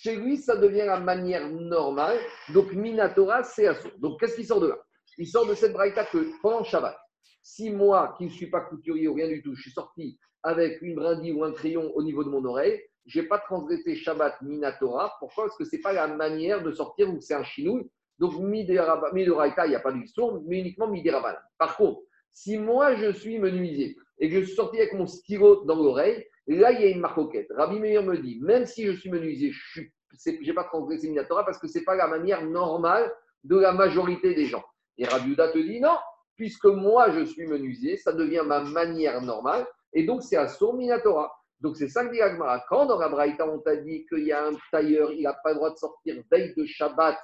chez 0.00 0.16
lui, 0.16 0.36
ça 0.36 0.56
devient 0.56 0.86
la 0.86 1.00
manière 1.00 1.48
normale. 1.48 2.18
Donc, 2.52 2.72
Minatora, 2.72 3.44
c'est 3.44 3.66
assaut. 3.66 3.90
Donc, 3.98 4.18
qu'est-ce 4.18 4.36
qui 4.36 4.44
sort 4.44 4.60
de 4.60 4.68
là? 4.68 4.78
Il 5.18 5.26
sort 5.26 5.46
de 5.46 5.54
cette 5.54 5.72
braïta 5.72 6.04
que 6.04 6.30
pendant 6.42 6.64
Shabbat, 6.64 6.96
si 7.42 7.70
moi, 7.70 8.14
qui 8.18 8.24
ne 8.24 8.30
suis 8.30 8.50
pas 8.50 8.60
couturier 8.62 9.08
ou 9.08 9.14
rien 9.14 9.28
du 9.28 9.42
tout, 9.42 9.54
je 9.54 9.62
suis 9.62 9.70
sorti 9.70 10.18
avec 10.42 10.82
une 10.82 10.94
brindille 10.94 11.32
ou 11.32 11.44
un 11.44 11.52
crayon 11.52 11.92
au 11.94 12.02
niveau 12.02 12.24
de 12.24 12.28
mon 12.28 12.44
oreille, 12.44 12.80
je 13.06 13.20
n'ai 13.20 13.26
pas 13.26 13.38
transgressé 13.38 13.96
Shabbat 13.96 14.42
Minatora. 14.42 15.14
Pourquoi? 15.18 15.44
Parce 15.44 15.56
que 15.56 15.64
ce 15.64 15.76
n'est 15.76 15.82
pas 15.82 15.92
la 15.92 16.08
manière 16.08 16.62
de 16.62 16.72
sortir 16.72 17.08
où 17.08 17.20
c'est 17.20 17.34
un 17.34 17.44
chinouille. 17.44 17.88
Donc, 18.18 18.38
Midoraita, 18.38 19.66
il 19.66 19.70
n'y 19.70 19.76
a 19.76 19.80
pas 19.80 19.92
d'histoire, 19.92 20.40
mais 20.44 20.60
uniquement 20.60 20.88
Midiraban. 20.88 21.34
Par 21.56 21.76
contre, 21.76 22.00
si 22.38 22.56
moi 22.56 22.94
je 22.94 23.12
suis 23.12 23.38
menuisier 23.38 23.96
et 24.20 24.30
que 24.30 24.40
je 24.40 24.46
suis 24.46 24.54
sorti 24.54 24.78
avec 24.78 24.92
mon 24.92 25.06
stylo 25.08 25.64
dans 25.64 25.74
l'oreille, 25.74 26.24
là 26.46 26.70
il 26.70 26.80
y 26.80 26.84
a 26.84 26.88
une 26.88 27.00
marcoquette. 27.00 27.48
Rabbi 27.50 27.80
Meir 27.80 28.04
me 28.04 28.16
dit, 28.16 28.38
même 28.40 28.64
si 28.64 28.86
je 28.86 28.92
suis 28.92 29.10
menuisier, 29.10 29.50
je 29.52 29.82
n'ai 30.30 30.52
pas 30.52 30.64
transgressé 30.64 31.08
Minatora 31.08 31.44
parce 31.44 31.58
que 31.58 31.66
ce 31.66 31.78
n'est 31.78 31.84
pas 31.84 31.96
la 31.96 32.06
manière 32.06 32.44
normale 32.46 33.12
de 33.42 33.56
la 33.56 33.72
majorité 33.72 34.34
des 34.34 34.46
gens. 34.46 34.64
Et 34.98 35.04
Rabbi 35.04 35.32
Uda 35.32 35.48
te 35.48 35.58
dit, 35.58 35.80
non, 35.80 35.96
puisque 36.36 36.66
moi 36.66 37.10
je 37.10 37.24
suis 37.24 37.46
menuisier, 37.46 37.96
ça 37.96 38.12
devient 38.12 38.44
ma 38.46 38.60
manière 38.60 39.20
normale. 39.20 39.66
Et 39.92 40.04
donc, 40.04 40.22
c'est 40.22 40.36
à 40.36 40.46
Minatora. 40.74 41.32
Donc, 41.60 41.76
c'est 41.76 41.88
ça 41.88 42.04
que 42.04 42.12
dit 42.12 42.20
Agmara. 42.20 42.64
Quand 42.68 42.86
dans 42.86 42.98
la 42.98 43.08
on 43.46 43.58
t'a 43.58 43.76
dit 43.76 44.06
qu'il 44.06 44.24
y 44.24 44.32
a 44.32 44.46
un 44.46 44.52
tailleur, 44.70 45.10
il 45.12 45.22
n'a 45.22 45.32
pas 45.32 45.50
le 45.50 45.56
droit 45.56 45.70
de 45.70 45.76
sortir 45.76 46.22
veille 46.30 46.54
de 46.54 46.64
Shabbat, 46.64 47.18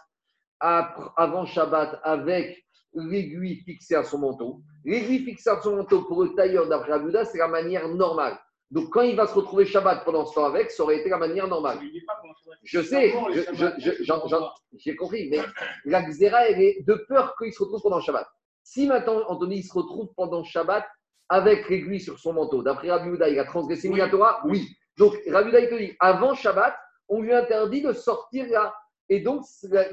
avant 0.59 1.47
Shabbat, 1.47 2.01
avec 2.03 2.64
l'aiguille 2.95 3.57
fixée 3.65 3.95
à 3.95 4.05
son 4.05 4.19
manteau. 4.19 4.61
L'aiguille 4.85 5.25
fixée 5.25 5.51
à 5.51 5.61
son 5.61 5.77
manteau 5.77 6.03
pour 6.03 6.25
le 6.25 6.35
tailleur 6.35 6.69
d'après 6.69 6.93
c'est 7.25 7.39
la 7.39 7.49
manière 7.49 7.89
normale. 7.89 8.39
Donc, 8.71 8.91
quand 8.91 9.03
il 9.03 9.15
va 9.15 9.27
se 9.27 9.35
retrouver 9.35 9.67
Shabbat 9.67 10.05
pendant 10.05 10.27
ce 10.27 10.35
temps 10.35 10.47
avec, 10.47 10.71
ça 10.71 10.83
aurait 10.83 10.99
été 10.99 11.09
la 11.09 11.19
manière 11.19 11.47
normale. 11.47 11.79
Je 12.65 12.81
sais, 12.81 13.15
j'ai 14.77 14.97
compris, 14.97 15.29
mais 15.31 15.39
la 15.85 16.03
xéra, 16.03 16.49
elle 16.49 16.61
est 16.61 16.85
de 16.87 16.95
peur 17.09 17.37
qu'il 17.37 17.53
se 17.53 17.63
retrouve 17.63 17.83
pendant 17.83 18.01
Shabbat. 18.01 18.27
Si 18.63 18.87
maintenant, 18.87 19.23
Anthony, 19.29 19.63
se 19.63 19.73
retrouve 19.75 20.09
pendant 20.17 20.43
Shabbat 20.43 20.85
avec 21.29 21.69
l'aiguille 21.69 22.01
sur 22.01 22.19
son 22.19 22.33
manteau. 22.33 22.63
D'après 22.63 22.91
Rabbi 22.91 23.11
il 23.17 23.39
a 23.39 23.45
transgressé 23.45 23.89
oui. 23.89 24.01
Torah 24.11 24.41
Oui. 24.45 24.67
Donc, 24.99 25.15
Rabbi 25.31 25.51
il 25.53 25.69
te 25.69 25.79
dit, 25.79 25.93
avant 26.01 26.35
Shabbat, 26.35 26.75
on 27.09 27.21
lui 27.21 27.33
interdit 27.33 27.83
de 27.83 27.93
sortir 27.93 28.47
là. 28.49 28.75
Et 29.09 29.21
donc, 29.21 29.45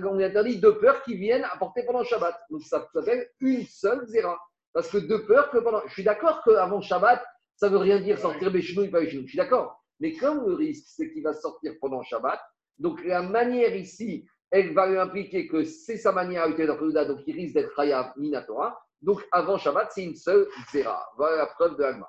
on 0.04 0.16
lui 0.16 0.24
interdit 0.24 0.60
deux 0.60 0.78
peurs 0.78 1.04
qui 1.04 1.16
viennent 1.16 1.44
apporter 1.44 1.84
pendant 1.86 2.04
Shabbat. 2.04 2.36
Donc, 2.50 2.64
ça 2.64 2.88
s'appelle 2.94 3.28
une 3.40 3.66
seule 3.66 4.06
zéra. 4.08 4.40
Parce 4.74 4.90
que 4.90 4.98
deux 4.98 5.26
peurs 5.26 5.50
que 5.50 5.58
pendant. 5.58 5.82
Je 5.88 5.94
suis 5.94 6.04
d'accord 6.04 6.42
qu'avant 6.44 6.82
Shabbat, 6.82 7.22
ça 7.56 7.68
ne 7.68 7.74
veut 7.74 7.80
rien 7.80 8.00
dire 8.00 8.18
sortir 8.18 8.52
Béchinou 8.52 8.84
et 8.84 8.90
pas 8.90 9.02
Béchinou. 9.02 9.24
Je 9.24 9.30
suis 9.30 9.38
d'accord. 9.38 9.82
Mais 10.00 10.14
comme 10.14 10.48
le 10.48 10.56
risque, 10.56 10.86
c'est 10.88 11.12
qu'il 11.12 11.24
va 11.24 11.34
sortir 11.34 11.74
pendant 11.80 12.02
Shabbat, 12.02 12.40
donc 12.80 13.04
la 13.04 13.22
manière 13.22 13.76
ici, 13.76 14.26
elle 14.50 14.74
va 14.74 14.88
lui 14.88 14.98
impliquer 14.98 15.48
que 15.48 15.64
c'est 15.64 15.98
sa 15.98 16.12
manière 16.12 16.44
à 16.44 16.50
utiliser 16.50 16.68
dans 16.68 17.06
donc 17.06 17.20
il 17.28 17.36
risque 17.36 17.54
d'être 17.54 17.80
Hayav 17.80 18.14
Minatora. 18.18 18.82
Donc, 19.02 19.24
avant 19.32 19.58
Shabbat, 19.58 19.92
c'est 19.92 20.04
une 20.04 20.16
seule 20.16 20.48
zéra. 20.72 21.08
Voilà 21.18 21.38
la 21.38 21.46
preuve 21.48 21.78
de 21.78 21.84
Agma. 21.84 22.08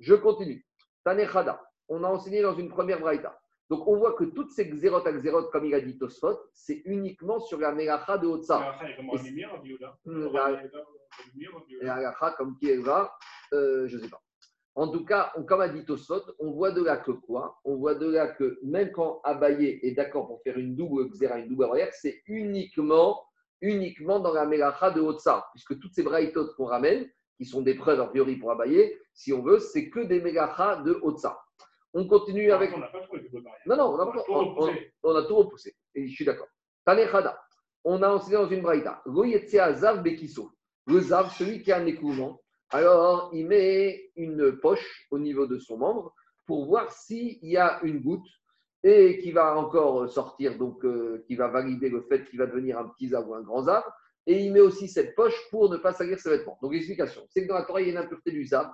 Je 0.00 0.14
continue. 0.14 0.64
Tanechada. 1.04 1.60
On 1.88 2.02
a 2.02 2.08
enseigné 2.08 2.42
dans 2.42 2.56
une 2.56 2.68
première 2.68 2.98
braïta. 2.98 3.38
Donc, 3.70 3.86
on 3.88 3.96
voit 3.96 4.14
que 4.14 4.24
toutes 4.24 4.50
ces 4.50 4.68
xérotes 4.68 5.06
à 5.06 5.12
xérotes, 5.12 5.50
comme 5.50 5.64
il 5.64 5.74
a 5.74 5.80
dit 5.80 5.96
Tosfot, 5.98 6.38
c'est 6.52 6.82
uniquement 6.84 7.40
sur 7.40 7.58
la 7.58 7.72
Melacha 7.72 8.18
de 8.18 8.26
Otsa. 8.26 8.58
La 11.80 11.96
Melacha, 11.96 12.34
comme 12.36 12.56
qui 12.58 12.76
va, 12.76 13.16
euh, 13.52 13.88
je 13.88 13.96
ne 13.96 14.02
sais 14.02 14.10
pas. 14.10 14.20
En 14.76 14.88
tout 14.88 15.04
cas, 15.04 15.32
comme 15.46 15.60
a 15.60 15.68
dit 15.68 15.84
Tosfot, 15.84 16.22
on 16.40 16.50
voit 16.50 16.72
de 16.72 16.82
là 16.82 16.96
que 16.96 17.12
quoi? 17.12 17.60
On 17.64 17.76
voit 17.76 17.94
de 17.94 18.10
là 18.10 18.28
que 18.28 18.58
même 18.64 18.90
quand 18.90 19.20
Abaye 19.22 19.78
est 19.82 19.92
d'accord 19.92 20.26
pour 20.26 20.42
faire 20.42 20.58
une 20.58 20.74
double 20.74 21.08
xéra, 21.10 21.38
une 21.38 21.48
double 21.48 21.66
barrière, 21.66 21.92
c'est 21.92 22.22
uniquement 22.26 23.22
uniquement 23.64 24.20
dans 24.20 24.32
la 24.32 24.44
Melacha 24.44 24.90
de 24.90 25.00
Otsa, 25.00 25.46
puisque 25.52 25.78
toutes 25.80 25.94
ces 25.94 26.02
braïtotes 26.02 26.54
qu'on 26.56 26.66
ramène, 26.66 27.08
qui 27.36 27.44
sont 27.44 27.62
des 27.62 27.74
preuves 27.74 28.00
a 28.00 28.06
priori 28.06 28.36
pour 28.36 28.52
abayer, 28.52 28.98
si 29.12 29.32
on 29.32 29.42
veut, 29.42 29.58
c'est 29.58 29.90
que 29.90 30.00
des 30.00 30.20
Melacha 30.20 30.76
de 30.82 30.98
Otsa. 31.02 31.38
On 31.94 32.06
continue 32.08 32.50
avec. 32.50 32.74
On 32.74 32.78
n'a 32.78 32.88
pas 32.88 33.00
trouvé 33.00 33.20
de 33.20 33.28
Non, 33.66 33.76
non, 33.76 33.94
on 33.94 34.00
a, 34.00 34.24
tout 34.24 34.32
repoussé. 34.32 34.92
On, 35.02 35.14
a 35.14 35.22
tout 35.22 35.36
repoussé. 35.36 35.74
Et 35.94 36.06
je 36.08 36.12
suis 36.12 36.24
d'accord. 36.24 36.48
Tanechada. 36.84 37.40
On 37.84 38.02
a 38.02 38.08
enseigné 38.08 38.36
dans 38.36 38.48
une 38.48 38.62
braïta. 38.62 39.02
Zav 39.74 40.02
Bekiso. 40.02 40.50
Le 40.86 41.00
Zav, 41.00 41.30
celui 41.30 41.62
qui 41.62 41.72
a 41.72 41.78
un 41.78 41.86
écoulement, 41.86 42.40
alors 42.70 43.30
il 43.32 43.46
met 43.46 44.10
une 44.16 44.58
poche 44.58 45.06
au 45.10 45.18
niveau 45.18 45.46
de 45.46 45.58
son 45.58 45.78
membre 45.78 46.12
pour 46.46 46.66
voir 46.66 46.92
s'il 46.92 47.38
y 47.42 47.56
a 47.56 47.80
une 47.84 48.00
goutte 48.00 48.26
et 48.82 49.18
qui 49.18 49.32
va 49.32 49.56
encore 49.56 50.10
sortir, 50.10 50.58
donc 50.58 50.84
euh, 50.84 51.24
qui 51.26 51.36
va 51.36 51.48
valider 51.48 51.88
le 51.88 52.02
fait 52.02 52.24
qu'il 52.26 52.38
va 52.38 52.46
devenir 52.46 52.78
un 52.78 52.88
petit 52.88 53.08
zav 53.08 53.26
ou 53.28 53.34
un 53.34 53.40
grand 53.40 53.62
zav. 53.62 53.82
Et 54.26 54.44
il 54.44 54.52
met 54.52 54.60
aussi 54.60 54.88
cette 54.88 55.14
poche 55.14 55.38
pour 55.50 55.70
ne 55.70 55.76
pas 55.76 55.92
salir 55.92 56.18
ses 56.18 56.30
vêtements. 56.30 56.58
Donc 56.60 56.72
l'explication, 56.72 57.22
c'est 57.30 57.44
que 57.44 57.48
dans 57.48 57.54
la 57.54 57.64
Torah, 57.64 57.80
il 57.80 57.88
y 57.88 57.90
a 57.90 57.92
une 57.92 57.98
impureté 57.98 58.30
du 58.30 58.44
zav. 58.44 58.70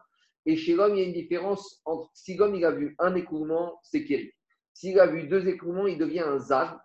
Et 0.46 0.56
chez 0.56 0.74
l'homme, 0.74 0.96
il 0.96 1.00
y 1.00 1.04
a 1.04 1.06
une 1.06 1.12
différence 1.12 1.80
entre 1.84 2.10
si 2.14 2.36
l'homme 2.36 2.54
il 2.54 2.64
a 2.64 2.70
vu 2.70 2.94
un 2.98 3.14
écoulement, 3.14 3.78
c'est 3.82 4.04
kéri. 4.04 4.32
S'il 4.72 4.98
a 4.98 5.06
vu 5.06 5.24
deux 5.28 5.48
écoulements, 5.48 5.86
il 5.86 5.98
devient 5.98 6.20
un 6.20 6.38
zav. 6.38 6.78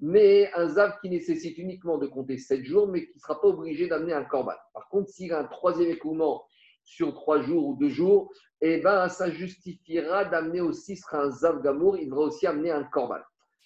Mais 0.00 0.50
un 0.54 0.68
zav 0.68 0.98
qui 1.00 1.10
nécessite 1.10 1.58
uniquement 1.58 1.98
de 1.98 2.06
compter 2.06 2.38
sept 2.38 2.64
jours, 2.64 2.88
mais 2.88 3.06
qui 3.06 3.14
ne 3.14 3.20
sera 3.20 3.40
pas 3.40 3.48
obligé 3.48 3.86
d'amener 3.86 4.12
un 4.12 4.24
corban. 4.24 4.54
Par 4.72 4.88
contre, 4.88 5.10
s'il 5.10 5.32
a 5.32 5.40
un 5.40 5.44
troisième 5.44 5.90
écoulement 5.90 6.44
sur 6.84 7.14
trois 7.14 7.40
jours 7.40 7.66
ou 7.66 7.76
deux 7.76 7.88
jours, 7.88 8.32
eh 8.60 8.78
ben, 8.78 9.08
ça 9.08 9.30
justifiera 9.30 10.24
d'amener 10.24 10.60
aussi, 10.60 10.96
ce 10.96 11.02
sera 11.02 11.22
un 11.24 11.30
Zav 11.30 11.62
Gamour, 11.62 11.98
il 11.98 12.08
devra 12.08 12.22
aussi 12.22 12.46
amener 12.46 12.70
un 12.70 12.84
Korban. 12.84 13.20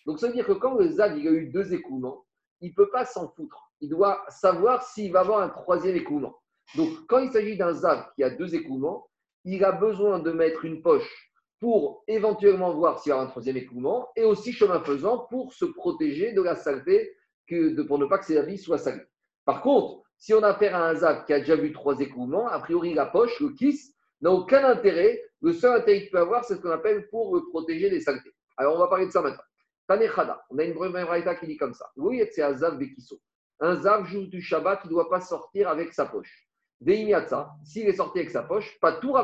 Donc, 0.05 0.19
ça 0.19 0.29
veut 0.29 0.35
dire 0.35 0.47
que 0.47 0.53
quand 0.53 0.75
le 0.75 0.89
Zav 0.89 1.19
il 1.19 1.29
a 1.29 1.31
eu 1.31 1.49
deux 1.51 1.73
écoulements, 1.73 2.25
il 2.61 2.71
ne 2.71 2.75
peut 2.75 2.91
pas 2.91 3.05
s'en 3.05 3.29
foutre. 3.29 3.73
Il 3.81 3.91
doit 3.91 4.25
savoir 4.29 4.83
s'il 4.83 5.13
va 5.13 5.21
avoir 5.21 5.41
un 5.41 5.49
troisième 5.49 5.97
écoulement. 5.97 6.35
Donc, 6.77 6.89
quand 7.09 7.19
il 7.19 7.31
s'agit 7.31 7.57
d'un 7.57 7.73
Zav 7.73 8.07
qui 8.15 8.23
a 8.23 8.31
deux 8.31 8.55
écoulements, 8.55 9.06
il 9.47 9.65
a 9.65 9.73
besoin 9.73 10.19
de 10.19 10.33
mettre 10.33 10.65
une 10.65 10.83
poche 10.83 11.33
pour 11.61 12.05
éventuellement 12.09 12.75
voir 12.75 12.99
s'il 12.99 13.11
y 13.11 13.13
a 13.13 13.19
un 13.19 13.27
troisième 13.27 13.57
écoulement 13.57 14.09
et 14.17 14.25
aussi, 14.25 14.53
chemin 14.53 14.81
faisant, 14.81 15.27
pour 15.31 15.55
se 15.55 15.65
protéger 15.65 16.33
de 16.33 16.43
la 16.43 16.57
saleté, 16.57 17.17
que, 17.49 17.71
de, 17.75 17.83
pour 17.85 17.99
ne 17.99 18.07
pas 18.07 18.19
que 18.19 18.27
ses 18.27 18.37
habits 18.37 18.59
soient 18.59 18.77
salés. 18.77 19.05
Par 19.45 19.63
contre, 19.63 20.03
si 20.19 20.35
on 20.35 20.43
a 20.43 20.49
affaire 20.49 20.75
à 20.75 20.89
un 20.89 20.95
Zav 20.97 21.25
qui 21.27 21.33
a 21.33 21.39
déjà 21.39 21.55
vu 21.55 21.73
trois 21.73 21.99
écoulements, 22.01 22.49
a 22.49 22.59
priori, 22.59 22.93
la 22.93 23.07
poche, 23.07 23.39
le 23.41 23.51
kiss, 23.51 23.95
n'a 24.21 24.33
aucun 24.33 24.65
intérêt. 24.65 25.23
Le 25.41 25.53
seul 25.53 25.81
intérêt 25.81 26.01
qu'il 26.01 26.11
peut 26.11 26.19
avoir, 26.19 26.45
c'est 26.45 26.57
ce 26.57 26.61
qu'on 26.61 26.71
appelle 26.71 27.09
pour 27.09 27.41
protéger 27.51 27.89
des 27.89 28.01
saletés. 28.01 28.35
Alors, 28.57 28.75
on 28.75 28.79
va 28.79 28.89
parler 28.89 29.07
de 29.07 29.13
ça 29.13 29.23
maintenant. 29.23 29.45
Tanechada, 29.87 30.45
on 30.51 30.59
a 30.59 30.65
une 30.65 30.75
première 30.75 31.07
raïta 31.07 31.37
qui 31.37 31.47
dit 31.47 31.57
comme 31.57 31.75
ça. 31.75 31.89
Oui, 31.97 32.21
c'est 32.33 32.43
Azav 32.43 32.79
Bekiso. 32.79 33.21
un 33.61 33.77
Zav, 33.77 34.07
jour 34.07 34.27
du 34.27 34.43
Shabbat, 34.43 34.81
il 34.83 34.89
ne 34.89 34.93
doit 34.93 35.09
pas 35.09 35.21
sortir 35.21 35.69
avec 35.69 35.95
sa 35.95 36.07
poche. 36.07 36.46
Veimiatsa, 36.81 37.55
s'il 37.65 37.89
est 37.89 37.95
sorti 37.95 38.19
avec 38.19 38.31
sa 38.31 38.43
poche, 38.43 38.79
pas 38.81 38.93
tout. 38.93 39.15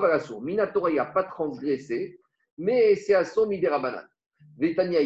Minatora, 0.40 0.90
il 0.90 0.96
n'a 0.96 1.04
pas 1.04 1.24
transgressé, 1.24 2.18
mais 2.58 2.94
c'est 2.96 3.14
à 3.14 3.24
son 3.24 3.46
Miderabanan. 3.46 4.06
Vetania 4.58 5.00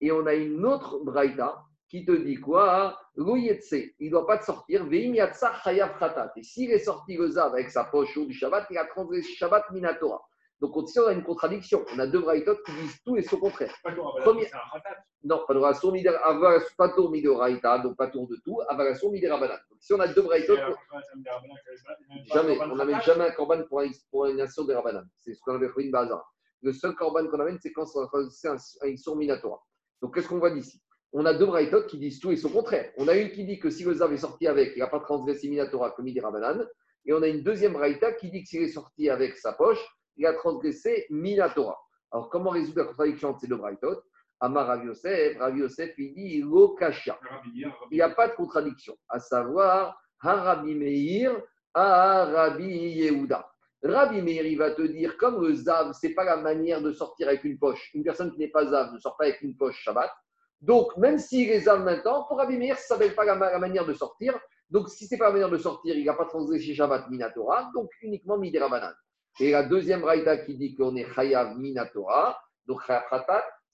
et 0.00 0.12
on 0.12 0.26
a 0.26 0.34
une 0.34 0.64
autre 0.66 1.00
Braïta 1.04 1.62
qui 1.88 2.04
te 2.04 2.12
dit 2.12 2.36
quoi? 2.36 2.98
Louyetse, 3.14 3.94
il 3.98 4.06
ne 4.06 4.10
doit 4.10 4.26
pas 4.26 4.38
te 4.38 4.44
sortir. 4.44 4.84
Veimiatsa 4.86 5.54
Chayav 5.62 5.98
Khatat. 5.98 6.32
Et 6.36 6.42
s'il 6.42 6.70
est 6.70 6.80
sorti 6.80 7.16
le 7.16 7.30
Zav 7.30 7.54
avec 7.54 7.70
sa 7.70 7.84
poche 7.84 8.12
jour 8.12 8.26
du 8.26 8.34
Shabbat, 8.34 8.66
il 8.70 8.78
a 8.78 8.84
transgressé 8.84 9.32
Shabbat 9.34 9.70
Minatora. 9.70 10.20
Donc, 10.60 10.74
ici, 10.88 10.98
on 10.98 11.06
a 11.06 11.12
une 11.12 11.22
contradiction. 11.22 11.84
On 11.94 11.98
a 11.98 12.06
deux 12.06 12.20
braïtot 12.20 12.56
qui 12.64 12.72
disent 12.72 13.02
tout 13.04 13.16
et 13.16 13.22
son 13.22 13.36
contraire. 13.36 13.74
Premier... 13.82 14.48
Non, 15.22 15.44
pas 15.46 16.88
tour 16.90 17.10
midoraïta, 17.10 17.78
donc 17.80 17.96
pas 17.96 18.08
tour 18.08 18.28
de 18.28 18.36
tout, 18.44 18.60
avalasson 18.68 19.10
miderabanan. 19.10 19.58
Donc, 19.70 19.78
si 19.80 19.92
on 19.92 20.00
a 20.00 20.08
deux 20.08 20.22
braïtot, 20.22 20.56
jamais, 22.32 22.58
on 22.60 22.76
n'amène 22.76 23.02
jamais 23.02 23.24
un 23.24 23.32
corban 23.32 23.62
pour, 24.10 24.26
une 24.26 24.36
nation 24.36 24.64
de 24.64 24.72
rabanan. 24.72 25.04
C'est 25.16 25.34
ce 25.34 25.40
qu'on 25.40 25.56
avait 25.56 25.68
fait 25.68 25.82
une 25.82 25.90
bazar. 25.90 26.24
Le 26.62 26.72
seul 26.72 26.94
corban 26.94 27.26
qu'on 27.28 27.40
amène, 27.40 27.58
c'est 27.60 27.72
quand 27.72 27.86
c'est 27.86 28.48
un 28.48 28.96
sourd 28.96 29.16
minatora. 29.16 29.60
Donc, 30.00 30.14
qu'est-ce 30.14 30.28
qu'on 30.28 30.38
voit 30.38 30.52
d'ici? 30.52 30.80
On 31.12 31.26
a 31.26 31.34
deux 31.34 31.46
braïtot 31.46 31.86
qui 31.86 31.98
disent 31.98 32.20
tout 32.20 32.30
et 32.30 32.36
son 32.36 32.48
contraire. 32.48 32.92
On 32.96 33.08
a 33.08 33.14
une 33.14 33.30
qui 33.30 33.44
dit 33.44 33.58
que 33.58 33.68
si 33.68 33.84
le 33.84 33.94
Zav 33.94 34.12
est 34.12 34.18
sorti 34.18 34.46
avec, 34.46 34.72
il 34.76 34.78
n'a 34.78 34.86
pas 34.86 35.00
transgressé 35.00 35.48
minatora 35.48 35.90
comme 35.90 36.06
miderabanan. 36.06 36.66
Et 37.04 37.12
on 37.12 37.22
a 37.22 37.28
une 37.28 37.42
deuxième 37.42 37.72
braïta 37.72 38.12
qui 38.12 38.30
dit 38.30 38.42
que 38.42 38.48
s'il 38.48 38.62
est 38.62 38.68
sorti 38.68 39.08
avec 39.10 39.36
sa 39.36 39.52
poche, 39.52 39.84
il 40.16 40.26
a 40.26 40.34
transgressé 40.34 41.06
Minatora. 41.10 41.78
Alors, 42.12 42.30
comment 42.30 42.50
résoudre 42.50 42.78
la 42.78 42.84
contradiction 42.86 43.30
entre 43.30 43.40
ces 43.40 43.46
deux 43.46 43.56
braïtot 43.56 44.02
Amar 44.40 44.66
Rav 44.66 44.84
Yosef, 44.84 45.38
Rav 45.38 45.56
Yosef, 45.56 45.94
il 45.98 46.14
dit 46.14 46.42
Lokasha. 46.42 47.18
Il 47.54 47.72
n'y 47.90 48.00
a 48.02 48.10
pas 48.10 48.28
de 48.28 48.34
contradiction, 48.34 48.96
à 49.08 49.18
savoir 49.18 49.98
Harabi 50.20 50.74
Meir 50.74 51.32
à 51.72 52.24
Rabbi 52.24 52.64
Yehuda. 52.64 53.48
Rabbi 53.82 54.22
Meir, 54.22 54.46
il 54.46 54.58
va 54.58 54.72
te 54.72 54.82
dire, 54.82 55.16
comme 55.16 55.42
le 55.42 55.54
Zav, 55.54 55.92
ce 55.92 56.06
n'est 56.06 56.14
pas 56.14 56.24
la 56.24 56.36
manière 56.36 56.82
de 56.82 56.92
sortir 56.92 57.28
avec 57.28 57.44
une 57.44 57.58
poche. 57.58 57.90
Une 57.94 58.02
personne 58.02 58.32
qui 58.32 58.38
n'est 58.38 58.48
pas 58.48 58.66
Zav 58.66 58.92
ne 58.92 58.98
sort 58.98 59.16
pas 59.16 59.24
avec 59.24 59.40
une 59.42 59.56
poche 59.56 59.80
Shabbat. 59.82 60.10
Donc, 60.60 60.96
même 60.96 61.18
s'il 61.18 61.50
est 61.50 61.60
Zav 61.60 61.82
maintenant, 61.82 62.24
pour 62.24 62.38
Rabbi 62.38 62.56
Meir, 62.56 62.76
ça 62.76 62.94
ne 62.94 63.00
s'appelle 63.00 63.14
pas 63.14 63.24
la, 63.24 63.58
manière 63.58 63.86
de 63.86 63.92
sortir. 63.92 64.38
Donc, 64.70 64.88
si 64.88 65.06
ce 65.06 65.14
n'est 65.14 65.18
pas 65.18 65.26
la 65.26 65.32
manière 65.32 65.50
de 65.50 65.58
sortir, 65.58 65.96
il 65.96 66.04
n'a 66.04 66.14
pas 66.14 66.24
transgressé 66.24 66.74
Shabbat 66.74 67.08
Minatora, 67.08 67.70
donc 67.74 67.90
uniquement 68.02 68.38
Midera 68.38 68.68
et 69.38 69.50
la 69.50 69.62
deuxième 69.62 70.04
raïda 70.04 70.38
qui 70.38 70.56
dit 70.56 70.74
qu'on 70.74 70.96
est 70.96 71.06
Chayav 71.14 71.58
Minatora, 71.58 72.40
donc 72.66 72.84
Chayav 72.86 73.04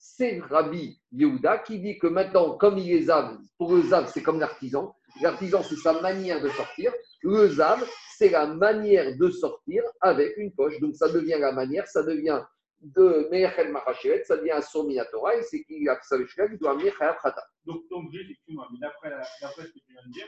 c'est 0.05 0.41
Rabbi 0.41 0.99
Yehuda 1.13 1.59
qui 1.59 1.79
dit 1.79 1.97
que 1.97 2.07
maintenant, 2.07 2.57
comme 2.57 2.77
il 2.77 2.91
est 2.91 3.03
Zav, 3.03 3.37
pour 3.57 3.73
le 3.73 3.83
Zav, 3.83 4.11
c'est 4.13 4.21
comme 4.21 4.37
l'artisan. 4.37 4.93
L'artisan, 5.21 5.63
c'est 5.63 5.77
sa 5.77 6.01
manière 6.01 6.41
de 6.41 6.49
sortir. 6.49 6.91
Le 7.21 7.47
Zav, 7.47 7.81
c'est 8.17 8.29
la 8.29 8.47
manière 8.47 9.15
de 9.15 9.29
sortir 9.29 9.81
avec 10.01 10.35
une 10.35 10.51
poche. 10.53 10.77
Donc 10.81 10.95
ça 10.95 11.09
devient 11.09 11.37
la 11.39 11.53
manière, 11.53 11.87
ça 11.87 12.03
devient 12.03 12.43
de 12.81 13.29
Me'echel 13.31 13.71
Machachet, 13.71 14.25
ça 14.25 14.35
devient 14.35 14.51
un 14.51 14.83
Minatora, 14.83 15.37
et 15.37 15.43
c'est 15.43 15.63
qu'il 15.63 15.87
a 15.87 15.97
ça 16.01 16.17
qui 16.17 16.57
doit 16.57 16.71
amener 16.71 16.91
Chayav 16.91 17.15
Khata. 17.23 17.41
Donc, 17.63 17.83
donc 17.89 18.13
effectivement, 18.13 18.65
mais 18.73 18.79
d'après 18.79 19.09
ce 19.39 19.61
que 19.61 19.71
tu 19.71 19.79
viens 19.89 20.01
de 20.05 20.11
dire, 20.11 20.27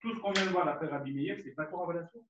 tout 0.00 0.14
ce 0.14 0.20
qu'on 0.20 0.30
vient 0.30 0.46
de 0.46 0.50
voir 0.50 0.66
d'après 0.66 0.86
Rabbi 0.86 1.12
Meir, 1.12 1.36
c'est 1.42 1.50
pas 1.56 1.64
pour 1.64 1.82
Avalation 1.82 2.20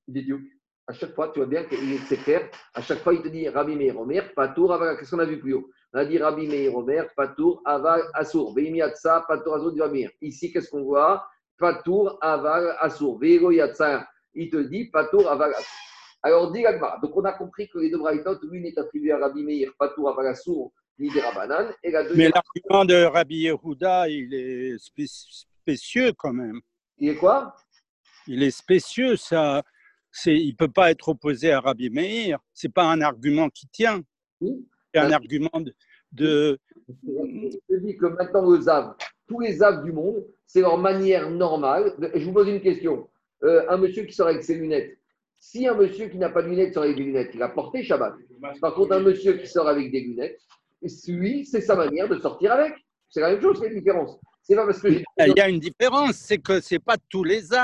à 0.89 0.95
chaque 0.95 1.15
fois, 1.15 1.29
tu 1.29 1.41
vois 1.41 1.47
bien 1.47 1.65
que 1.65 1.77
c'est 2.09 2.17
clair. 2.17 2.49
À 2.73 2.81
chaque 2.81 3.01
fois, 3.01 3.13
il 3.13 3.21
te 3.21 3.29
dit 3.29 3.47
Rabbi 3.47 3.77
Meir 3.77 4.01
Omer, 4.01 4.33
Patour, 4.35 4.73
Aval. 4.73 4.97
Qu'est-ce 4.97 5.11
qu'on 5.11 5.19
a 5.19 5.27
vu 5.27 5.39
plus 5.39 5.53
haut? 5.53 5.71
On 5.93 5.99
a 5.99 6.07
dit 6.07 6.17
Rabbi 6.17 6.49
Meir 6.49 6.75
Omer, 6.75 7.07
Patour, 7.15 7.61
Aval, 7.67 8.01
Assour. 8.15 8.55
Veimiatsa, 8.55 9.27
Patour, 9.29 9.57
Assour, 9.57 9.75
Meir. 9.91 10.11
Ici, 10.23 10.51
qu'est-ce 10.51 10.71
qu'on 10.71 10.85
voit? 10.85 11.29
Patour, 11.59 12.19
Aval, 12.23 12.75
Assour. 12.81 13.19
Vego 13.21 13.51
Yatsa. 13.51 14.09
Il 14.33 14.49
te 14.49 14.57
dit 14.57 14.87
Patour, 14.87 15.29
Aval, 15.29 15.51
Assour. 15.51 15.77
Alors, 16.23 16.53
dit 16.53 16.65
Donc, 17.03 17.15
on 17.15 17.25
a 17.25 17.33
compris 17.33 17.69
que 17.69 17.79
les 17.81 17.91
deux 17.91 17.99
braïtotes, 17.99 18.41
l'une 18.51 18.65
est 18.65 18.79
attribuée 18.79 19.13
à 19.13 19.19
Rabbi 19.19 19.45
Meir, 19.45 19.71
Patour, 19.79 20.09
Aval, 20.09 20.29
Assour, 20.29 20.73
ni 20.99 21.11
des 21.11 21.21
Rabanan. 21.21 21.71
Et 21.83 21.91
la 21.91 22.05
deuxième. 22.05 22.17
Mais 22.17 22.33
l'argument 22.35 22.87
de 22.87 23.05
Rabbi 23.05 23.37
Yehuda, 23.41 24.09
il 24.09 24.33
est 24.33 24.79
spécieux 24.79 26.13
quand 26.17 26.33
même. 26.33 26.63
Il 26.97 27.11
est 27.11 27.17
quoi? 27.17 27.55
Il 28.27 28.43
est 28.43 28.51
spécieux, 28.51 29.17
ça 29.17 29.63
il 30.27 30.49
ne 30.49 30.57
peut 30.57 30.69
pas 30.69 30.91
être 30.91 31.09
opposé 31.09 31.53
à 31.53 31.61
Rabbi 31.61 31.91
Meir. 31.91 32.39
Ce 32.55 32.67
n'est 32.67 32.73
pas 32.73 32.85
un 32.85 33.01
argument 33.01 33.49
qui 33.49 33.67
tient. 33.69 34.03
C'est 34.41 35.01
un 35.01 35.13
argument 35.13 35.51
de. 36.13 36.59
Je 36.89 37.77
dis 37.77 37.97
que 37.97 38.07
maintenant, 38.07 38.45
aux 38.45 38.61
Zav, 38.61 38.95
tous 39.27 39.41
les 39.41 39.55
Zav 39.55 39.85
du 39.85 39.93
monde, 39.93 40.25
c'est 40.47 40.61
leur 40.61 40.79
manière 40.79 41.31
normale. 41.31 41.95
Je 42.15 42.25
vous 42.25 42.33
pose 42.33 42.49
une 42.49 42.61
question. 42.61 43.09
Euh, 43.45 43.65
un 43.69 43.77
monsieur 43.77 44.05
qui 44.05 44.13
sort 44.13 44.29
avec 44.29 44.43
ses 44.43 44.57
lunettes, 44.57 44.99
si 45.39 45.69
un 45.69 45.75
monsieur 45.75 46.09
qui 46.09 46.19
n'a 46.19 46.29
pas 46.29 46.43
de 46.43 46.49
lunettes 46.49 46.75
sort 46.75 46.83
avec 46.83 46.97
des 46.97 47.05
lunettes, 47.05 47.31
il 47.35 47.43
a 47.43 47.49
porté 47.49 47.85
Shabbat. 47.85 48.15
Par 48.61 48.75
contre, 48.75 48.93
un 48.93 49.01
monsieur 49.01 49.35
qui 49.35 49.47
sort 49.47 49.69
avec 49.69 49.93
des 49.93 50.01
lunettes, 50.01 50.41
lui, 51.07 51.45
c'est 51.45 51.61
sa 51.61 51.77
manière 51.77 52.09
de 52.09 52.19
sortir 52.19 52.53
avec. 52.53 52.75
C'est 53.09 53.21
la 53.21 53.31
même 53.31 53.41
chose, 53.41 53.59
c'est 53.61 53.69
la 53.69 53.75
différence. 53.75 54.19
C'est 54.43 54.57
pas 54.57 54.67
parce 54.67 54.81
que 54.81 54.89
Il 54.89 55.35
y 55.37 55.41
a 55.41 55.49
une 55.49 55.61
différence, 55.61 56.17
c'est 56.17 56.39
que 56.39 56.61
ce 56.61 56.75
n'est 56.75 56.79
pas 56.81 56.97
tous 57.09 57.25
les 57.25 57.55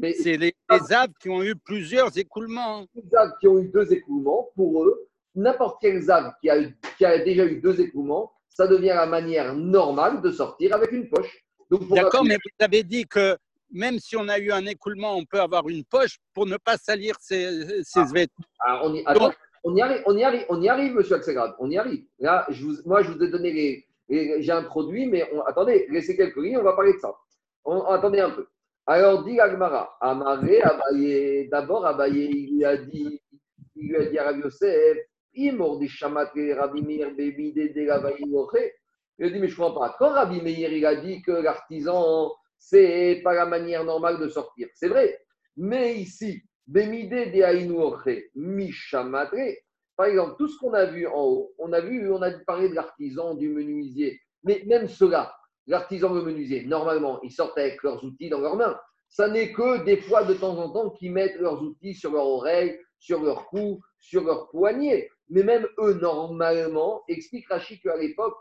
C'est 0.00 0.36
les, 0.36 0.54
les 0.70 0.78
qui 1.20 1.28
ont 1.28 1.42
eu 1.42 1.54
plusieurs 1.54 2.16
écoulements. 2.16 2.86
Les 2.94 3.14
Aves 3.14 3.32
qui 3.40 3.48
ont 3.48 3.58
eu 3.58 3.68
deux 3.68 3.92
écoulements, 3.92 4.50
pour 4.56 4.84
eux, 4.84 5.08
n'importe 5.34 5.78
quel 5.80 6.00
Zav 6.02 6.32
qui 6.40 6.50
a, 6.50 6.56
qui 6.96 7.04
a 7.04 7.18
déjà 7.18 7.44
eu 7.44 7.60
deux 7.60 7.80
écoulements, 7.80 8.32
ça 8.48 8.66
devient 8.66 8.94
la 8.94 9.06
manière 9.06 9.54
normale 9.54 10.20
de 10.22 10.30
sortir 10.30 10.74
avec 10.74 10.92
une 10.92 11.08
poche. 11.08 11.44
D'accord, 11.70 12.24
mais 12.24 12.34
vous 12.34 12.64
avez 12.64 12.82
dit 12.82 13.06
que 13.06 13.36
même 13.70 13.98
si 13.98 14.16
on 14.16 14.28
a 14.28 14.38
eu 14.38 14.52
un 14.52 14.66
écoulement, 14.66 15.16
on 15.16 15.24
peut 15.24 15.40
avoir 15.40 15.68
une 15.68 15.84
poche 15.84 16.18
pour 16.34 16.46
ne 16.46 16.56
pas 16.58 16.76
salir 16.76 17.14
ses, 17.18 17.82
ses 17.82 18.00
ah, 18.00 18.06
vêtements. 18.12 18.44
Ah, 18.60 18.80
on, 18.84 18.94
y, 18.94 19.02
on, 19.64 19.74
y, 19.74 19.80
arrive, 19.80 20.02
on 20.04 20.16
y 20.16 20.22
arrive, 20.22 20.44
on 20.50 20.60
y 20.60 20.68
arrive, 20.68 20.94
monsieur 20.94 21.16
Axelgrad, 21.16 21.54
on 21.58 21.70
y 21.70 21.78
arrive. 21.78 22.04
Là, 22.18 22.46
je 22.50 22.64
vous, 22.64 22.74
moi, 22.84 23.02
je 23.02 23.12
vous 23.12 23.22
ai 23.22 23.28
donné 23.28 23.52
les. 23.52 23.86
J'ai 24.42 24.52
un 24.52 24.64
produit, 24.64 25.06
mais 25.06 25.30
attendez, 25.46 25.86
laissez 25.88 26.14
quelques 26.14 26.36
lignes, 26.36 26.58
on 26.58 26.62
va 26.62 26.74
parler 26.74 26.92
de 26.92 26.98
ça. 26.98 27.14
attendez 27.88 28.20
un 28.20 28.30
peu. 28.30 28.46
Alors, 28.86 29.24
dit 29.24 29.38
Agmara, 29.38 29.96
Amaré, 30.00 30.60
Abaye, 30.60 31.48
d'abord 31.48 31.86
Abaye, 31.86 32.30
il 32.30 32.56
lui 32.56 32.64
a 32.64 32.76
dit, 32.76 33.20
il 33.76 33.88
lui 33.88 33.96
a 33.96 34.04
dit 34.06 34.18
à 34.18 34.24
Rabbi 34.24 34.40
Yosef, 34.40 34.98
Imor 35.34 35.78
di 35.78 35.88
Shamat 35.88 36.32
Rabbi 36.34 36.82
Meir, 36.82 37.14
Bébi, 37.14 37.52
Dédé, 37.52 37.84
Il 37.84 37.90
a 37.90 39.30
dit, 39.30 39.38
mais 39.38 39.48
je 39.48 39.56
comprends 39.56 39.80
pas. 39.80 39.96
Quand 39.98 40.10
Rabbi 40.10 40.42
Meir, 40.42 40.72
il 40.72 40.84
a 40.84 40.96
dit 40.96 41.22
que 41.22 41.30
l'artisan, 41.30 42.32
c'est 42.58 43.20
pas 43.22 43.34
la 43.34 43.46
manière 43.46 43.84
normale 43.84 44.18
de 44.18 44.28
sortir. 44.28 44.68
C'est 44.74 44.88
vrai. 44.88 45.16
Mais 45.56 45.94
ici, 45.94 46.42
Bémide 46.66 47.32
de 47.32 47.42
Aïnouche, 47.42 48.08
Mishamatre, 48.34 49.36
par 49.96 50.06
exemple, 50.06 50.36
tout 50.38 50.48
ce 50.48 50.58
qu'on 50.58 50.72
a 50.74 50.86
vu 50.86 51.06
en 51.06 51.22
haut, 51.22 51.52
on 51.58 51.72
a 51.72 51.80
vu, 51.80 52.10
on 52.10 52.22
a 52.22 52.30
parlé 52.46 52.68
de 52.68 52.74
l'artisan, 52.74 53.34
du 53.34 53.48
menuisier, 53.48 54.20
mais 54.42 54.62
même 54.66 54.88
cela, 54.88 55.34
l'artisan 55.66 56.12
le 56.12 56.22
menuisier, 56.22 56.64
normalement, 56.64 57.20
ils 57.22 57.30
sortent 57.30 57.58
avec 57.58 57.82
leurs 57.82 58.02
outils 58.04 58.28
dans 58.28 58.40
leurs 58.40 58.56
mains. 58.56 58.78
Ça 59.08 59.28
n'est 59.28 59.52
que 59.52 59.84
des 59.84 59.98
fois, 59.98 60.24
de 60.24 60.34
temps 60.34 60.56
en 60.58 60.70
temps, 60.70 60.90
qu'ils 60.90 61.12
mettent 61.12 61.38
leurs 61.38 61.62
outils 61.62 61.94
sur 61.94 62.12
leur 62.12 62.26
oreille, 62.26 62.78
sur 62.98 63.22
leur 63.22 63.46
cou, 63.46 63.80
sur 63.98 64.24
leur 64.24 64.48
poignet. 64.50 65.10
Mais 65.28 65.42
même 65.42 65.66
eux, 65.78 65.94
normalement, 65.94 67.02
explique 67.08 67.48
Rachid 67.48 67.80
qu'à 67.82 67.96
l'époque, 67.96 68.34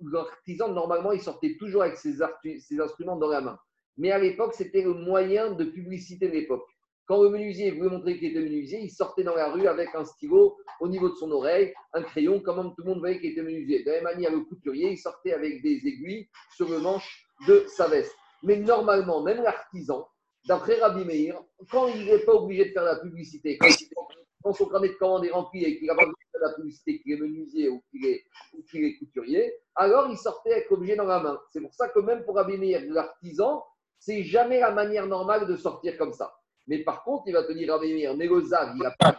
l'artisan, 0.00 0.68
normalement, 0.68 1.12
il 1.12 1.20
sortait 1.20 1.56
toujours 1.58 1.82
avec 1.82 1.96
ses 1.96 2.80
instruments 2.80 3.16
dans 3.16 3.28
la 3.28 3.40
main. 3.40 3.58
Mais 3.96 4.10
à 4.10 4.18
l'époque, 4.18 4.54
c'était 4.54 4.82
le 4.82 4.94
moyen 4.94 5.52
de 5.52 5.64
publicité 5.64 6.28
de 6.28 6.32
l'époque. 6.32 6.66
Quand 7.10 7.24
le 7.24 7.30
menuisier 7.30 7.72
voulait 7.72 7.90
montrer 7.90 8.16
qu'il 8.16 8.30
était 8.30 8.38
menuisier, 8.38 8.78
il 8.82 8.88
sortait 8.88 9.24
dans 9.24 9.34
la 9.34 9.50
rue 9.50 9.66
avec 9.66 9.88
un 9.96 10.04
stylo 10.04 10.56
au 10.78 10.86
niveau 10.86 11.08
de 11.08 11.16
son 11.16 11.28
oreille, 11.32 11.74
un 11.92 12.04
crayon, 12.04 12.38
comme 12.38 12.72
tout 12.76 12.84
le 12.84 12.90
monde 12.90 13.00
voyait 13.00 13.18
qu'il 13.18 13.32
était 13.32 13.42
menuisier. 13.42 13.82
De 13.82 13.90
la 13.90 13.96
même 13.96 14.04
manière, 14.04 14.30
le 14.30 14.42
couturier, 14.42 14.92
il 14.92 14.96
sortait 14.96 15.32
avec 15.32 15.60
des 15.60 15.84
aiguilles 15.88 16.28
sur 16.54 16.68
le 16.68 16.78
manche 16.78 17.26
de 17.48 17.64
sa 17.66 17.88
veste. 17.88 18.14
Mais 18.44 18.58
normalement, 18.58 19.24
même 19.24 19.42
l'artisan, 19.42 20.06
d'après 20.46 20.78
Rabbi 20.78 21.04
Meir, 21.04 21.42
quand 21.68 21.88
il 21.88 22.04
n'est 22.04 22.20
pas 22.20 22.34
obligé 22.34 22.66
de 22.66 22.70
faire 22.70 22.84
la 22.84 23.00
publicité, 23.00 23.58
quand, 23.58 24.52
son 24.52 24.66
carnet 24.66 24.90
de 24.90 24.94
commande 24.94 25.24
est 25.24 25.32
rempli 25.32 25.64
et 25.64 25.78
qu'il 25.78 25.88
n'a 25.88 25.96
pas 25.96 26.04
besoin 26.04 26.12
de 26.12 26.38
faire 26.38 26.48
la 26.48 26.54
publicité, 26.54 27.00
qu'il 27.00 27.14
est 27.14 27.20
menuisier 27.20 27.70
ou 27.70 27.82
qu'il 27.90 28.06
est, 28.06 28.98
couturier, 29.00 29.52
alors 29.74 30.06
il 30.12 30.16
sortait 30.16 30.52
avec 30.52 30.70
l'objet 30.70 30.94
dans 30.94 31.06
la 31.06 31.18
main. 31.18 31.40
C'est 31.52 31.60
pour 31.60 31.74
ça 31.74 31.88
que 31.88 31.98
même 31.98 32.22
pour 32.22 32.36
Rabbi 32.36 32.56
Meir, 32.56 32.82
l'artisan, 32.86 33.64
c'est 33.98 34.22
jamais 34.22 34.60
la 34.60 34.70
manière 34.70 35.08
normale 35.08 35.48
de 35.48 35.56
sortir 35.56 35.98
comme 35.98 36.12
ça. 36.12 36.32
Mais 36.70 36.84
par 36.84 37.02
contre, 37.02 37.24
il 37.26 37.32
va 37.32 37.42
te 37.42 37.52
dire, 37.52 37.76
mais 38.16 38.26
le 38.28 38.40
Zav, 38.42 38.76
il 38.76 38.82
n'a 38.82 38.92
pas 38.92 39.18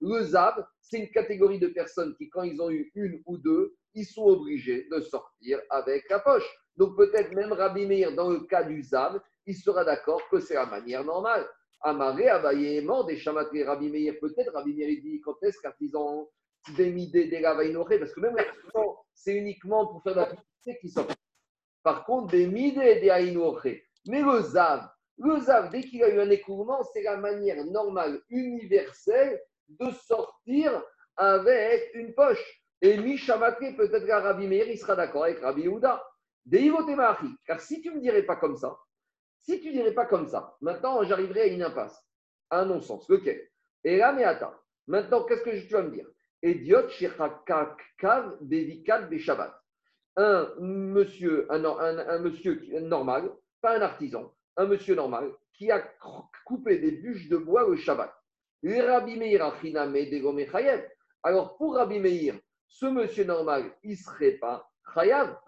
Le 0.00 0.22
Zav, 0.22 0.64
c'est 0.80 1.00
une 1.00 1.10
catégorie 1.10 1.58
de 1.58 1.66
personnes 1.66 2.14
qui, 2.14 2.30
quand 2.30 2.44
ils 2.44 2.62
ont 2.62 2.70
eu 2.70 2.92
une 2.94 3.20
ou 3.26 3.38
deux, 3.38 3.74
ils 3.94 4.04
sont 4.04 4.22
obligés 4.22 4.86
de 4.88 5.00
sortir 5.00 5.58
avec 5.68 6.08
la 6.08 6.20
poche. 6.20 6.48
Donc 6.76 6.96
peut-être 6.96 7.32
même 7.32 7.52
Rabbi 7.52 7.86
Meir, 7.86 8.14
dans 8.14 8.30
le 8.30 8.38
cas 8.40 8.62
du 8.62 8.80
Zav, 8.84 9.20
il 9.46 9.56
sera 9.56 9.84
d'accord 9.84 10.22
que 10.30 10.38
c'est 10.38 10.54
la 10.54 10.66
manière 10.66 11.02
normale. 11.02 11.44
Amaré, 11.80 12.28
Abaye 12.28 12.80
mort, 12.82 13.04
des 13.04 13.16
chamatrés 13.16 13.64
Rabbi 13.64 13.90
Meir, 13.90 14.14
peut-être 14.20 14.52
Rabbi 14.52 14.72
Meir 14.72 14.88
dit 15.02 15.20
quand 15.20 15.42
est-ce 15.42 15.58
qu'artisan 15.60 16.28
des 16.76 16.92
midés 16.92 17.26
des 17.26 17.42
parce 17.42 18.12
que 18.12 18.20
même 18.20 18.36
c'est 19.12 19.34
uniquement 19.34 19.88
pour 19.88 20.04
faire 20.04 20.14
la 20.14 20.26
publicité 20.26 20.78
qui 20.80 20.88
sort. 20.88 21.08
Par 21.82 22.04
contre, 22.04 22.30
des 22.30 22.46
midé 22.46 23.00
des 23.00 23.10
Mais 24.06 24.22
le 24.22 24.40
zav, 24.40 24.88
le 25.18 25.40
zav, 25.40 25.70
dès 25.70 25.82
qu'il 25.82 26.02
a 26.04 26.08
eu 26.08 26.20
un 26.20 26.30
écoulement, 26.30 26.82
c'est 26.92 27.02
la 27.02 27.16
manière 27.16 27.64
normale, 27.64 28.20
universelle 28.28 29.40
de 29.68 29.90
sortir 29.90 30.82
avec 31.16 31.90
une 31.94 32.14
poche. 32.14 32.62
Et 32.82 32.98
Mishamatre, 32.98 33.76
peut-être 33.76 34.06
qu'à 34.06 34.20
Rabbi 34.20 34.46
Meir, 34.46 34.68
il 34.68 34.78
sera 34.78 34.94
d'accord 34.94 35.24
avec 35.24 35.40
Rabbi 35.40 35.62
Yehuda. 35.62 36.04
Car 37.46 37.60
si 37.60 37.80
tu 37.80 37.90
ne 37.90 37.96
me 37.96 38.00
dirais 38.00 38.22
pas 38.22 38.36
comme 38.36 38.56
ça, 38.56 38.78
si 39.40 39.60
tu 39.60 39.68
ne 39.68 39.72
dirais 39.72 39.94
pas 39.94 40.06
comme 40.06 40.28
ça, 40.28 40.56
maintenant 40.60 41.02
j'arriverai 41.02 41.40
à 41.40 41.46
une 41.46 41.62
impasse, 41.62 42.00
à 42.50 42.60
un 42.60 42.66
non-sens. 42.66 43.08
Lequel 43.08 43.48
Et 43.82 43.96
là, 43.96 44.12
mais 44.12 44.24
attends, 44.24 44.54
maintenant 44.86 45.24
qu'est-ce 45.24 45.42
que 45.42 45.66
tu 45.66 45.72
vas 45.72 45.82
me 45.82 45.90
dire? 45.90 46.06
Idiot. 46.42 46.86
Un 50.18 50.48
monsieur, 50.58 51.46
un, 51.50 51.64
un 51.64 52.18
monsieur 52.20 52.62
normal, 52.80 53.32
pas 53.60 53.76
un 53.76 53.82
artisan, 53.82 54.32
un 54.56 54.66
monsieur 54.66 54.94
normal, 54.94 55.32
qui 55.52 55.70
a 55.70 55.80
coupé 56.44 56.78
des 56.78 56.92
bûches 56.92 57.28
de 57.28 57.36
bois 57.36 57.68
le 57.68 57.76
Shabbat. 57.76 58.12
Rabbi 58.64 59.16
Meir 59.16 59.52
Alors 61.22 61.56
pour 61.56 61.74
Rabbi 61.74 61.98
Meir, 61.98 62.38
ce 62.68 62.86
monsieur 62.86 63.24
normal, 63.24 63.72
il 63.82 63.92
ne 63.92 63.96
serait 63.96 64.32
pas 64.32 64.68
chayav. 64.94 65.38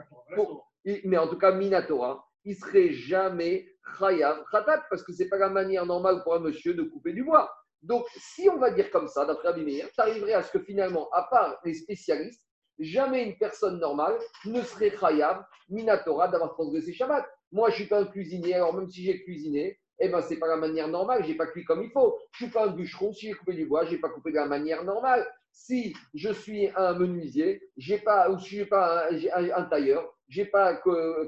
Mais 1.05 1.19
en 1.19 1.29
tout 1.29 1.39
cas, 1.39 1.53
Minatora, 1.53 2.25
il 2.45 2.53
ne 2.53 2.57
serait 2.57 2.93
jamais 2.93 3.69
chayav 3.99 4.45
khatat, 4.51 4.85
parce 4.89 5.03
que 5.03 5.13
ce 5.13 5.23
n'est 5.23 5.29
pas 5.29 5.39
la 5.39 5.51
manière 5.51 5.87
normale 5.87 6.23
pour 6.23 6.35
un 6.35 6.41
monsieur 6.41 6.75
de 6.75 6.83
couper 6.83 7.13
du 7.13 7.25
bois. 7.25 7.53
Donc, 7.83 8.07
si 8.17 8.49
on 8.49 8.59
va 8.59 8.71
dire 8.71 8.91
comme 8.91 9.09
ça, 9.09 9.25
d'après 9.25 9.49
Rabbi 9.49 9.65
Meir, 9.65 9.89
tu 9.93 10.01
arriverais 10.01 10.35
à 10.35 10.43
ce 10.43 10.53
que 10.53 10.61
finalement, 10.61 11.09
à 11.11 11.25
part 11.25 11.59
les 11.65 11.75
spécialistes, 11.75 12.43
jamais 12.79 13.25
une 13.25 13.39
personne 13.39 13.79
normale 13.79 14.19
ne 14.45 14.63
serait 14.63 14.97
chayav, 14.97 15.45
Minatora, 15.69 16.29
d'avoir 16.29 16.53
transgressé 16.55 16.93
Shabbat. 16.93 17.27
Moi, 17.53 17.71
je 17.71 17.75
ne 17.75 17.77
suis 17.81 17.89
pas 17.89 18.01
un 18.01 18.05
cuisinier, 18.07 18.55
alors 18.55 18.75
même 18.75 18.89
si 18.89 19.05
j'ai 19.05 19.23
cuisiné, 19.23 19.79
eh 20.01 20.09
ben, 20.09 20.21
ce 20.21 20.31
n'est 20.31 20.37
pas 20.37 20.47
la 20.47 20.57
manière 20.57 20.89
normale, 20.89 21.25
je 21.25 21.29
n'ai 21.29 21.37
pas 21.37 21.47
cuit 21.47 21.65
comme 21.65 21.83
il 21.83 21.91
faut. 21.91 22.19
Je 22.33 22.45
ne 22.45 22.49
suis 22.49 22.55
pas 22.55 22.67
un 22.67 22.71
bûcheron, 22.71 23.13
si 23.13 23.29
j'ai 23.29 23.35
coupé 23.35 23.55
du 23.55 23.67
bois, 23.67 23.85
je 23.85 23.93
n'ai 23.93 23.99
pas 23.99 24.11
coupé 24.11 24.31
de 24.31 24.37
la 24.37 24.47
manière 24.47 24.85
normale. 24.85 25.27
Si 25.51 25.95
je 26.15 26.33
suis 26.33 26.71
un 26.77 26.93
menuisier, 26.95 27.61
j'ai 27.77 27.99
pas, 27.99 28.31
ou 28.31 28.39
si 28.39 28.51
je 28.51 28.55
suis 28.57 28.67
pas 28.67 29.09
un, 29.11 29.65
tailleur, 29.65 30.15
je 30.29 30.43
n'ai 30.43 30.47
pas 30.47 30.81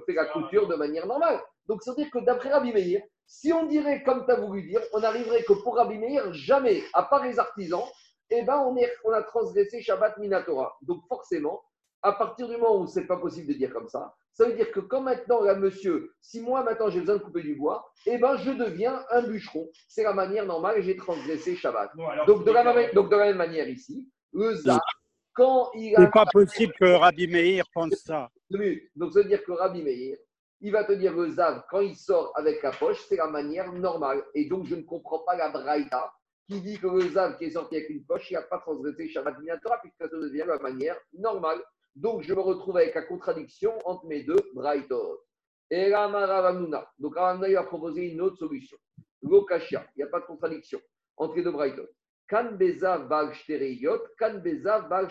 fait 0.06 0.12
la 0.12 0.26
couture 0.26 0.68
de 0.68 0.76
manière 0.76 1.06
normale. 1.06 1.40
Donc, 1.66 1.83
ça 1.83 1.92
veut 1.92 1.96
dire 1.96 2.11
que 2.11 2.18
d'après 2.20 2.50
Rabbi 2.50 2.72
Meir, 2.72 3.02
si 3.26 3.52
on 3.52 3.66
dirait 3.66 4.02
comme 4.02 4.24
tu 4.24 4.33
as 4.33 4.37
voulu 4.37 4.62
dire, 4.62 4.80
on 4.92 5.02
arriverait 5.02 5.42
que 5.42 5.52
pour 5.52 5.76
Rabbi 5.76 5.98
Meir, 5.98 6.33
jamais, 6.33 6.83
à 6.92 7.02
part 7.02 7.24
les 7.24 7.38
artisans, 7.38 7.85
eh 8.30 8.42
ben, 8.42 8.59
on, 8.59 8.76
est, 8.76 8.92
on 9.04 9.11
a 9.11 9.22
transgressé 9.22 9.83
Shabbat 9.83 10.18
Minatora. 10.18 10.76
Donc, 10.83 11.02
forcément, 11.09 11.61
à 12.02 12.12
partir 12.12 12.48
du 12.48 12.56
moment 12.56 12.80
où 12.80 12.87
ce 12.87 13.00
n'est 13.00 13.06
pas 13.06 13.16
possible 13.16 13.48
de 13.48 13.54
dire 13.54 13.72
comme 13.72 13.88
ça, 13.88 14.14
ça 14.33 14.47
veut 14.47 14.55
dire 14.55 14.71
que 14.71 14.81
quand 14.81 15.03
maintenant, 15.03 15.43
là, 15.43 15.55
monsieur, 15.55 16.14
si 16.21 16.40
moi 16.40 16.62
maintenant 16.62 16.88
j'ai 16.90 17.01
besoin 17.01 17.16
de 17.16 17.23
couper 17.23 17.43
du 17.43 17.55
bois, 17.55 17.93
eh 18.07 18.19
ben 18.19 18.37
je 18.37 18.51
deviens 18.51 19.05
un 19.11 19.23
bûcheron. 19.23 19.69
C'est 19.88 20.03
la 20.03 20.14
manière 20.14 20.47
normale 20.47 20.79
et 20.79 20.83
j'ai 20.83 20.97
transgressé 20.97 21.57
Shabbat. 21.57 21.93
donc, 22.27 22.45
de 22.45 22.51
la 22.51 22.64
même, 22.64 22.90
donc, 22.93 23.11
de 23.11 23.16
la 23.16 23.27
même 23.27 23.37
manière 23.37 23.69
ici, 23.69 24.09
le 24.33 24.55
Zah, 24.55 24.81
quand 25.35 25.71
il 25.75 25.95
a. 25.97 26.01
C'est 26.01 26.11
pas 26.11 26.27
possible 26.27 26.73
que 26.79 26.85
Rabbi 26.85 27.27
Meir 27.27 27.64
pense 27.75 27.95
ça. 27.95 28.31
Donc 28.97 29.12
ça 29.12 29.21
veut 29.21 29.29
dire 29.29 29.45
que 29.45 29.53
Rabbi 29.53 29.83
Meir, 29.83 30.16
il 30.61 30.73
va 30.73 30.85
te 30.85 30.93
dire 30.93 31.14
le 31.14 31.31
Zav, 31.31 31.62
quand 31.71 31.81
il 31.81 31.97
sort 31.97 32.33
avec 32.37 32.62
la 32.62 32.71
poche, 32.71 33.01
c'est 33.09 33.16
la 33.16 33.29
manière 33.29 33.73
normale. 33.73 34.23
Et 34.35 34.47
donc 34.47 34.66
je 34.66 34.75
ne 34.75 34.83
comprends 34.83 35.21
pas 35.21 35.37
la 35.37 35.49
Braïta 35.51 36.12
qui 36.49 36.61
dit 36.61 36.79
que 36.79 36.87
le 36.87 37.09
Zav 37.09 37.38
qui 37.38 37.45
est 37.45 37.51
sorti 37.51 37.77
avec 37.77 37.88
une 37.90 38.05
poche, 38.05 38.31
il 38.31 38.35
n'a 38.35 38.43
pas 38.43 38.59
transgressé 38.59 39.09
Shabbat 39.09 39.38
Minatora, 39.38 39.79
puisque 39.81 39.97
ça 39.99 40.09
devient 40.09 40.45
la 40.47 40.59
manière 40.59 40.97
normale. 41.14 41.61
Donc, 41.96 42.22
je 42.22 42.33
me 42.35 42.40
retrouve 42.40 42.76
avec 42.76 42.94
la 42.94 43.03
contradiction 43.03 43.72
entre 43.85 44.07
mes 44.07 44.22
deux 44.22 44.40
Braithot. 44.55 45.20
Et 45.70 45.90
Maravamuna. 45.90 46.90
Donc, 46.98 47.16
Ravamuna 47.16 47.61
a 47.61 47.64
proposé 47.64 48.12
une 48.12 48.20
autre 48.20 48.37
solution. 48.37 48.76
Lokashia, 49.22 49.87
il 49.96 49.98
n'y 49.98 50.05
a 50.05 50.09
pas 50.09 50.20
de 50.20 50.26
contradiction 50.26 50.81
entre 51.16 51.37
les 51.37 51.42
deux 51.42 51.53
Braithot. 51.53 51.88
Kan 52.31 52.53
Beza 52.53 52.98
Bal 52.98 53.35
Shtereyot, 53.35 54.00
Kan 54.16 54.38
Beza 54.38 54.81
Bal 54.83 55.09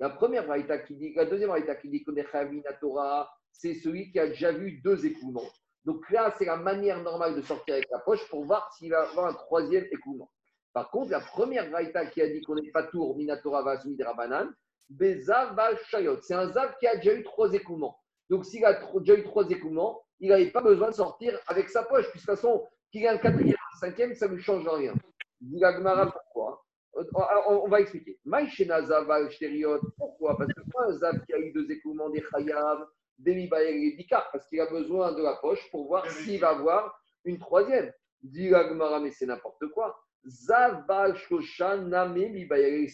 La 0.00 0.10
première 0.10 0.44
Braïta 0.44 0.78
qui 0.78 0.96
dit, 0.96 1.14
la 1.14 1.24
deuxième 1.24 1.50
Braïta 1.50 1.76
qui 1.76 1.88
dit 1.88 2.02
qu'on 2.02 2.16
est 2.16 2.26
Torah, 2.80 3.30
c'est 3.52 3.74
celui 3.74 4.10
qui 4.10 4.18
a 4.18 4.26
déjà 4.26 4.50
vu 4.50 4.80
deux 4.82 5.06
écoulements. 5.06 5.48
Donc 5.84 6.10
là, 6.10 6.34
c'est 6.36 6.46
la 6.46 6.56
manière 6.56 7.00
normale 7.00 7.36
de 7.36 7.42
sortir 7.42 7.74
avec 7.74 7.88
la 7.92 8.00
poche 8.00 8.28
pour 8.28 8.44
voir 8.44 8.72
s'il 8.74 8.90
va 8.90 9.02
avoir 9.08 9.26
un 9.26 9.34
troisième 9.34 9.86
écoulement. 9.92 10.28
Par 10.72 10.90
contre, 10.90 11.12
la 11.12 11.20
première 11.20 11.70
Braïta 11.70 12.06
qui 12.06 12.20
a 12.20 12.28
dit 12.28 12.42
qu'on 12.42 12.56
n'est 12.56 12.72
pas 12.72 12.82
tour, 12.82 13.16
Minatora 13.16 13.62
va 13.62 13.80
Rabanan, 14.04 14.52
Bezav 14.88 15.56
Shayot. 15.88 16.20
C'est 16.22 16.34
un 16.34 16.52
Zav 16.52 16.76
qui 16.78 16.86
a 16.86 16.96
déjà 16.96 17.14
eu 17.14 17.22
trois 17.24 17.52
écoulements. 17.52 17.98
Donc, 18.30 18.44
s'il 18.44 18.64
a 18.64 18.80
déjà 19.00 19.14
eu 19.14 19.24
trois 19.24 19.48
écoulements, 19.48 20.02
il 20.20 20.30
n'avait 20.30 20.50
pas 20.50 20.62
besoin 20.62 20.88
de 20.88 20.94
sortir 20.94 21.38
avec 21.46 21.68
sa 21.68 21.82
poche. 21.82 22.10
Puisque 22.10 22.26
de 22.26 22.32
toute 22.32 22.40
façon, 22.40 22.66
qu'il 22.90 23.04
ait 23.04 23.08
un 23.08 23.18
quatrième, 23.18 23.56
un 23.74 23.78
cinquième, 23.78 24.14
ça 24.14 24.28
ne 24.28 24.34
lui 24.34 24.42
change 24.42 24.66
rien. 24.68 24.94
Dit 25.40 25.60
pourquoi 26.12 26.62
euh, 26.96 27.04
on 27.48 27.68
va 27.68 27.80
expliquer. 27.80 28.18
Pourquoi? 29.98 30.38
Parce 30.38 30.52
que 30.52 30.60
pas 30.72 30.86
un 30.86 30.92
Zav 30.92 31.24
qui 31.26 31.34
a 31.34 31.38
eu 31.38 31.52
deux 31.52 31.70
écoulements, 31.70 32.08
des 32.08 32.22
Chayav, 32.30 32.86
des 33.18 33.34
Mibaïr 33.34 33.68
et 33.68 33.96
Bikar, 33.96 34.30
parce 34.32 34.46
qu'il 34.48 34.60
a 34.60 34.66
besoin 34.66 35.12
de 35.12 35.22
la 35.22 35.36
poche 35.36 35.70
pour 35.70 35.88
voir 35.88 36.10
s'il 36.10 36.40
va 36.40 36.50
avoir 36.50 36.98
une 37.24 37.38
troisième. 37.38 37.92
Dit 38.22 38.50
mais 38.50 39.10
c'est 39.10 39.26
n'importe 39.26 39.66
quoi. 39.74 39.94
Zav 40.26 40.86
Shoshan 41.16 41.82
Name 41.82 42.14
Mibaïr 42.14 42.88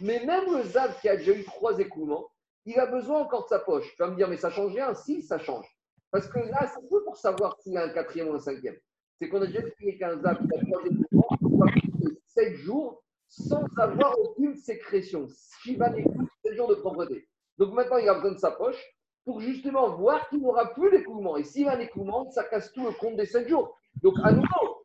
mais 0.00 0.24
même 0.24 0.44
le 0.56 0.62
Zav 0.64 1.00
qui 1.00 1.08
a 1.08 1.16
déjà 1.16 1.32
eu 1.32 1.44
trois 1.44 1.78
écoulements, 1.78 2.30
il 2.66 2.78
a 2.78 2.86
besoin 2.86 3.20
encore 3.20 3.44
de 3.44 3.48
sa 3.48 3.58
poche. 3.58 3.90
Tu 3.94 4.02
vas 4.02 4.08
me 4.08 4.16
dire, 4.16 4.28
mais 4.28 4.36
ça 4.36 4.50
change 4.50 4.72
rien 4.72 4.94
Si, 4.94 5.22
ça 5.22 5.38
change. 5.38 5.66
Parce 6.10 6.28
que 6.28 6.38
là, 6.38 6.70
c'est 6.72 6.88
peu 6.88 7.02
pour 7.04 7.16
savoir 7.16 7.56
s'il 7.60 7.76
a 7.76 7.84
un 7.84 7.88
quatrième 7.90 8.28
ou 8.28 8.34
un 8.34 8.38
cinquième. 8.38 8.76
C'est 9.18 9.28
qu'on 9.28 9.42
a 9.42 9.46
déjà 9.46 9.60
expliqué 9.60 9.98
qu'un 9.98 10.18
Zav 10.20 10.38
qui 10.38 10.56
a 10.56 10.64
trois 10.64 10.80
écoulements, 10.84 11.28
il 11.40 11.58
va 11.58 11.66
passer 11.66 12.18
sept 12.26 12.56
jours 12.56 13.02
sans 13.28 13.64
avoir 13.76 14.18
aucune 14.18 14.54
sécrétion. 14.54 15.28
Shiva 15.62 15.90
n'écoute 15.90 16.28
sept 16.44 16.54
jours 16.54 16.68
de 16.68 16.74
propreté. 16.76 17.28
Donc 17.58 17.72
maintenant, 17.74 17.98
il 17.98 18.08
a 18.08 18.14
besoin 18.14 18.32
de 18.32 18.38
sa 18.38 18.50
poche 18.52 18.82
pour 19.24 19.40
justement 19.40 19.96
voir 19.96 20.28
qu'il 20.28 20.40
n'aura 20.40 20.72
plus 20.74 20.90
l'écoulement. 20.90 21.36
Et 21.36 21.44
s'il 21.44 21.68
a 21.68 21.76
un 21.76 21.80
écoulement, 21.80 22.30
ça 22.30 22.44
casse 22.44 22.72
tout 22.72 22.84
le 22.84 22.92
compte 22.92 23.16
des 23.16 23.26
sept 23.26 23.48
jours. 23.48 23.76
Donc 24.02 24.14
à 24.22 24.32
nouveau, 24.32 24.84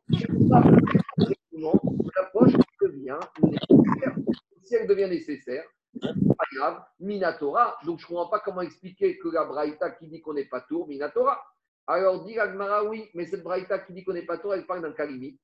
la 1.60 2.24
poche 2.32 2.52
devient 2.80 3.18
nécessaire 3.42 4.16
si 4.70 4.76
elle 4.76 4.86
devient 4.86 5.08
nécessaire, 5.08 5.64
pas 6.00 6.88
Minatora. 7.00 7.76
Donc 7.84 7.98
je 7.98 8.04
ne 8.04 8.08
comprends 8.08 8.28
pas 8.28 8.38
comment 8.38 8.60
expliquer 8.60 9.18
que 9.18 9.26
la 9.28 9.44
Braïta 9.44 9.90
qui 9.90 10.06
dit 10.06 10.20
qu'on 10.20 10.34
n'est 10.34 10.44
pas 10.44 10.60
tour, 10.60 10.86
Minatora. 10.86 11.42
Alors 11.88 12.24
dit 12.24 12.38
Agmara, 12.38 12.84
oui, 12.84 13.10
mais 13.14 13.26
cette 13.26 13.42
Braïta 13.42 13.80
qui 13.80 13.92
dit 13.92 14.04
qu'on 14.04 14.12
n'est 14.12 14.26
pas 14.26 14.38
tour, 14.38 14.54
elle 14.54 14.66
parle 14.66 14.82
d'un 14.82 14.92
cas 14.92 15.06
limite. 15.06 15.40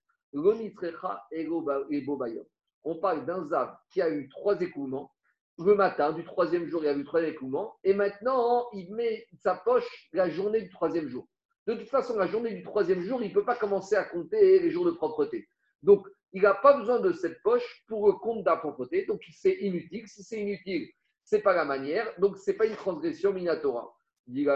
On 2.84 3.00
parle 3.00 3.26
d'un 3.26 3.44
Zav 3.48 3.76
qui 3.90 4.00
a 4.00 4.10
eu 4.10 4.28
trois 4.28 4.60
écoulements. 4.60 5.10
Le 5.58 5.74
matin, 5.74 6.12
du 6.12 6.22
troisième 6.22 6.66
jour, 6.66 6.84
il 6.84 6.88
a 6.88 6.92
eu 6.92 7.04
trois 7.04 7.22
écoulements. 7.24 7.74
Et 7.82 7.94
maintenant, 7.94 8.68
il 8.74 8.94
met 8.94 9.26
sa 9.42 9.56
poche 9.56 10.08
la 10.12 10.28
journée 10.30 10.62
du 10.62 10.70
troisième 10.70 11.08
jour. 11.08 11.26
De 11.66 11.74
toute 11.74 11.88
façon, 11.88 12.16
la 12.16 12.28
journée 12.28 12.54
du 12.54 12.62
troisième 12.62 13.00
jour, 13.00 13.22
il 13.22 13.30
ne 13.30 13.34
peut 13.34 13.44
pas 13.44 13.56
commencer 13.56 13.96
à 13.96 14.04
compter 14.04 14.60
les 14.60 14.70
jours 14.70 14.84
de 14.84 14.92
propreté. 14.92 15.48
Donc, 15.82 16.06
il 16.36 16.42
n'a 16.42 16.52
pas 16.52 16.76
besoin 16.76 17.00
de 17.00 17.12
cette 17.14 17.42
poche 17.42 17.82
pour 17.88 18.08
le 18.08 18.12
compte 18.12 18.44
de 18.44 18.50
la 18.50 18.60
donc 19.08 19.22
c'est 19.32 19.54
inutile. 19.54 20.06
Si 20.06 20.22
c'est 20.22 20.38
inutile, 20.38 20.86
ce 21.24 21.36
n'est 21.36 21.42
pas 21.42 21.54
la 21.54 21.64
manière, 21.64 22.12
donc 22.18 22.36
ce 22.36 22.50
n'est 22.50 22.58
pas 22.58 22.66
une 22.66 22.76
transgression 22.76 23.32
minatora. 23.32 23.90
Dit 24.26 24.46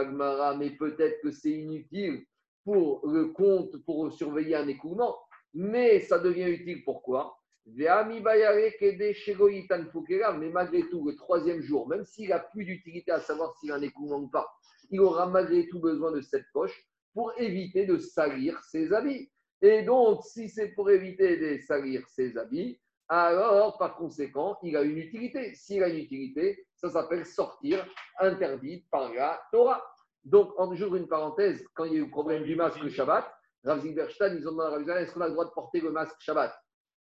mais 0.59 0.73
peut-être 0.73 1.23
que 1.23 1.31
c'est 1.31 1.53
inutile 1.53 2.27
pour 2.65 3.09
le 3.09 3.29
compte, 3.29 3.83
pour 3.87 4.13
surveiller 4.13 4.57
un 4.57 4.69
écoulement, 4.69 5.17
mais 5.55 6.01
ça 6.01 6.19
devient 6.19 6.51
utile 6.51 6.85
pourquoi? 6.85 7.35
Mais 7.65 7.87
malgré 10.51 10.83
tout, 10.91 11.07
le 11.07 11.17
troisième 11.17 11.63
jour, 11.63 11.89
même 11.89 12.05
s'il 12.05 12.29
n'a 12.29 12.41
plus 12.41 12.67
d'utilité 12.67 13.11
à 13.11 13.21
savoir 13.21 13.57
s'il 13.57 13.73
a 13.73 13.77
un 13.77 13.83
écoulement 13.83 14.19
ou 14.19 14.29
pas, 14.29 14.47
il 14.91 15.01
aura 15.01 15.27
malgré 15.29 15.67
tout 15.69 15.81
besoin 15.81 16.13
de 16.13 16.21
cette 16.21 16.45
poche 16.53 16.79
pour 17.15 17.33
éviter 17.39 17.87
de 17.87 17.97
salir 17.97 18.63
ses 18.65 18.93
habits. 18.93 19.31
Et 19.63 19.83
donc, 19.83 20.25
si 20.25 20.49
c'est 20.49 20.69
pour 20.69 20.91
éviter 20.91 21.37
de 21.37 21.63
salir 21.63 22.07
ses 22.09 22.37
habits, 22.39 22.81
alors 23.09 23.77
par 23.79 23.97
conséquent, 23.97 24.57
il 24.63 24.77
a 24.77 24.83
une 24.83 24.99
utilité. 24.99 25.55
S'il 25.55 25.83
a 25.83 25.89
une 25.89 25.99
utilité, 25.99 26.67
ça 26.77 26.89
s'appelle 26.91 27.27
sortir 27.27 27.87
interdit 28.19 28.87
par 28.91 29.13
la 29.13 29.41
Torah. 29.53 29.83
Donc, 30.25 30.53
en 30.59 30.75
j'ouvre 30.75 30.97
une 30.97 31.09
parenthèse, 31.09 31.65
quand 31.75 31.85
il 31.85 31.93
y 31.93 31.97
a 31.97 31.99
eu 31.99 32.05
le 32.05 32.11
problème 32.11 32.45
du 32.45 32.55
masque 32.57 32.89
Shabbat, 32.89 33.31
Rav 33.65 33.81
Zilberstein, 33.83 34.37
ils 34.39 34.49
ont 34.49 34.53
demandé 34.53 34.91
à 34.91 35.01
est-ce 35.01 35.13
qu'on 35.13 35.21
a 35.21 35.27
le 35.27 35.33
droit 35.33 35.45
de 35.45 35.51
porter 35.51 35.81
le 35.81 35.91
masque 35.91 36.17
Shabbat? 36.21 36.55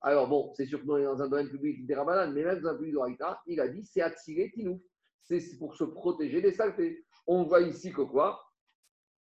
Alors 0.02 0.28
bon, 0.28 0.52
c'est 0.56 0.66
sûr 0.66 0.82
que 0.82 0.86
dans 0.86 1.22
un 1.22 1.30
domaine 1.30 1.50
public 1.50 1.86
des 1.86 1.94
Rabanan, 1.94 2.34
mais 2.34 2.44
même 2.44 2.60
dans 2.60 2.70
un 2.70 2.76
public 2.76 2.94
de 2.94 3.00
il 3.48 3.60
a 3.60 3.68
dit 3.68 3.86
c'est 3.86 4.02
attirer 4.02 4.52
Tinouf. 4.52 4.82
C'est 5.22 5.40
pour 5.60 5.76
se 5.76 5.84
protéger 5.84 6.42
des 6.42 6.52
saletés. 6.52 7.06
On 7.28 7.44
voit 7.44 7.62
ici 7.62 7.94
que 7.94 8.02
quoi? 8.02 8.42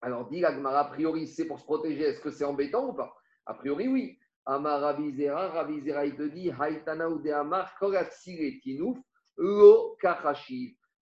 Alors, 0.02 0.28
dit 0.30 0.40
l'Agmara, 0.40 0.80
a 0.80 0.84
priori, 0.84 1.26
c'est 1.26 1.46
pour 1.46 1.58
se 1.58 1.64
protéger. 1.64 2.04
Est-ce 2.04 2.20
que 2.20 2.30
c'est 2.30 2.44
embêtant 2.44 2.88
ou 2.88 2.92
pas? 2.94 3.14
A 3.46 3.54
priori, 3.54 3.88
oui. 3.88 4.18
Amar 4.46 4.80
Ravizera, 4.80 5.48
Ravizera, 5.48 6.06
il 6.06 6.16
te 6.16 6.22
dit 6.22 6.50
Haïtana 6.50 7.08
ou 7.10 7.18
de 7.18 7.30
Amar, 7.30 7.76
lo 9.36 9.96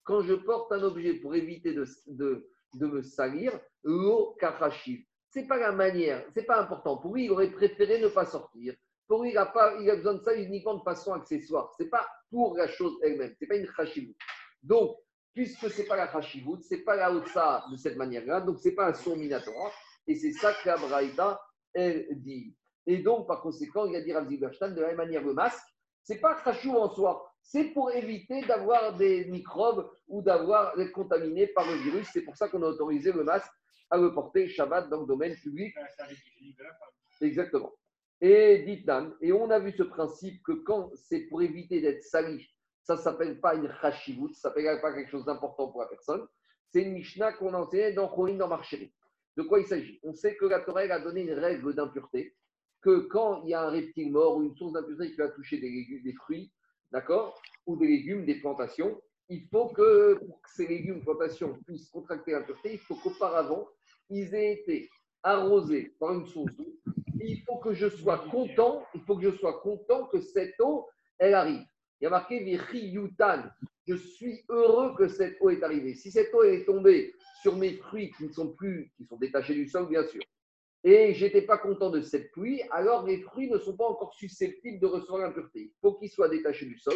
Quand 0.03 0.21
je 0.23 0.35
porte 0.35 0.73
un 0.73 0.83
objet 0.83 1.15
pour 1.15 1.35
éviter 1.35 1.73
de, 1.73 1.85
de 2.09 2.87
me 2.87 3.03
salir 3.03 3.53
l'eau 3.85 4.37
Ce 4.41 4.91
C'est 5.31 5.47
pas 5.47 5.59
la 5.59 5.73
manière, 5.73 6.25
c'est 6.35 6.43
pas 6.45 6.61
important. 6.61 6.99
Pour 6.99 7.15
lui, 7.15 7.27
il 7.27 7.31
aurait 7.31 7.51
préféré 7.51 8.01
ne 8.01 8.09
pas 8.09 8.27
sortir. 8.27 8.75
Pour 9.07 9.23
lui, 9.23 9.31
il 9.31 9.39
a, 9.39 9.47
pas, 9.47 9.77
il 9.81 9.89
a 9.89 9.97
besoin 9.97 10.15
de 10.15 10.23
ça 10.23 10.35
uniquement 10.35 10.75
de 10.75 10.83
façon 10.83 11.13
accessoire. 11.13 11.73
C'est 11.79 11.89
pas 11.89 12.07
pour 12.31 12.57
la 12.57 12.67
chose 12.67 12.99
elle-même. 13.03 13.35
C'est 13.39 13.47
pas 13.47 13.57
une 13.57 13.69
chashivut. 13.75 14.17
Donc, 14.63 14.97
puisque 15.39 15.71
c'est 15.71 15.85
pas 15.85 15.95
la 15.95 16.11
chashivut, 16.11 16.61
c'est 16.63 16.83
pas 16.83 16.97
la 16.97 17.13
otsa 17.13 17.65
de 17.71 17.77
cette 17.77 17.97
manière-là, 17.97 18.41
donc 18.41 18.59
c'est 18.59 18.75
pas 18.75 18.89
un 18.89 18.93
son 18.93 19.15
minatoire. 19.15 19.71
Et 20.09 20.17
c'est 20.17 20.33
ça 20.33 20.53
que 20.53 20.67
la 20.67 20.77
Braïta, 20.77 21.41
elle 21.73 22.09
dit. 22.11 22.57
Et 22.89 22.99
donc, 22.99 23.29
par 23.29 23.41
conséquent, 23.41 23.87
il 23.87 23.95
a 23.95 24.01
dit 24.01 24.13
Rav 24.13 24.27
de 24.29 24.81
la 24.81 24.89
même 24.89 24.97
manière, 24.97 25.23
le 25.23 25.35
masque, 25.35 25.63
c'est 26.03 26.19
pas 26.19 26.37
chashou 26.43 26.77
en 26.77 26.93
soi 26.93 27.25
c'est 27.41 27.67
pour 27.67 27.93
éviter 27.93 28.43
d'avoir 28.43 28.97
des 28.97 29.27
microbes 29.27 29.89
ou 30.09 30.23
d'avoir 30.23 30.77
d'être 30.77 30.93
contaminé 30.93 31.47
par 31.47 31.71
le 31.71 31.77
virus. 31.79 32.09
C'est 32.13 32.23
pour 32.23 32.37
ça 32.37 32.49
qu'on 32.49 32.63
a 32.63 32.67
autorisé 32.67 33.13
le 33.13 33.23
masque 33.23 33.53
à 33.91 33.97
le 33.97 34.13
porter 34.13 34.49
Shabbat 34.49 34.91
dans 34.91 35.03
le 35.03 35.07
domaine 35.07 35.37
public. 35.37 35.73
Exactement. 37.23 37.73
Et 38.21 38.65
dit 38.67 38.85
et 39.23 39.33
on 39.33 39.49
a 39.51 39.61
vu 39.61 39.73
ce 39.73 39.85
principe 39.85 40.43
que 40.43 40.53
quand 40.53 40.91
c'est 40.97 41.21
pour 41.29 41.41
éviter 41.41 41.81
d'être 41.81 42.03
sali, 42.03 42.47
ça 42.89 42.95
ne 42.95 43.01
s'appelle 43.01 43.39
pas 43.39 43.55
une 43.55 43.71
chashivut, 43.83 44.33
ça 44.33 44.49
ne 44.49 44.55
s'appelle 44.55 44.81
pas 44.81 44.95
quelque 44.95 45.11
chose 45.11 45.27
d'important 45.27 45.69
pour 45.69 45.83
la 45.83 45.89
personne. 45.89 46.27
C'est 46.71 46.81
une 46.81 46.95
Mishnah 46.95 47.35
qu'on 47.35 47.53
enseignait 47.53 47.93
dans 47.93 48.09
Chorin 48.09 48.37
dans 48.37 48.49
Marchéry. 48.49 48.91
De 49.37 49.43
quoi 49.43 49.61
il 49.61 49.67
s'agit? 49.67 50.01
On 50.03 50.15
sait 50.15 50.37
que 50.37 50.47
la 50.47 50.61
Torah 50.61 50.81
a 50.81 50.99
donné 50.99 51.21
une 51.21 51.35
règle 51.35 51.75
d'impureté, 51.75 52.35
que 52.81 53.01
quand 53.01 53.43
il 53.43 53.51
y 53.51 53.55
a 53.55 53.61
un 53.61 53.69
reptile 53.69 54.11
mort 54.11 54.39
ou 54.39 54.43
une 54.43 54.57
source 54.57 54.73
d'impureté 54.73 55.11
qui 55.11 55.19
va 55.19 55.29
toucher 55.29 55.59
des, 55.59 56.01
des 56.03 56.13
fruits, 56.15 56.51
d'accord, 56.91 57.39
ou 57.67 57.77
des 57.77 57.87
légumes, 57.87 58.25
des 58.25 58.41
plantations, 58.41 58.99
il 59.29 59.47
faut 59.49 59.69
que 59.69 60.15
pour 60.15 60.41
que 60.41 60.49
ces 60.49 60.67
légumes, 60.67 61.03
plantations 61.03 61.59
puissent 61.67 61.91
contracter 61.91 62.33
l'impureté, 62.33 62.73
il 62.73 62.79
faut 62.79 62.95
qu'auparavant, 62.95 63.69
ils 64.09 64.35
aient 64.35 64.55
été 64.55 64.89
arrosés 65.23 65.95
par 66.01 66.15
une 66.15 66.25
source 66.25 66.55
d'eau. 66.55 66.75
Il 67.21 67.43
faut 67.43 67.59
que 67.59 67.75
je 67.75 67.91
sois 67.91 68.25
content, 68.31 68.87
il 68.95 69.03
faut 69.03 69.17
que 69.17 69.31
je 69.31 69.37
sois 69.37 69.61
content 69.61 70.07
que 70.07 70.23
cette 70.23 70.59
eau, 70.59 70.89
elle 71.19 71.35
arrive. 71.35 71.67
Il 72.01 72.05
y 72.05 72.07
a 72.07 72.11
marqué 72.11 72.43
Yutan. 72.73 73.43
Je 73.87 73.95
suis 73.95 74.45
heureux 74.49 74.95
que 74.97 75.09
cette 75.09 75.37
eau 75.41 75.51
est 75.51 75.63
arrivée. 75.63 75.95
Si 75.95 76.11
cette 76.11 76.33
eau 76.35 76.43
est 76.43 76.65
tombée 76.65 77.15
sur 77.43 77.57
mes 77.57 77.75
fruits 77.75 78.13
qui 78.17 78.25
ne 78.25 78.33
sont 78.33 78.53
plus, 78.53 78.93
qui 78.97 79.05
sont 79.05 79.17
détachés 79.17 79.55
du 79.55 79.69
sol, 79.69 79.89
bien 79.89 80.05
sûr, 80.07 80.23
et 80.85 81.13
j'étais 81.15 81.43
pas 81.43 81.59
content 81.59 81.91
de 81.91 82.01
cette 82.01 82.31
pluie, 82.33 82.63
alors 82.71 83.05
les 83.05 83.21
fruits 83.23 83.51
ne 83.51 83.59
sont 83.59 83.77
pas 83.77 83.87
encore 83.87 84.15
susceptibles 84.15 84.79
de 84.79 84.87
recevoir 84.87 85.23
l'impureté. 85.23 85.61
Il 85.61 85.73
faut 85.81 85.95
qu'ils 85.95 86.11
soient 86.11 86.29
détachés 86.29 86.67
du 86.67 86.79
sol 86.79 86.95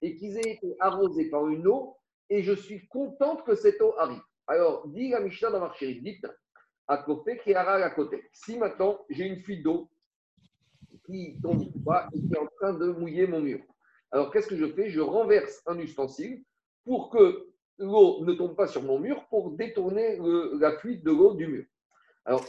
et 0.00 0.16
qu'ils 0.16 0.36
aient 0.38 0.52
été 0.52 0.76
arrosés 0.80 1.28
par 1.28 1.46
une 1.48 1.66
eau, 1.66 1.96
et 2.30 2.42
je 2.42 2.52
suis 2.52 2.86
contente 2.88 3.44
que 3.44 3.54
cette 3.54 3.80
eau 3.82 3.94
arrive. 3.98 4.22
Alors, 4.46 4.86
dit 4.88 5.10
la 5.10 5.20
Mishnah 5.20 5.50
dans 5.50 5.60
Marchéry, 5.60 6.00
dites 6.00 6.26
à 6.86 6.98
côté 6.98 7.38
qui 7.38 7.54
à 7.54 7.90
côté. 7.90 8.22
Si 8.32 8.56
maintenant 8.56 9.04
j'ai 9.10 9.26
une 9.26 9.40
fuite 9.40 9.62
d'eau 9.62 9.90
qui 11.04 11.38
tombe 11.42 11.62
et 11.62 12.20
qui 12.20 12.32
est 12.32 12.38
en 12.38 12.46
train 12.46 12.72
de 12.72 12.86
mouiller 12.92 13.26
mon 13.26 13.40
mur, 13.40 13.60
alors 14.10 14.30
qu'est-ce 14.30 14.48
que 14.48 14.56
je 14.56 14.66
fais? 14.72 14.88
Je 14.88 15.00
renverse 15.00 15.62
un 15.66 15.78
ustensile 15.78 16.42
pour 16.84 17.10
que 17.10 17.46
l'eau 17.78 18.24
ne 18.24 18.32
tombe 18.32 18.56
pas 18.56 18.66
sur 18.66 18.82
mon 18.82 18.98
mur 18.98 19.26
pour 19.28 19.52
détourner 19.52 20.18
la 20.58 20.78
fuite 20.78 21.04
de 21.04 21.10
l'eau 21.10 21.34
du 21.34 21.46
mur. 21.46 21.64
Alors, 22.24 22.44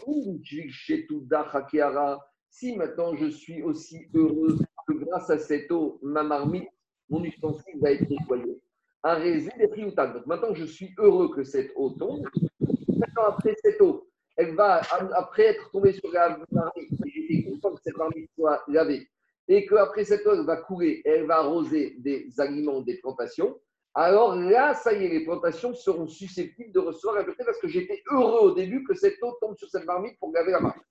si 2.50 2.76
maintenant 2.76 3.16
je 3.16 3.28
suis 3.28 3.62
aussi 3.62 4.10
heureux 4.14 4.58
que 4.88 4.94
grâce 4.94 5.30
à 5.30 5.38
cette 5.38 5.72
eau, 5.72 6.00
ma 6.02 6.24
marmite, 6.24 6.68
mon 7.10 7.24
ustensile 7.24 7.80
va 7.82 7.92
être 7.92 8.10
nettoyé, 8.10 8.62
Donc 9.04 10.26
maintenant 10.26 10.54
je 10.54 10.66
suis 10.66 10.94
heureux 10.98 11.34
que 11.34 11.44
cette 11.44 11.72
eau 11.76 11.92
tombe. 11.92 12.28
Maintenant, 12.60 13.24
après 13.28 13.56
cette 13.64 13.82
eau, 13.82 14.10
elle 14.36 14.56
va, 14.56 14.82
après 15.16 15.44
être 15.44 15.72
tombée 15.72 15.94
sur 15.94 16.12
la 16.12 16.40
marmite, 16.52 16.90
j'étais 17.06 17.50
content 17.50 17.76
que 17.76 17.82
cette 17.84 17.98
marmite 17.98 18.30
soit 18.36 18.64
lavée, 18.68 19.08
et 19.50 19.66
qu'après 19.66 20.06
cette 20.06 20.26
eau, 20.26 20.44
va 20.46 20.58
couler, 20.58 21.02
elle 21.04 21.26
va 21.26 21.40
arroser 21.40 21.96
des 21.98 22.30
aliments, 22.40 22.82
des 22.82 22.98
plantations 22.98 23.60
alors 23.96 24.36
là, 24.36 24.76
ça 24.76 24.94
y 24.94 25.04
est, 25.04 25.10
les 25.10 25.26
plantations 25.26 25.74
seront 25.74 26.08
susceptibles 26.08 26.72
de 26.72 26.80
recevoir 26.80 27.16
la 27.16 27.24
pureté 27.24 27.44
parce 27.44 27.60
que 27.60 27.68
j'étais 27.68 28.04
heureux 28.12 28.52
au 28.52 28.54
début 28.54 28.84
que 28.84 28.94
cette 28.94 29.22
eau 29.24 29.36
tombe 29.42 29.58
sur 29.58 29.68
cette 29.70 29.86
marmite 29.86 30.18
pour 30.20 30.32
laver 30.32 30.52
la 30.52 30.60
marmite. 30.60 30.86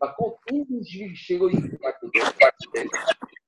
Par 0.00 0.16
contre, 0.16 0.38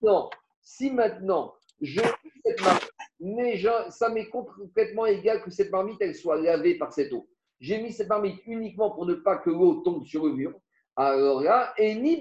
non, 0.03 0.31
si 0.63 0.91
maintenant 0.91 1.55
je 1.81 2.01
cette 2.45 2.61
marmite, 2.61 2.91
mais 3.21 3.63
ça 3.91 4.11
m'est 4.11 4.29
complètement 4.29 5.07
égal 5.07 5.43
que 5.43 5.51
cette 5.51 5.71
marmite 5.73 5.97
elle 6.01 6.15
soit 6.15 6.41
lavée 6.41 6.77
par 6.77 6.93
cette 6.93 7.13
eau. 7.13 7.27
J'ai 7.61 7.81
mis 7.81 7.93
cette 7.93 8.09
marmite 8.09 8.43
uniquement 8.47 8.91
pour 8.91 9.07
ne 9.07 9.15
pas 9.15 9.39
que 9.39 9.51
l'eau 9.51 9.81
tombe 9.83 10.05
sur 10.05 10.27
le 10.27 10.35
mur. 10.35 10.53
Alors 10.97 11.43
là, 11.43 11.75
et 11.77 11.95
ni 11.97 12.21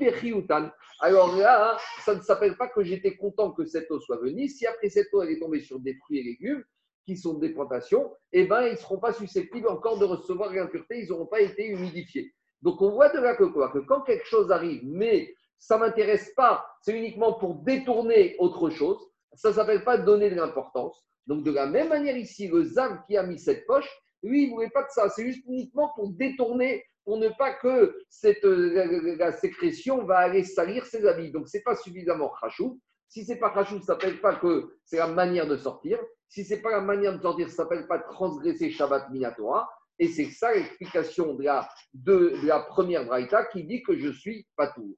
Alors 0.99 1.35
là, 1.35 1.77
ça 2.03 2.15
ne 2.15 2.21
s'appelle 2.21 2.57
pas 2.57 2.67
que 2.67 2.83
j'étais 2.83 3.15
content 3.15 3.51
que 3.51 3.65
cette 3.65 3.89
eau 3.91 3.99
soit 3.99 4.17
venue. 4.17 4.47
Si 4.47 4.65
après 4.65 4.89
cette 4.89 5.13
eau, 5.13 5.21
elle 5.21 5.31
est 5.31 5.39
tombée 5.39 5.61
sur 5.61 5.79
des 5.79 5.95
fruits 5.95 6.19
et 6.19 6.23
légumes 6.23 6.63
qui 7.05 7.17
sont 7.17 7.35
des 7.35 7.49
plantations, 7.49 8.11
eh 8.31 8.45
ben, 8.45 8.63
ils 8.63 8.71
ne 8.71 8.77
seront 8.77 8.99
pas 8.99 9.13
susceptibles 9.13 9.67
encore 9.67 9.99
de 9.99 10.05
recevoir 10.05 10.53
l'impureté, 10.53 11.01
ils 11.01 11.09
n'auront 11.09 11.25
pas 11.25 11.41
été 11.41 11.67
humidifiés. 11.67 12.33
Donc 12.61 12.81
on 12.81 12.91
voit 12.91 13.09
de 13.09 13.19
là 13.19 13.35
que 13.35 13.43
quoi? 13.43 13.71
Que 13.71 13.79
quand 13.79 14.01
quelque 14.01 14.25
chose 14.25 14.51
arrive, 14.51 14.81
mais 14.85 15.35
ça 15.59 15.75
ne 15.75 15.81
m'intéresse 15.81 16.31
pas, 16.35 16.65
c'est 16.81 16.97
uniquement 16.97 17.33
pour 17.33 17.55
détourner 17.55 18.35
autre 18.39 18.69
chose, 18.69 18.97
ça 19.33 19.49
ne 19.49 19.53
s'appelle 19.53 19.83
pas 19.83 19.97
donner 19.97 20.29
de 20.29 20.35
l'importance. 20.35 21.05
Donc 21.27 21.43
de 21.43 21.51
la 21.51 21.65
même 21.67 21.89
manière 21.89 22.17
ici, 22.17 22.47
le 22.47 22.63
Zav 22.63 22.99
qui 23.05 23.17
a 23.17 23.23
mis 23.23 23.37
cette 23.37 23.65
poche, 23.65 23.89
lui, 24.23 24.43
il 24.43 24.49
ne 24.49 24.53
voulait 24.53 24.69
pas 24.69 24.83
de 24.83 24.89
ça, 24.89 25.09
c'est 25.09 25.25
juste 25.25 25.45
uniquement 25.45 25.91
pour 25.95 26.09
détourner 26.09 26.85
pour 27.05 27.17
ne 27.17 27.29
pas 27.29 27.53
que 27.53 27.95
cette, 28.09 28.45
euh, 28.45 29.15
la, 29.17 29.31
sécrétion 29.31 30.05
va 30.05 30.19
aller 30.19 30.43
salir 30.43 30.85
ses 30.85 31.05
habits. 31.05 31.31
Donc, 31.31 31.47
ce 31.47 31.57
n'est 31.57 31.63
pas 31.63 31.75
suffisamment 31.75 32.29
rachou. 32.29 32.79
Si 33.07 33.25
ce 33.25 33.33
n'est 33.33 33.39
pas 33.39 33.49
rachou, 33.49 33.75
ça 33.81 33.95
ne 33.95 33.99
s'appelle 33.99 34.21
pas 34.21 34.35
que 34.35 34.77
c'est 34.85 34.97
la 34.97 35.07
manière 35.07 35.47
de 35.47 35.57
sortir. 35.57 35.99
Si 36.29 36.43
ce 36.43 36.55
n'est 36.55 36.61
pas 36.61 36.71
la 36.71 36.81
manière 36.81 37.15
de 37.15 37.21
sortir, 37.21 37.47
ça 37.49 37.51
ne 37.51 37.57
s'appelle 37.57 37.87
pas 37.87 37.99
transgresser 37.99 38.71
Shabbat 38.71 39.09
Minatora. 39.11 39.69
Et 39.99 40.07
c'est 40.07 40.31
ça 40.31 40.53
l'explication 40.53 41.35
de 41.35 41.43
la, 41.43 41.69
de, 41.93 42.33
la 42.43 42.61
première 42.61 43.05
braïta 43.05 43.45
qui 43.45 43.63
dit 43.63 43.83
que 43.83 43.97
je 43.97 44.09
suis 44.09 44.47
patour. 44.55 44.95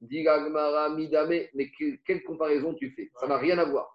Dit 0.00 0.24
Midame, 0.96 1.28
mais 1.54 1.70
quelle 2.06 2.22
comparaison 2.22 2.72
tu 2.74 2.90
fais? 2.92 3.10
Ça 3.20 3.26
n'a 3.26 3.36
rien 3.36 3.58
à 3.58 3.64
voir. 3.64 3.94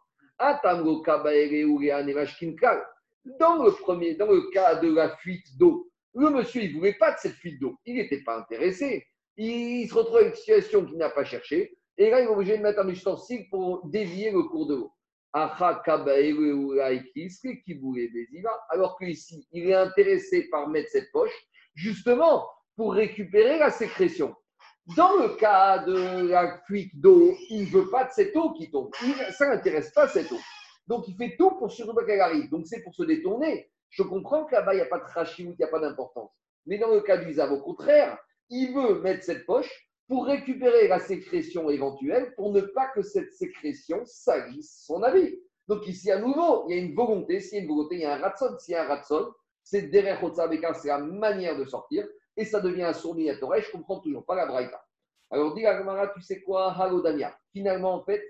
Dans 3.26 3.64
le 3.64 3.72
premier, 3.82 4.16
dans 4.16 4.32
le 4.32 4.52
cas 4.52 4.76
de 4.76 4.94
la 4.94 5.16
fuite 5.18 5.58
d'eau, 5.58 5.90
le 6.16 6.30
monsieur, 6.30 6.64
il 6.64 6.74
ne 6.74 6.78
voulait 6.78 6.94
pas 6.94 7.12
de 7.12 7.18
cette 7.20 7.34
fuite 7.34 7.60
d'eau. 7.60 7.78
Il 7.86 7.96
n'était 7.96 8.22
pas 8.22 8.38
intéressé. 8.38 9.06
Il, 9.38 9.88
se 9.88 9.94
retrouve 9.94 10.18
avec 10.18 10.30
une 10.30 10.36
situation 10.36 10.86
qu'il 10.86 10.98
n'a 10.98 11.10
pas 11.10 11.24
cherchée. 11.24 11.76
Et 11.98 12.10
là, 12.10 12.22
il 12.22 12.26
est 12.26 12.28
obligé 12.28 12.58
de 12.58 12.64
mettre 12.64 12.80
un 12.80 12.88
ustensile 12.88 13.48
pour 13.50 13.88
dévier 13.88 14.32
le 14.32 14.44
cours 14.44 14.68
de 14.68 14.76
l'eau. 14.76 14.92
Alors 18.70 18.98
qu'ici, 18.98 19.48
il 19.52 19.70
est 19.70 19.74
intéressé 19.74 20.48
par 20.50 20.70
mettre 20.70 20.92
cette 20.92 21.12
poche, 21.12 21.34
justement, 21.74 22.48
pour 22.76 22.94
récupérer 22.94 23.58
la 23.58 23.72
sécrétion. 23.72 24.36
Dans 24.96 25.16
le 25.16 25.30
cas 25.38 25.80
de 25.80 26.28
la 26.28 26.62
fuite 26.68 26.92
d'eau, 27.00 27.36
il 27.50 27.62
ne 27.62 27.70
veut 27.70 27.90
pas 27.90 28.04
de 28.04 28.12
cette 28.12 28.36
eau 28.36 28.54
qui 28.54 28.70
tombe. 28.70 28.92
ça 29.32 29.48
n'intéresse 29.48 29.92
pas 29.92 30.08
cette 30.08 30.32
eau. 30.32 30.40
Donc, 30.88 31.08
il 31.08 31.16
fait 31.16 31.36
tout 31.38 31.52
pour 31.52 31.72
surtout 31.72 31.96
pas 31.96 32.06
qu'elle 32.06 32.20
arrive. 32.20 32.50
Donc, 32.50 32.68
c'est 32.68 32.84
pour 32.84 32.94
se 32.94 33.04
détourner. 33.04 33.72
Je 33.94 34.02
comprends 34.02 34.46
que 34.46 34.56
là-bas, 34.56 34.74
il 34.74 34.78
n'y 34.78 34.82
a 34.82 34.88
pas 34.88 34.98
de 34.98 35.04
rachim, 35.04 35.52
il 35.52 35.56
n'y 35.58 35.64
a 35.64 35.68
pas 35.68 35.80
d'importance. 35.80 36.32
Mais 36.66 36.80
dans 36.80 36.92
le 36.92 37.02
cas 37.02 37.18
du 37.18 37.32
Zav, 37.32 37.52
au 37.52 37.62
contraire, 37.62 38.18
il 38.50 38.74
veut 38.74 39.00
mettre 39.02 39.24
cette 39.24 39.46
poche 39.46 39.88
pour 40.08 40.26
récupérer 40.26 40.88
la 40.88 40.98
sécrétion 40.98 41.70
éventuelle, 41.70 42.34
pour 42.36 42.52
ne 42.52 42.62
pas 42.62 42.88
que 42.88 43.04
cette 43.04 43.32
sécrétion 43.34 44.02
salisse 44.06 44.84
son 44.84 45.04
avis. 45.04 45.38
Donc 45.68 45.88
ici, 45.88 46.12
à 46.12 46.18
nouveau, 46.18 46.66
il 46.68 46.76
y 46.76 46.80
a 46.80 46.82
une 46.82 46.96
volonté. 46.96 47.40
S'il 47.40 47.60
y 47.60 47.62
a 47.62 47.64
une 47.64 47.70
volonté, 47.70 47.96
il 47.96 48.02
y 48.02 48.06
a 48.06 48.16
un 48.16 48.18
ratson. 48.18 48.58
S'il 48.58 48.74
y 48.74 48.76
a 48.76 48.84
un 48.84 48.88
ratson, 48.88 49.32
c'est 49.64 49.84
derrière 49.84 50.20
c'est 50.76 50.88
la 50.88 50.98
manière 50.98 51.56
de 51.56 51.66
sortir. 51.66 52.08
Et 52.36 52.46
ça 52.46 52.62
devient 52.62 52.84
un 52.84 52.94
sourd 52.94 53.16
à 53.16 53.60
Je 53.60 53.68
ne 53.68 53.72
comprends 53.74 54.00
toujours 54.00 54.26
pas 54.26 54.36
la 54.36 54.48
braïta. 54.48 54.84
Alors, 55.30 55.54
dit 55.54 55.68
Agmara, 55.68 56.08
tu 56.08 56.22
sais 56.22 56.42
quoi, 56.42 56.74
Halodania. 56.74 57.38
Finalement, 57.52 57.94
en 57.94 58.04
fait, 58.04 58.24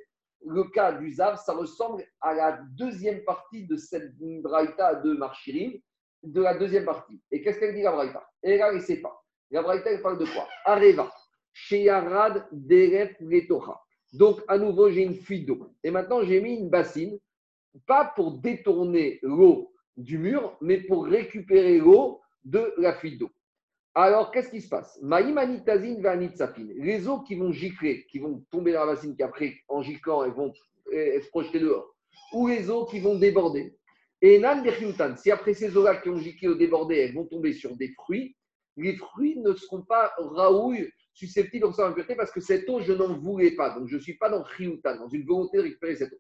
le 0.46 0.64
cas 0.66 0.94
du 0.94 1.12
Zav, 1.12 1.38
ça 1.38 1.54
ressemble 1.54 2.04
à 2.22 2.34
la 2.34 2.60
deuxième 2.72 3.24
partie 3.24 3.66
de 3.66 3.76
cette 3.76 4.14
Braïta 4.42 4.96
de 4.96 5.14
Marchirim, 5.14 5.80
de 6.24 6.42
la 6.42 6.58
deuxième 6.58 6.86
partie. 6.86 7.22
Et 7.32 7.42
qu'est-ce 7.42 7.60
qu'elle 7.60 7.76
dit 7.76 7.82
la 7.82 7.92
Braïta? 7.92 8.26
Elle 8.42 8.76
ne 8.76 8.80
sait 8.80 9.02
pas. 9.02 9.24
La 9.52 9.62
Braïta, 9.62 9.92
elle 9.92 10.02
parle 10.02 10.18
de 10.18 10.26
quoi? 10.26 10.48
Areva, 10.66 11.12
Sheyarad, 11.52 12.48
Deref. 12.52 13.16
Donc, 14.14 14.42
à 14.48 14.58
nouveau, 14.58 14.90
j'ai 14.90 15.04
une 15.04 15.16
fuite 15.16 15.48
d'eau. 15.48 15.74
Et 15.84 15.92
maintenant, 15.92 16.24
j'ai 16.24 16.42
mis 16.42 16.56
une 16.56 16.70
bassine, 16.70 17.20
pas 17.88 18.14
pour 18.16 18.40
détourner 18.40 19.20
l'eau 19.24 19.74
du 19.98 20.18
mur, 20.18 20.58
mais 20.62 20.78
pour 20.78 21.06
récupérer 21.06 21.80
l'eau 21.80 22.22
de 22.44 22.74
la 22.78 22.94
fuite 22.94 23.20
d'eau. 23.20 23.30
Alors, 23.96 24.32
qu'est-ce 24.32 24.50
qui 24.50 24.62
se 24.62 24.70
passe? 24.70 25.00
Les 25.02 27.08
eaux 27.08 27.22
qui 27.22 27.36
vont 27.36 27.52
gicler, 27.52 28.06
qui 28.08 28.20
vont 28.20 28.44
tomber 28.50 28.74
dans 28.74 28.86
la 28.86 28.94
bassine, 28.94 29.16
qui 29.16 29.22
après, 29.22 29.56
en 29.68 29.84
giclant, 29.84 30.24
elles 30.24 30.34
vont 30.34 30.52
se 30.92 31.30
projeter 31.30 31.60
dehors. 31.60 31.96
Ou 32.34 32.48
les 32.48 32.70
eaux 32.70 32.86
qui 32.86 33.00
vont 33.00 33.16
déborder. 33.16 33.78
Et 34.22 34.40
Nan 34.40 34.66
si 35.18 35.32
après 35.32 35.54
ces 35.54 35.78
eaux-là 35.78 35.98
qui 35.98 36.10
ont 36.10 36.18
giqué 36.18 36.48
au 36.48 36.56
débordé, 36.56 36.96
elles 36.96 37.14
vont 37.14 37.26
tomber 37.26 37.54
sur 37.54 37.76
des 37.76 37.94
fruits, 37.94 38.36
les 38.78 38.96
fruits 38.96 39.38
ne 39.38 39.54
seront 39.54 39.84
pas 39.84 40.12
raouilles, 40.18 40.90
susceptibles 41.14 41.68
de 41.68 41.82
impureté 41.82 42.16
parce 42.16 42.32
que 42.32 42.40
cette 42.40 42.68
eau, 42.70 42.82
je 42.82 42.94
n'en 42.94 43.20
voulais 43.20 43.52
pas. 43.52 43.78
Donc, 43.78 43.88
je 43.88 43.98
ne 43.98 44.02
suis 44.02 44.18
pas 44.18 44.30
dans 44.30 44.44
Chiyutan, 44.46 44.98
dans 44.98 45.10
une 45.10 45.26
volonté 45.26 45.58
de 45.58 45.64
récupérer 45.64 45.96
cette 45.96 46.14
eau. 46.14 46.20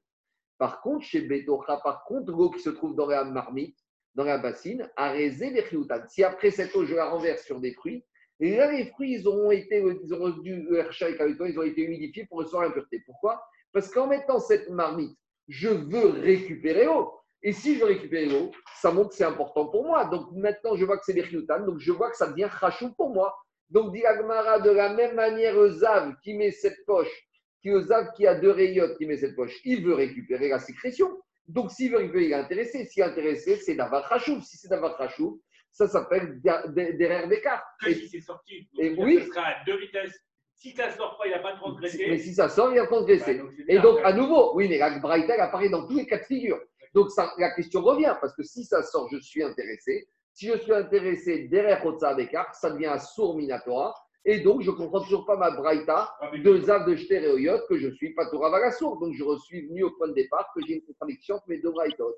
Par 0.59 0.81
contre, 0.81 1.05
chez 1.05 1.21
Betocha, 1.21 1.79
par 1.83 2.03
contre, 2.05 2.31
l'eau 2.31 2.51
qui 2.51 2.59
se 2.59 2.69
trouve 2.69 2.95
dans 2.95 3.07
la 3.07 3.23
marmite, 3.23 3.77
dans 4.15 4.23
la 4.23 4.37
bassine, 4.37 4.89
Chiyutan. 4.97 6.03
Si 6.07 6.23
après 6.23 6.51
cette 6.51 6.75
eau, 6.75 6.85
je 6.85 6.95
la 6.95 7.09
renverse 7.09 7.43
sur 7.43 7.59
des 7.59 7.73
fruits, 7.73 8.03
et 8.39 8.57
là, 8.57 8.71
les 8.71 8.87
fruits, 8.87 9.13
ils 9.13 9.27
auront 9.27 9.51
été, 9.51 9.77
ils 9.77 10.13
auront 10.13 10.29
dû, 10.29 10.67
ils 10.69 11.59
ont 11.59 11.63
été 11.63 11.81
humidifiés 11.83 12.25
pour 12.25 12.39
recevoir 12.39 12.63
l'impureté. 12.63 13.01
Pourquoi? 13.05 13.41
Parce 13.71 13.89
qu'en 13.89 14.07
mettant 14.07 14.39
cette 14.39 14.69
marmite, 14.69 15.17
je 15.47 15.69
veux 15.69 16.07
récupérer 16.07 16.85
l'eau. 16.85 17.13
Et 17.41 17.51
si 17.51 17.77
je 17.77 17.83
récupère 17.83 18.29
l'eau, 18.29 18.51
ça 18.81 18.91
montre 18.91 19.09
que 19.09 19.15
c'est 19.15 19.23
important 19.23 19.67
pour 19.67 19.85
moi. 19.85 20.05
Donc 20.05 20.31
maintenant, 20.31 20.75
je 20.75 20.85
vois 20.85 20.97
que 20.97 21.03
c'est 21.05 21.13
Berchoutan, 21.13 21.65
donc 21.65 21.79
je 21.79 21.91
vois 21.91 22.09
que 22.09 22.17
ça 22.17 22.27
devient 22.27 22.49
Khachou 22.59 22.93
pour 22.93 23.09
moi. 23.09 23.35
Donc, 23.69 23.91
dit 23.93 24.01
de 24.01 24.71
la 24.71 24.93
même 24.93 25.15
manière, 25.15 25.55
Zav 25.69 26.13
qui 26.23 26.35
met 26.35 26.51
cette 26.51 26.85
poche, 26.85 27.27
qui 27.61 27.71
Zav 27.81 28.11
qui 28.15 28.27
a 28.27 28.35
deux 28.35 28.51
rayottes 28.51 28.97
qui 28.97 29.05
met 29.05 29.17
cette 29.17 29.35
poche, 29.35 29.59
il 29.65 29.83
veut 29.83 29.95
récupérer 29.95 30.49
la 30.49 30.59
sécrétion. 30.59 31.09
Donc, 31.47 31.71
s'il 31.71 31.91
veut 31.91 32.05
il 32.05 32.31
est 32.31 32.33
intéressé. 32.33 32.85
S'il 32.85 33.03
est 33.03 33.05
intéressé, 33.05 33.57
c'est 33.57 33.75
d'avoir 33.75 34.07
Khachou. 34.07 34.41
Si 34.41 34.57
c'est 34.57 34.69
d'avoir 34.69 34.97
Khachou, 34.97 35.41
ça 35.71 35.87
s'appelle 35.87 36.39
derrière 36.41 37.27
d'écart. 37.27 37.63
Et 37.87 37.95
si 37.95 38.07
c'est 38.07 38.21
sorti, 38.21 38.69
et 38.77 38.95
oui. 38.97 39.19
ça 39.19 39.25
sera 39.25 39.41
à 39.47 39.63
deux 39.65 39.77
vitesses. 39.77 40.19
Si 40.55 40.71
ça 40.71 40.91
sort 40.91 41.17
pas, 41.17 41.27
il 41.27 41.31
n'a 41.31 41.39
pas 41.39 41.55
transgressé. 41.55 42.05
Mais 42.09 42.19
si 42.19 42.33
ça 42.33 42.47
sort, 42.47 42.71
il 42.71 42.79
a 42.79 42.85
transgressé. 42.85 43.39
Bah, 43.39 43.49
et 43.67 43.79
donc, 43.79 43.99
à 44.03 44.13
nouveau, 44.13 44.55
oui, 44.55 44.69
mais 44.69 44.77
la 44.77 44.97
Braïta 44.99 45.33
apparaît 45.43 45.69
dans 45.69 45.85
tous 45.87 45.97
les 45.97 46.05
cas 46.05 46.19
de 46.19 46.23
figure. 46.23 46.59
Donc 46.93 47.11
ça, 47.11 47.33
la 47.37 47.51
question 47.55 47.81
revient, 47.81 48.15
parce 48.21 48.35
que 48.35 48.43
si 48.43 48.63
ça 48.63 48.83
sort, 48.83 49.09
je 49.11 49.17
suis 49.17 49.43
intéressé. 49.43 50.07
Si 50.33 50.47
je 50.47 50.57
suis 50.59 50.73
intéressé 50.73 51.47
derrière 51.47 51.85
Otsa 51.85 52.13
Bekar, 52.13 52.53
ça 52.55 52.71
devient 52.71 52.87
un 52.87 52.99
sourd 52.99 53.35
Minatora. 53.35 53.93
Et 54.25 54.39
donc, 54.39 54.61
je 54.61 54.71
ne 54.71 54.75
comprends 54.75 55.01
toujours 55.01 55.25
pas 55.25 55.35
ma 55.35 55.51
braïta 55.51 56.15
de 56.33 56.57
Zav 56.61 56.85
de 56.85 56.95
Shter 56.95 57.21
que 57.67 57.77
je 57.77 57.89
suis 57.95 58.13
pas 58.13 58.29
Torah 58.29 58.49
Valasour. 58.49 58.97
Donc, 58.99 59.13
je 59.13 59.23
suis 59.45 59.67
venu 59.67 59.83
au 59.83 59.91
point 59.91 60.07
de 60.07 60.13
départ 60.13 60.49
que 60.55 60.61
j'ai 60.65 60.75
une 60.75 60.83
contradiction 60.83 61.35
entre 61.35 61.49
mes 61.49 61.57
deux 61.57 61.71
braïtos. 61.71 62.15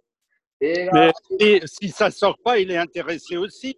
Et 0.62 0.88
mais 0.94 1.12
si, 1.66 1.90
ça 1.90 2.06
ne 2.06 2.12
sort 2.12 2.38
pas, 2.44 2.60
il 2.60 2.72
est 2.72 2.78
intéressé 2.78 3.38
aussi. 3.38 3.78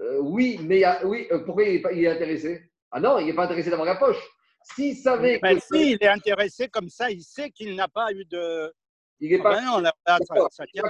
Euh, 0.00 0.18
oui, 0.20 0.58
mais 0.62 0.82
oui, 1.04 1.26
euh, 1.30 1.40
pourquoi 1.40 1.64
il 1.64 2.04
est, 2.04 2.08
intéressé? 2.08 2.62
Ah 2.90 3.00
non, 3.00 3.18
il 3.18 3.26
n'est 3.26 3.34
pas 3.34 3.44
intéressé 3.44 3.70
d'avoir 3.70 3.86
la 3.86 3.96
poche. 3.96 4.22
S'il 4.62 4.96
savait 4.96 5.38
mais 5.42 5.58
Si, 5.60 5.92
il 5.92 5.98
est 6.00 6.08
intéressé 6.08 6.68
comme 6.68 6.88
ça, 6.88 7.10
il 7.10 7.22
sait 7.22 7.50
qu'il 7.50 7.74
n'a 7.74 7.88
pas 7.88 8.12
eu 8.12 8.24
de, 8.24 8.72
il 9.20 9.30
n'est 9.30 9.42
pas. 9.42 9.56
Ah 10.06 10.18
ben 10.18 10.36
non, 10.36 10.48
ça, 10.50 10.64
tient 10.66 10.82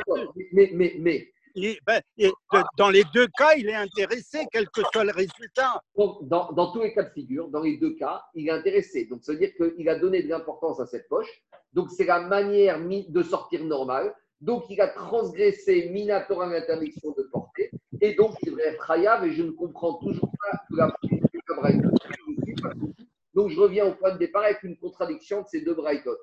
mais, 0.53 0.71
mais, 0.73 0.97
mais, 0.99 1.33
ben, 1.87 2.03
dans 2.77 2.91
les 2.91 3.05
deux 3.15 3.27
cas, 3.39 3.55
il 3.57 3.69
est 3.69 3.75
intéressé, 3.75 4.47
quel 4.53 4.69
que 4.69 4.83
soit 4.93 5.05
le 5.05 5.13
résultat. 5.13 5.81
dans, 5.97 6.53
dans, 6.53 6.73
tous 6.73 6.83
les 6.83 6.93
cas 6.93 7.05
de 7.05 7.11
figure, 7.11 7.49
dans 7.49 7.63
les 7.63 7.79
deux 7.79 7.95
cas, 7.95 8.23
il 8.35 8.49
est 8.49 8.53
intéressé. 8.53 9.07
Donc, 9.07 9.25
ça 9.25 9.33
veut 9.33 9.39
dire 9.39 9.53
qu'il 9.57 9.89
a 9.89 9.99
donné 9.99 10.23
de 10.23 10.29
l'importance 10.29 10.81
à 10.81 10.87
cette 10.87 11.09
poche. 11.09 11.43
Donc, 11.73 11.91
c'est 11.91 12.05
la 12.05 12.21
manière 12.21 12.79
de 12.81 13.23
sortir 13.23 13.65
normale. 13.65 14.15
Donc, 14.41 14.65
il 14.69 14.81
a 14.81 14.89
transgressé 14.89 15.89
Minatora 15.91 16.47
l'interdiction 16.47 17.15
de 17.17 17.23
porter. 17.23 17.71
Et 18.01 18.15
donc, 18.15 18.35
il 18.43 18.51
devrait 18.51 18.69
être 18.69 18.91
Hayav. 18.91 19.25
Et 19.25 19.33
je 19.33 19.43
ne 19.43 19.51
comprends 19.51 19.95
toujours 19.95 20.31
pas 20.31 20.59
que 20.69 20.77
la 20.77 20.93
Donc, 23.35 23.49
je 23.49 23.59
reviens 23.59 23.87
au 23.87 23.95
point 23.95 24.13
de 24.13 24.19
départ 24.19 24.45
avec 24.45 24.63
une 24.63 24.77
contradiction 24.77 25.43
de 25.43 25.47
ces 25.49 25.63
deux 25.63 25.75
braïtotes. 25.75 26.21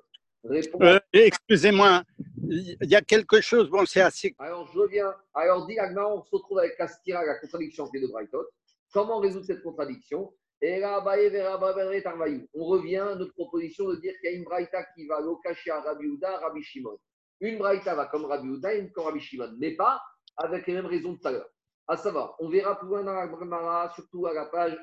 Euh, 0.50 0.98
excusez-moi, 1.12 2.02
il 2.48 2.90
y 2.90 2.94
a 2.94 3.02
quelque 3.02 3.40
chose, 3.40 3.68
bon, 3.70 3.84
c'est 3.86 4.00
assez. 4.00 4.34
Alors, 4.38 4.68
je 4.72 4.78
reviens. 4.78 5.14
Alors, 5.34 5.66
dit 5.66 5.76
on 5.80 6.22
se 6.22 6.30
retrouve 6.30 6.58
avec 6.58 6.76
Castira, 6.76 7.24
la 7.24 7.38
contradiction 7.38 7.88
des 7.92 8.00
deux 8.00 8.08
Brighton. 8.08 8.44
Comment 8.92 9.18
résoudre 9.18 9.46
cette 9.46 9.62
contradiction? 9.62 10.32
On 10.62 12.64
revient 12.64 12.96
à 12.96 13.14
notre 13.16 13.34
proposition 13.34 13.88
de 13.88 13.96
dire 13.96 14.14
qu'il 14.20 14.30
y 14.30 14.34
a 14.34 14.36
une 14.36 14.44
braïta 14.44 14.84
qui 14.94 15.06
va 15.06 15.20
le 15.20 15.34
cacher 15.42 15.70
à 15.70 15.80
Rabbi 15.80 16.06
Uda, 16.06 16.38
Rabbi 16.38 16.62
Shimon. 16.62 16.98
Une 17.40 17.58
braïta 17.58 17.94
va 17.94 18.06
comme 18.06 18.24
Rabbi 18.24 18.48
Uda 18.48 18.74
et 18.74 18.78
une 18.78 18.92
comme 18.92 19.04
Rabbi 19.04 19.20
Shimon, 19.20 19.54
mais 19.58 19.74
pas 19.74 20.00
avec 20.36 20.66
les 20.66 20.74
mêmes 20.74 20.86
raisons 20.86 21.12
de 21.12 21.18
tout 21.18 21.28
à 21.28 21.32
l'heure. 21.32 21.48
À 21.86 21.98
savoir, 21.98 22.34
on 22.38 22.48
verra 22.48 22.78
plus 22.78 22.88
loin 22.88 23.04
dans 23.04 23.12
la 23.12 23.28
Gemara, 23.28 23.92
surtout 23.94 24.26
à 24.26 24.32
la 24.32 24.46
page, 24.46 24.74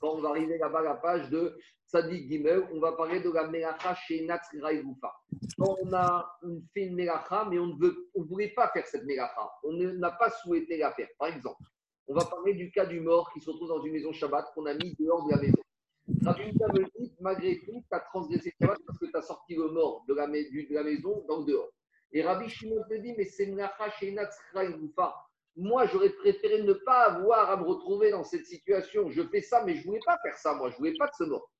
quand 0.00 0.14
on 0.14 0.20
va 0.20 0.30
arriver 0.30 0.58
là-bas 0.58 0.80
à 0.80 0.82
la 0.82 0.94
page 0.94 1.30
de 1.30 1.56
Tzadik 1.86 2.28
Gimel, 2.28 2.66
on 2.72 2.80
va 2.80 2.92
parler 2.92 3.20
de 3.20 3.30
la 3.30 3.46
Melacha 3.46 3.94
chez 3.94 4.24
Natsraïgoufa. 4.24 5.12
Quand 5.58 5.76
on 5.82 5.92
a 5.92 6.38
fait 6.74 6.86
une 6.86 6.96
Melacha, 6.96 7.46
mais 7.48 7.58
on 7.58 7.66
ne 7.66 7.80
veut, 7.80 8.08
on 8.14 8.22
voulait 8.24 8.52
pas 8.54 8.68
faire 8.68 8.86
cette 8.86 9.04
Melacha, 9.04 9.50
on 9.62 9.72
n'a 9.72 10.10
pas 10.10 10.30
souhaité 10.30 10.78
la 10.78 10.90
faire. 10.92 11.08
Par 11.18 11.28
exemple, 11.28 11.62
on 12.08 12.14
va 12.14 12.24
parler 12.24 12.54
du 12.54 12.70
cas 12.70 12.86
du 12.86 13.00
mort 13.00 13.32
qui 13.32 13.40
se 13.40 13.50
retrouve 13.50 13.68
dans 13.68 13.82
une 13.84 13.92
maison 13.92 14.12
Shabbat 14.12 14.52
qu'on 14.54 14.66
a 14.66 14.74
mis 14.74 14.94
dehors 14.98 15.24
de 15.26 15.30
la 15.30 15.40
maison. 15.40 15.62
Rabbi 16.24 16.52
me 16.52 16.98
dit, 16.98 17.14
malgré 17.20 17.60
tout, 17.60 17.84
tu 17.88 17.96
as 17.96 18.00
transgressé 18.00 18.52
Shabbat 18.60 18.78
parce 18.86 18.98
que 18.98 19.06
tu 19.06 19.16
as 19.16 19.22
sorti 19.22 19.54
le 19.54 19.68
mort 19.68 20.04
de 20.08 20.14
la, 20.14 20.26
maison 20.26 21.24
dans 21.28 21.40
le 21.40 21.44
dehors. 21.46 21.70
Et 22.12 22.22
Rabbi 22.22 22.48
Shimon 22.48 22.82
te 22.88 22.94
dit, 22.94 23.14
mais 23.16 23.24
c'est 23.24 23.46
Melacha 23.46 23.90
chez 23.98 24.12
Natsraïgoufa. 24.12 25.14
Moi, 25.56 25.86
j'aurais 25.86 26.10
préféré 26.10 26.62
ne 26.62 26.72
pas 26.72 27.04
avoir 27.04 27.50
à 27.50 27.56
me 27.56 27.64
retrouver 27.64 28.10
dans 28.10 28.24
cette 28.24 28.46
situation. 28.46 29.10
Je 29.10 29.22
fais 29.28 29.42
ça, 29.42 29.64
mais 29.64 29.74
je 29.74 29.80
ne 29.80 29.86
voulais 29.86 30.00
pas 30.06 30.18
faire 30.22 30.36
ça, 30.38 30.54
moi. 30.54 30.70
Je 30.70 30.74
ne 30.74 30.78
voulais 30.78 30.94
pas 30.98 31.06
de 31.06 31.14
ce 31.18 31.24
mort. 31.24 31.50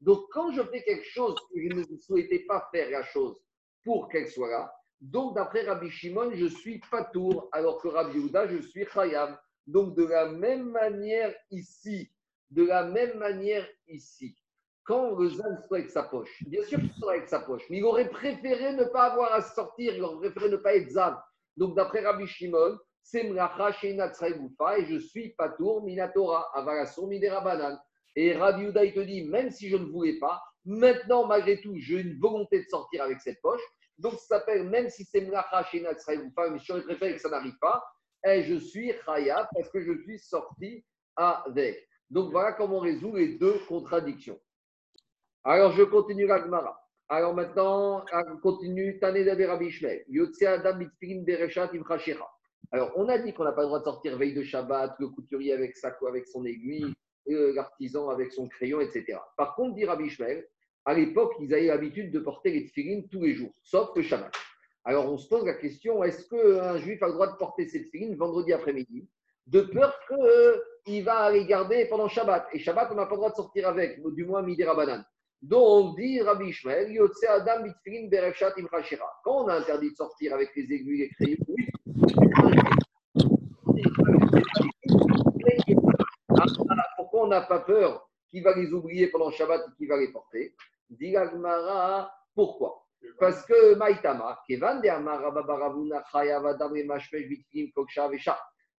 Donc, 0.00 0.24
quand 0.30 0.50
je 0.52 0.62
fais 0.62 0.82
quelque 0.82 1.06
chose 1.06 1.36
je 1.54 1.68
ne 1.68 1.98
souhaitais 1.98 2.40
pas 2.40 2.68
faire 2.72 2.90
la 2.90 3.04
chose 3.04 3.38
pour 3.84 4.08
qu'elle 4.08 4.28
soit 4.28 4.50
là, 4.50 4.72
donc 5.00 5.34
d'après 5.34 5.62
Rabbi 5.62 5.90
Shimon, 5.90 6.30
je 6.32 6.46
suis 6.46 6.80
patour, 6.90 7.48
alors 7.52 7.80
que 7.82 7.88
Rabbi 7.88 8.18
Yehuda, 8.18 8.46
je 8.46 8.58
suis 8.62 8.86
chayam. 8.86 9.36
Donc, 9.66 9.96
de 9.96 10.04
la 10.04 10.28
même 10.28 10.70
manière 10.70 11.34
ici, 11.50 12.10
de 12.50 12.64
la 12.64 12.84
même 12.84 13.18
manière 13.18 13.68
ici, 13.88 14.36
quand 14.84 15.14
le 15.14 15.28
Zan 15.28 15.60
soit 15.66 15.78
avec 15.78 15.90
sa 15.90 16.02
poche, 16.04 16.42
bien 16.46 16.62
sûr 16.64 16.80
qu'il 16.80 16.92
sera 16.94 17.12
avec 17.12 17.28
sa 17.28 17.40
poche, 17.40 17.62
mais 17.68 17.78
il 17.78 17.84
aurait 17.84 18.10
préféré 18.10 18.74
ne 18.74 18.84
pas 18.84 19.04
avoir 19.12 19.32
à 19.32 19.42
sortir, 19.42 19.94
il 19.94 20.02
aurait 20.02 20.30
préféré 20.30 20.50
ne 20.50 20.56
pas 20.56 20.74
être 20.74 20.90
Zan. 20.90 21.14
Donc, 21.56 21.76
d'après 21.76 22.00
Rabbi 22.00 22.26
Shimon, 22.26 22.78
c'est 23.02 23.24
Mlacha 23.24 23.70
et 23.82 24.84
je 24.86 24.98
suis 24.98 25.30
patour, 25.30 25.82
minatora, 25.84 26.50
avalasur, 26.54 27.06
midera 27.08 27.40
banane. 27.40 27.78
Et 28.14 28.34
Rabbi 28.34 28.64
Uda, 28.64 28.84
il 28.84 28.94
te 28.94 29.00
dit, 29.00 29.24
même 29.28 29.50
si 29.50 29.68
je 29.68 29.76
ne 29.76 29.86
voulais 29.86 30.18
pas, 30.18 30.42
maintenant, 30.64 31.26
malgré 31.26 31.60
tout, 31.60 31.74
j'ai 31.78 32.00
une 32.00 32.18
volonté 32.18 32.60
de 32.62 32.68
sortir 32.68 33.04
avec 33.04 33.20
cette 33.20 33.40
poche. 33.40 33.62
Donc, 33.98 34.14
ça 34.14 34.38
s'appelle, 34.38 34.68
même 34.68 34.88
si 34.88 35.04
c'est 35.04 35.22
Mlacha 35.22 35.64
chez 35.64 35.80
mais 35.80 35.90
je 36.58 36.80
préfère 36.84 37.14
que 37.14 37.20
ça 37.20 37.30
n'arrive 37.30 37.58
pas, 37.60 37.82
je 38.24 38.56
suis 38.56 38.92
Chaya 39.04 39.48
parce 39.54 39.68
que 39.70 39.82
je 39.82 40.02
suis 40.02 40.18
sorti 40.18 40.84
avec. 41.16 41.88
Donc, 42.10 42.30
voilà 42.30 42.52
comment 42.52 42.76
on 42.76 42.80
résout 42.80 43.16
les 43.16 43.38
deux 43.38 43.58
contradictions. 43.68 44.38
Alors, 45.44 45.72
je 45.72 45.82
continue 45.82 46.26
la 46.26 46.40
Gemara. 46.40 46.78
Alors 47.08 47.34
maintenant, 47.34 48.04
on 48.10 48.36
continue 48.38 48.98
Tane 48.98 49.28
Rabbi 49.28 49.66
Ishmael. 49.66 50.04
Yotse 50.08 50.42
Adam 50.44 50.78
Bereshat 51.02 51.70
Alors, 52.72 52.90
on 52.96 53.06
a 53.08 53.18
dit 53.18 53.34
qu'on 53.34 53.44
n'a 53.44 53.52
pas 53.52 53.60
le 53.60 53.66
droit 53.66 53.80
de 53.80 53.84
sortir 53.84 54.16
veille 54.16 54.32
de 54.32 54.42
Shabbat, 54.42 54.94
le 54.98 55.08
couturier 55.08 55.52
avec 55.52 55.76
sa 55.76 55.94
avec 56.08 56.26
son 56.26 56.44
aiguille, 56.46 56.94
euh, 57.28 57.52
l'artisan 57.54 58.08
avec 58.08 58.32
son 58.32 58.48
crayon, 58.48 58.80
etc. 58.80 59.18
Par 59.36 59.54
contre, 59.54 59.74
dit 59.74 59.84
Rabbi 59.84 60.06
Ishmael, 60.06 60.48
à 60.86 60.94
l'époque, 60.94 61.34
ils 61.38 61.52
avaient 61.52 61.66
l'habitude 61.66 62.10
de 62.10 62.18
porter 62.18 62.50
les 62.50 62.64
tefilines 62.64 63.06
tous 63.08 63.22
les 63.22 63.34
jours, 63.34 63.52
sauf 63.62 63.90
le 63.94 64.02
Shabbat. 64.02 64.32
Alors, 64.84 65.12
on 65.12 65.18
se 65.18 65.28
pose 65.28 65.44
la 65.44 65.54
question 65.54 66.02
est-ce 66.02 66.26
qu'un 66.26 66.78
juif 66.78 67.02
a 67.02 67.08
le 67.08 67.12
droit 67.12 67.30
de 67.30 67.36
porter 67.36 67.68
ses 67.68 67.84
tefilines 67.84 68.16
vendredi 68.16 68.54
après-midi 68.54 69.06
De 69.46 69.60
peur 69.60 69.94
qu'il 70.08 71.00
euh, 71.00 71.04
va 71.04 71.18
aller 71.18 71.44
garder 71.44 71.84
pendant 71.90 72.08
Shabbat? 72.08 72.48
Et 72.54 72.58
Shabbat, 72.58 72.88
on 72.90 72.94
n'a 72.94 73.04
pas 73.04 73.12
le 73.12 73.18
droit 73.18 73.30
de 73.30 73.36
sortir 73.36 73.68
avec, 73.68 74.00
du 74.14 74.24
moins 74.24 74.40
midi 74.40 74.64
rabanan. 74.64 75.04
Donc, 75.42 75.98
dit 75.98 76.20
Rabbi 76.22 76.46
Ishmael 76.46 76.98
Adam 77.28 77.64
Quand 79.24 79.44
on 79.44 79.48
a 79.48 79.56
interdit 79.56 79.90
de 79.90 79.96
sortir 79.96 80.34
avec 80.34 80.56
les 80.56 80.72
aiguilles 80.72 81.02
et 81.02 81.04
les 81.04 81.10
crayons, 81.10 81.36
oui, 81.48 81.66
on 87.22 87.28
n'a 87.28 87.42
pas 87.42 87.60
peur 87.60 88.08
qu'il 88.30 88.42
va 88.42 88.54
les 88.54 88.72
oublier 88.72 89.08
pendant 89.08 89.30
Shabbat 89.30 89.62
et 89.66 89.76
qu'il 89.76 89.88
va 89.88 89.96
les 89.98 90.12
porter 90.12 90.54
Dit 90.90 91.14
pourquoi? 92.34 92.86
Parce 93.18 93.44
que 93.46 93.74
Maïtama, 93.74 94.40
Kevan 94.46 94.80
de 94.80 94.88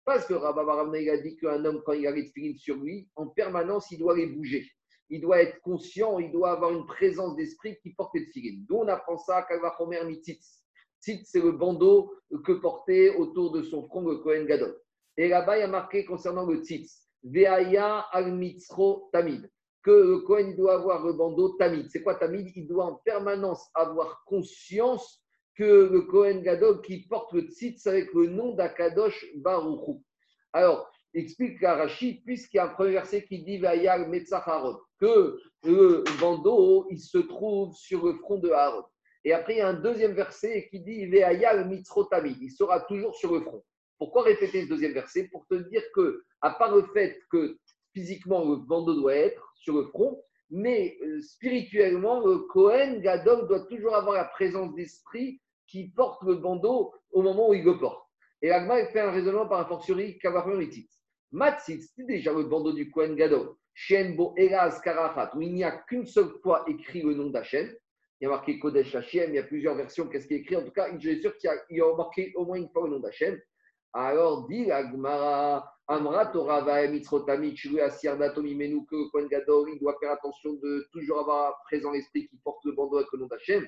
parce 0.05 0.25
que 0.25 0.33
Rabbabaravna, 0.33 0.99
il 0.99 1.09
a 1.09 1.17
dit 1.17 1.37
qu'un 1.37 1.63
homme, 1.63 1.81
quand 1.85 1.93
il 1.93 2.05
a 2.07 2.11
les 2.11 2.27
tefilines 2.27 2.57
sur 2.57 2.75
lui, 2.75 3.07
en 3.15 3.27
permanence, 3.27 3.89
il 3.91 3.99
doit 3.99 4.15
les 4.15 4.27
bouger. 4.27 4.69
Il 5.09 5.21
doit 5.21 5.41
être 5.41 5.61
conscient, 5.61 6.19
il 6.19 6.31
doit 6.31 6.51
avoir 6.51 6.71
une 6.71 6.85
présence 6.85 7.35
d'esprit 7.37 7.77
qui 7.81 7.93
porte 7.93 8.13
les 8.15 8.25
tefilines. 8.25 8.65
D'où 8.67 8.77
on 8.77 8.87
apprend 8.87 9.17
ça 9.17 9.37
à 9.37 9.43
Kalvachomer 9.43 10.03
Mitzitz. 10.05 10.61
Tzitz, 11.01 11.29
c'est 11.31 11.41
le 11.41 11.53
bandeau 11.53 12.13
que 12.45 12.51
portait 12.53 13.15
autour 13.15 13.51
de 13.51 13.61
son 13.61 13.83
front 13.83 14.01
le 14.01 14.17
Kohen 14.17 14.45
Gadol. 14.45 14.77
Et 15.15 15.29
là-bas, 15.29 15.59
il 15.59 15.63
a 15.63 15.67
marqué 15.67 16.05
concernant 16.05 16.45
le 16.45 16.57
tzitz, 16.57 17.07
Veaya 17.23 18.05
al 18.11 18.37
tamid, 19.11 19.49
que 19.81 19.91
le 19.91 20.19
Kohen 20.19 20.55
doit 20.55 20.75
avoir 20.75 21.05
le 21.05 21.13
bandeau 21.13 21.49
tamid. 21.57 21.89
C'est 21.89 22.03
quoi 22.03 22.15
tamid? 22.15 22.51
Il 22.55 22.67
doit 22.67 22.85
en 22.85 22.95
permanence 23.05 23.69
avoir 23.73 24.23
conscience 24.25 25.23
que 25.55 25.89
le 25.91 26.01
Kohen 26.01 26.41
Gadol 26.41 26.81
qui 26.81 27.07
porte 27.07 27.31
le 27.33 27.43
tzitz 27.43 27.85
avec 27.87 28.13
le 28.13 28.27
nom 28.27 28.55
d'Akadosh 28.55 29.25
Baruchou. 29.37 30.03
Alors, 30.51 30.89
explique 31.13 31.61
Rachid, 31.61 32.23
puisqu'il 32.25 32.57
y 32.57 32.59
a 32.59 32.65
un 32.65 32.69
premier 32.69 32.91
verset 32.91 33.25
qui 33.25 33.43
dit 33.43 33.59
Vayal 33.59 34.09
Metzacharon, 34.09 34.79
que 34.99 35.39
le 35.63 36.03
bandeau, 36.19 36.87
il 36.89 36.99
se 36.99 37.19
trouve 37.19 37.75
sur 37.75 38.05
le 38.05 38.15
front 38.15 38.39
de 38.39 38.49
Aaron. 38.49 38.83
Et 39.25 39.33
après, 39.33 39.53
il 39.53 39.57
y 39.59 39.61
a 39.61 39.69
un 39.69 39.79
deuxième 39.79 40.13
verset 40.13 40.67
qui 40.69 40.81
dit 40.81 41.05
Vayal 41.07 41.67
Mitzrotami, 41.69 42.35
il 42.41 42.51
sera 42.51 42.81
toujours 42.81 43.15
sur 43.15 43.33
le 43.33 43.41
front. 43.41 43.63
Pourquoi 43.97 44.23
répéter 44.23 44.63
ce 44.63 44.69
deuxième 44.69 44.93
verset 44.93 45.29
Pour 45.31 45.45
te 45.47 45.55
dire 45.55 45.83
que, 45.93 46.23
à 46.41 46.51
part 46.51 46.75
le 46.75 46.83
fait 46.93 47.19
que 47.31 47.57
physiquement 47.93 48.43
le 48.43 48.57
bandeau 48.57 48.95
doit 48.95 49.15
être 49.15 49.53
sur 49.55 49.75
le 49.75 49.85
front, 49.85 50.21
mais 50.49 50.97
euh, 51.01 51.21
spirituellement, 51.21 52.25
le 52.25 52.39
Kohen 52.39 53.01
Gadol 53.01 53.47
doit 53.47 53.65
toujours 53.65 53.95
avoir 53.95 54.15
la 54.15 54.25
présence 54.25 54.73
d'esprit 54.75 55.41
qui 55.67 55.89
porte 55.89 56.21
le 56.23 56.35
bandeau 56.35 56.93
au 57.11 57.21
moment 57.21 57.49
où 57.49 57.53
il 57.53 57.63
le 57.63 57.77
porte. 57.79 58.03
Et 58.41 58.51
Agma 58.51 58.85
fait 58.87 58.99
un 58.99 59.11
raisonnement 59.11 59.47
par 59.47 59.61
un 59.61 59.65
fortiori 59.65 60.19
Kavaron 60.19 60.59
et 60.59 60.69
Matzit, 61.31 61.81
c'est 61.95 62.05
déjà 62.05 62.31
le 62.31 62.43
bandeau 62.43 62.73
du 62.73 62.91
Kohen 62.91 63.15
Gadol. 63.15 63.55
Shenbo 63.73 64.35
Eraz 64.37 64.79
Karachat, 64.83 65.31
où 65.35 65.41
il 65.41 65.53
n'y 65.53 65.63
a 65.63 65.71
qu'une 65.71 66.05
seule 66.05 66.29
fois 66.43 66.63
écrit 66.67 67.01
le 67.01 67.15
nom 67.15 67.29
d'Hachem. 67.29 67.73
Il 68.19 68.25
y 68.25 68.27
a 68.27 68.29
marqué 68.29 68.59
Kodesh 68.59 68.93
Hachem, 68.93 69.31
il 69.31 69.35
y 69.35 69.39
a 69.39 69.43
plusieurs 69.43 69.75
versions, 69.75 70.07
qu'est-ce 70.07 70.27
qui 70.27 70.35
est 70.35 70.37
écrit? 70.37 70.55
En 70.55 70.63
tout 70.63 70.71
cas, 70.71 70.87
je 70.97 71.09
suis 71.09 71.21
sûr 71.21 71.35
qu'il 71.37 71.49
y, 71.71 71.81
a 71.81 71.95
marqué 71.95 72.31
au 72.35 72.45
moins 72.45 72.57
une 72.57 72.69
fois 72.69 72.83
le 72.83 72.91
nom 72.91 72.99
d'Hachem. 72.99 73.39
Alors, 73.93 74.47
dit 74.47 74.71
Agmara, 74.71 75.71
Amra 75.87 76.25
Torah 76.27 76.87
Mitzrotami, 76.87 77.55
Menu, 78.55 78.85
que 78.85 79.09
Kohen 79.11 79.27
Gadol, 79.27 79.69
il 79.73 79.79
doit 79.79 79.95
faire 79.99 80.11
attention 80.11 80.53
de 80.53 80.87
toujours 80.91 81.19
avoir 81.19 81.61
présent 81.65 81.91
l'esprit 81.91 82.27
qui 82.27 82.37
porte 82.43 82.63
le 82.65 82.71
bandeau 82.71 82.97
avec 82.97 83.07
le 83.13 83.19
nom 83.19 83.27
d'Hachem. 83.27 83.67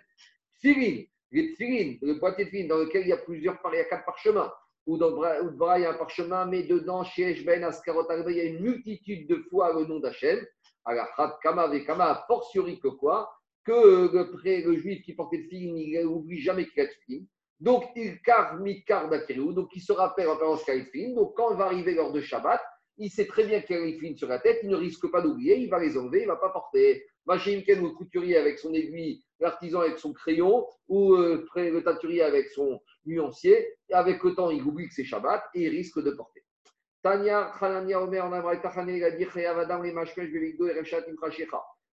Tfilin, 0.59 1.03
les 1.31 1.53
tfilin, 1.53 1.97
le 2.01 2.15
boîtier 2.15 2.45
de 2.45 2.67
dans 2.67 2.77
lequel 2.77 3.03
il 3.03 3.09
y 3.09 3.13
a 3.13 3.17
plusieurs, 3.17 3.59
il 3.71 3.77
y 3.77 3.79
a 3.79 3.85
quatre 3.85 4.05
parchemins 4.05 4.51
ou 4.87 4.97
dans 4.97 5.09
le 5.09 5.49
bras, 5.49 5.79
il 5.79 5.83
y 5.83 5.85
a 5.85 5.91
un 5.91 5.97
parchemin, 5.97 6.45
mais 6.45 6.63
dedans, 6.63 7.03
chez 7.03 7.43
Ben 7.43 7.63
Askarot, 7.63 8.07
il 8.27 8.35
y 8.35 8.41
a 8.41 8.43
une 8.43 8.61
multitude 8.61 9.27
de 9.27 9.37
fois 9.49 9.73
le 9.73 9.85
nom 9.85 9.99
d'Hachem. 9.99 10.45
Alors, 10.85 11.07
Kama 11.41 11.67
Vekama, 11.67 12.23
fortiori 12.27 12.79
que 12.79 12.89
quoi? 12.89 13.31
Que 13.63 14.11
le, 14.13 14.77
juif 14.77 15.01
qui 15.03 15.13
portait 15.13 15.37
le 15.37 15.47
film, 15.49 15.75
il 15.75 15.99
n'oublie 16.03 16.39
jamais 16.39 16.67
qu'il 16.67 16.83
a 16.83 16.85
le. 16.85 17.25
Donc, 17.65 17.85
il 17.95 18.21
carve 18.21 18.61
Mikar 18.61 19.09
donc 19.09 19.69
il 19.75 19.81
se 19.81 19.91
rappelle 19.91 20.27
en 20.27 20.37
le 20.37 20.83
film. 20.83 21.15
Donc, 21.15 21.33
quand 21.35 21.51
il 21.51 21.57
va 21.57 21.65
arriver 21.65 21.95
lors 21.95 22.13
de 22.13 22.21
Shabbat, 22.21 22.61
il 22.99 23.09
sait 23.09 23.25
très 23.25 23.43
bien 23.43 23.59
qu'il 23.61 23.75
a 23.75 23.79
les 23.79 23.97
films 23.97 24.15
sur 24.15 24.27
la 24.27 24.37
tête, 24.37 24.59
il 24.61 24.69
ne 24.69 24.75
risque 24.75 25.09
pas 25.09 25.19
d'oublier, 25.19 25.57
il 25.57 25.67
va 25.67 25.79
les 25.79 25.97
enlever, 25.97 26.19
il 26.19 26.27
ne 26.27 26.27
va 26.27 26.35
pas 26.35 26.49
porter. 26.49 27.03
Machinken 27.25 27.79
ou 27.79 27.87
le 27.87 27.93
couturier 27.95 28.37
avec 28.37 28.59
son 28.59 28.71
aiguille, 28.71 29.23
l'artisan 29.39 29.79
avec 29.79 29.97
son 29.97 30.13
crayon, 30.13 30.67
ou 30.87 31.15
euh, 31.15 31.43
le 31.55 31.81
teinturier 31.81 32.21
avec 32.21 32.49
son 32.49 32.79
nuancier, 33.07 33.67
avec 33.91 34.23
le 34.23 34.35
temps, 34.35 34.51
il 34.51 34.61
oublie 34.61 34.87
que 34.87 34.93
c'est 34.93 35.03
Shabbat 35.03 35.43
et 35.55 35.63
il 35.63 35.69
risque 35.69 35.99
de 36.03 36.11
porter. 36.11 36.45
Tanya, 37.01 37.51
Omer, 37.63 38.29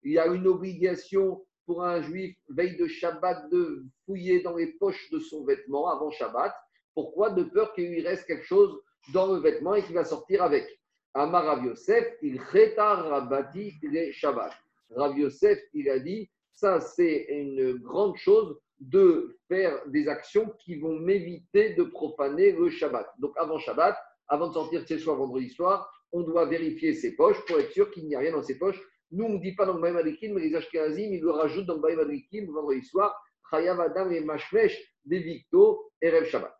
il 0.05 0.13
y 0.13 0.19
a 0.19 0.27
une 0.27 0.47
obligation 0.47 1.45
pour 1.67 1.85
un 1.85 2.01
juif, 2.03 2.37
veille 2.49 2.77
de 2.77 2.87
Shabbat, 2.87 3.51
de 3.51 3.85
fouiller 4.05 4.41
dans 4.41 4.57
les 4.57 4.69
poches 4.75 5.11
de 5.11 5.19
son 5.19 5.45
vêtement 5.45 5.89
avant 5.89 6.11
Shabbat. 6.11 6.55
Pourquoi? 6.95 7.31
De 7.31 7.43
peur 7.43 7.73
qu'il 7.75 7.89
lui 7.91 8.01
reste 8.01 8.27
quelque 8.27 8.45
chose 8.45 8.81
dans 9.13 9.33
le 9.35 9.41
vêtement 9.41 9.75
et 9.75 9.83
qu'il 9.83 9.95
va 9.95 10.05
sortir 10.05 10.43
avec. 10.43 10.67
Amar 11.15 11.45
Rav 11.45 11.65
Yosef, 11.65 12.07
il 12.23 12.41
rabati 12.41 13.75
les 13.83 14.13
Shabbat. 14.13 14.53
Rav 14.91 15.19
Yosef, 15.19 15.59
il 15.73 15.89
a 15.91 15.99
dit, 15.99 16.31
ça 16.53 16.81
c'est 16.81 17.27
une 17.29 17.75
grande 17.79 18.17
chose 18.17 18.59
de 18.81 19.39
faire 19.49 19.81
des 19.89 20.09
actions 20.09 20.53
qui 20.59 20.77
vont 20.77 20.99
m'éviter 20.99 21.75
de 21.75 21.85
profaner 21.85 22.53
le 22.53 22.69
Shabbat. 22.69 23.07
Donc 23.19 23.33
avant 23.37 23.59
Shabbat, 23.59 23.97
avant 24.29 24.49
de 24.49 24.53
sortir 24.53 24.87
chez 24.87 24.99
soi 24.99 25.15
vendredi 25.15 25.49
soir, 25.49 25.91
on 26.13 26.23
doit 26.23 26.47
vérifier 26.47 26.93
ses 26.93 27.17
poches 27.17 27.43
pour 27.47 27.59
être 27.59 27.73
sûr 27.73 27.91
qu'il 27.91 28.07
n'y 28.07 28.15
a 28.15 28.19
rien 28.19 28.33
dans 28.33 28.43
ses 28.43 28.59
poches. 28.59 28.81
Nous, 29.13 29.25
on 29.25 29.29
ne 29.35 29.39
dit 29.39 29.55
pas 29.55 29.67
dans 29.67 29.75
le 29.75 29.81
Baïm 29.81 29.97
Adrikim, 29.97 30.35
mais 30.35 30.41
les 30.41 30.55
Ashkenazim, 30.55 31.13
ils 31.13 31.21
le 31.21 31.31
rajoutent 31.31 31.67
dans 31.67 31.75
le 31.75 31.81
Baïm 31.81 32.01
Adrikim 32.01 32.47
vendredi 32.53 32.85
soir, 32.85 33.15
Chayav 33.51 33.81
Adam 33.81 34.11
et 34.11 34.21
Mashmesh, 34.21 34.77
des 35.05 35.21
Victo, 35.21 35.93
Erev 36.01 36.27
Shabbat. 36.27 36.53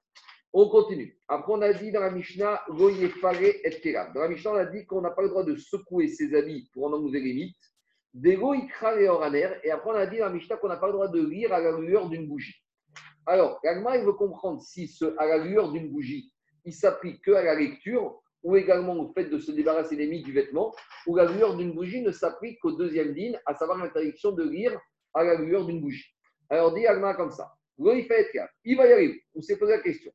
On 0.53 0.69
continue. 0.69 1.19
Après, 1.29 1.53
on 1.53 1.61
a 1.61 1.73
dit 1.73 1.93
dans 1.93 2.01
la 2.01 2.11
Mishnah, 2.11 2.63
et 2.69 2.73
Dans 2.73 4.21
la 4.21 4.29
Mishnah, 4.29 4.53
on 4.53 4.55
a 4.55 4.65
dit 4.65 4.87
qu'on 4.87 5.03
n'a 5.03 5.11
pas 5.11 5.23
le 5.23 5.29
droit 5.29 5.45
de 5.45 5.57
secouer 5.57 6.09
ses 6.09 6.35
habits 6.35 6.71
pour 6.73 6.87
en 6.87 6.93
enlever 6.93 7.21
les 7.21 7.35
mythes. 7.35 7.57
Et 8.25 8.37
après, 9.71 9.91
on 9.91 9.95
a 9.95 10.07
dit 10.07 10.19
dans 10.19 10.25
la 10.25 10.31
Mishnah 10.31 10.57
qu'on 10.57 10.69
n'a 10.69 10.79
pas 10.79 10.87
le 10.87 10.95
droit 10.95 11.09
de 11.09 11.21
lire 11.21 11.53
à 11.53 11.61
la 11.61 11.79
lueur 11.79 12.09
d'une 12.09 12.27
bougie. 12.27 12.55
Alors, 13.27 13.61
l'Agma, 13.65 13.99
il 13.99 14.05
veut 14.05 14.15
comprendre 14.15 14.63
si 14.63 14.87
ce, 14.89 15.15
à 15.19 15.27
la 15.27 15.39
lueur 15.39 15.73
d'une 15.73 15.91
bougie, 15.91 16.33
il 16.65 16.73
s'applique 16.73 17.23
que 17.23 17.33
à 17.33 17.43
la 17.43 17.55
lecture 17.55 18.23
ou 18.43 18.57
également 18.57 18.95
au 18.95 19.13
fait 19.13 19.25
de 19.25 19.39
se 19.39 19.53
débarrasser 19.53 19.97
des 19.97 20.07
mythes 20.07 20.25
du 20.25 20.33
vêtement, 20.33 20.75
ou 21.07 21.17
la 21.17 21.25
lueur 21.25 21.57
d'une 21.57 21.73
bougie 21.73 22.03
ne 22.03 22.13
s'applique 22.13 22.61
qu'au 22.61 22.73
deuxième 22.73 23.13
din, 23.15 23.33
à 23.45 23.55
savoir 23.55 23.79
l'interdiction 23.79 24.33
de 24.33 24.45
lire 24.45 24.79
à 25.15 25.25
la 25.25 25.35
lueur 25.37 25.67
d'une 25.67 25.81
bougie. 25.81 26.15
Alors, 26.49 26.75
dit 26.75 26.87
Agma 26.87 27.15
comme 27.15 27.33
ça. 27.33 27.53
Il 27.79 28.77
va 28.77 28.87
y 28.87 28.93
arriver. 28.93 29.23
On 29.35 29.43
s'est 29.43 29.59
posé 29.59 29.73
la 29.73 29.81
question. 29.81 30.13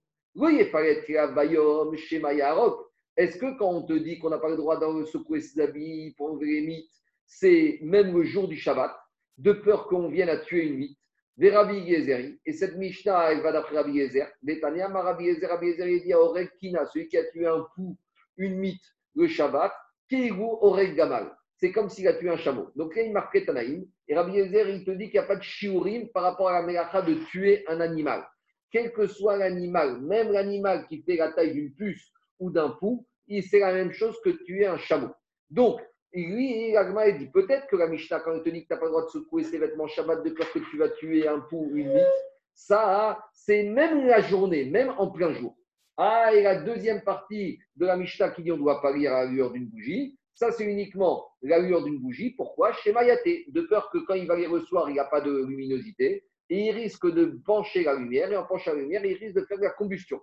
Est-ce 3.18 3.38
que 3.38 3.58
quand 3.58 3.70
on 3.70 3.82
te 3.84 3.94
dit 3.94 4.18
qu'on 4.18 4.30
n'a 4.30 4.38
pas 4.38 4.50
le 4.50 4.56
droit 4.56 4.80
de 4.80 5.04
secouer 5.06 5.42
ses 5.42 5.60
habits 5.60 6.14
pour 6.18 6.32
enlever 6.32 6.48
les 6.48 6.62
mythes, 6.62 6.92
c'est 7.26 7.80
même 7.82 8.16
le 8.18 8.24
jour 8.24 8.48
du 8.48 8.56
Shabbat, 8.56 8.96
de 9.38 9.52
peur 9.52 9.88
qu'on 9.88 10.08
vienne 10.08 10.30
à 10.30 10.38
tuer 10.38 10.68
une 10.68 10.78
mythe? 10.78 10.98
Et 11.40 12.54
cette 12.54 12.78
Mishnah, 12.78 13.32
elle 13.32 13.42
va 13.42 13.52
d'après 13.52 13.76
Rabbi 13.76 13.94
Yezer. 13.94 14.28
Betania, 14.44 14.88
Rabbi 14.88 15.26
Yezer, 15.26 15.50
Rabbi 15.50 15.68
Yezer, 15.68 15.88
il 15.88 16.04
dit 16.04 16.14
à 16.14 16.20
Oreg 16.20 16.50
Kina, 16.60 16.86
celui 16.86 17.08
qui 17.08 17.18
a 17.18 17.24
tué 17.32 17.48
un 17.48 17.66
pou, 17.76 17.98
une 18.42 18.58
mythe, 18.58 18.84
le 19.16 19.28
Shabbat, 19.28 19.72
Keigu 20.10 20.44
Oreg 20.62 20.96
Gamal. 20.96 21.36
C'est 21.56 21.72
comme 21.72 21.90
s'il 21.90 22.08
a 22.08 22.14
tué 22.14 22.30
un 22.30 22.38
chameau. 22.38 22.70
Donc 22.76 22.96
là, 22.96 23.04
il 23.04 23.14
marquait 23.14 23.46
Tanaïm. 23.46 23.86
Et 24.08 24.16
Rabbi 24.16 24.34
Yezer, 24.34 24.70
il 24.70 24.84
te 24.84 24.92
dit 24.92 25.06
qu'il 25.06 25.20
n'y 25.20 25.26
a 25.26 25.28
pas 25.28 25.36
de 25.36 25.44
shiurim 25.44 26.10
par 26.10 26.24
rapport 26.24 26.50
à 26.50 26.60
la 26.60 26.66
mélacha 26.66 27.02
de 27.04 27.14
tuer 27.30 27.64
un 27.68 27.80
animal 27.82 28.26
quel 28.72 28.94
que 28.94 29.06
soit 29.06 29.38
l'animal, 29.38 30.02
même 30.02 30.32
l'animal 30.32 30.88
qui 30.88 31.04
fait 31.04 31.18
la 31.18 31.32
taille 31.32 31.54
d'une 31.54 31.74
puce 31.74 32.12
ou 32.40 32.50
d'un 32.50 32.70
pou, 32.70 33.06
c'est 33.30 33.60
la 33.60 33.74
même 33.74 33.92
chose 33.92 34.20
que 34.24 34.30
tuer 34.30 34.66
un 34.66 34.78
chameau. 34.78 35.10
Donc, 35.50 35.82
lui, 36.14 36.74
il 36.74 37.18
dit 37.18 37.30
peut-être 37.32 37.68
que 37.68 37.76
la 37.76 37.88
Mishnah, 37.88 38.22
quand 38.22 38.34
elle 38.34 38.44
te 38.44 38.50
dit 38.50 38.64
que 38.64 38.68
tu 38.68 38.74
n'as 38.74 38.80
pas 38.80 38.86
le 38.86 38.92
droit 38.92 39.06
de 39.06 39.10
secouer 39.10 39.44
ses 39.44 39.60
vêtements 39.60 39.88
Shabbat 39.88 40.24
de 40.24 40.32
peur 40.32 40.52
que 40.52 40.60
tu 40.60 40.78
vas 40.78 40.90
tuer 40.90 41.28
un 41.28 41.40
pou 41.40 41.70
ou 41.72 41.76
une 41.76 41.94
mythe, 41.94 42.08
ça, 42.54 43.24
c'est 43.34 43.64
même 43.64 44.06
la 44.08 44.22
journée, 44.22 44.66
même 44.66 44.94
en 44.98 45.10
plein 45.10 45.32
jour. 45.34 45.56
Ah, 45.98 46.34
et 46.34 46.42
la 46.42 46.62
deuxième 46.62 47.02
partie 47.02 47.60
de 47.76 47.86
la 47.86 47.98
Mishnah 47.98 48.30
qui 48.32 48.44
dit 48.44 48.52
on 48.52 48.58
ne 48.58 48.62
doit 48.62 48.82
pas 48.82 48.96
lire 48.96 49.14
à 49.14 49.26
la 49.26 49.32
lueur 49.32 49.52
d'une 49.52 49.68
bougie, 49.68 50.18
ça, 50.34 50.52
c'est 50.52 50.64
uniquement 50.64 51.28
la 51.42 51.60
lueur 51.60 51.84
d'une 51.84 52.00
bougie. 52.00 52.32
Pourquoi? 52.32 52.74
Chez 52.74 52.94
Mayaté, 52.94 53.46
de 53.50 53.62
peur 53.62 53.90
que 53.92 54.00
quand 54.00 54.16
il 54.16 54.26
va 54.26 54.36
lire 54.36 54.52
le 54.52 54.62
soir, 54.62 54.90
il 54.90 54.94
n'y 54.94 55.00
a 55.00 55.06
pas 55.06 55.22
de 55.22 55.46
luminosité 55.46 56.26
et 56.50 56.68
il 56.68 56.72
risque 56.72 57.10
de 57.12 57.40
pencher 57.46 57.84
la 57.84 57.96
lumière, 57.96 58.32
et 58.32 58.36
en 58.36 58.46
penchant 58.46 58.74
la 58.74 58.80
lumière, 58.80 59.06
il 59.06 59.18
risque 59.18 59.36
de 59.36 59.46
faire 59.46 59.58
de 59.58 59.64
la 59.64 59.70
combustion. 59.70 60.20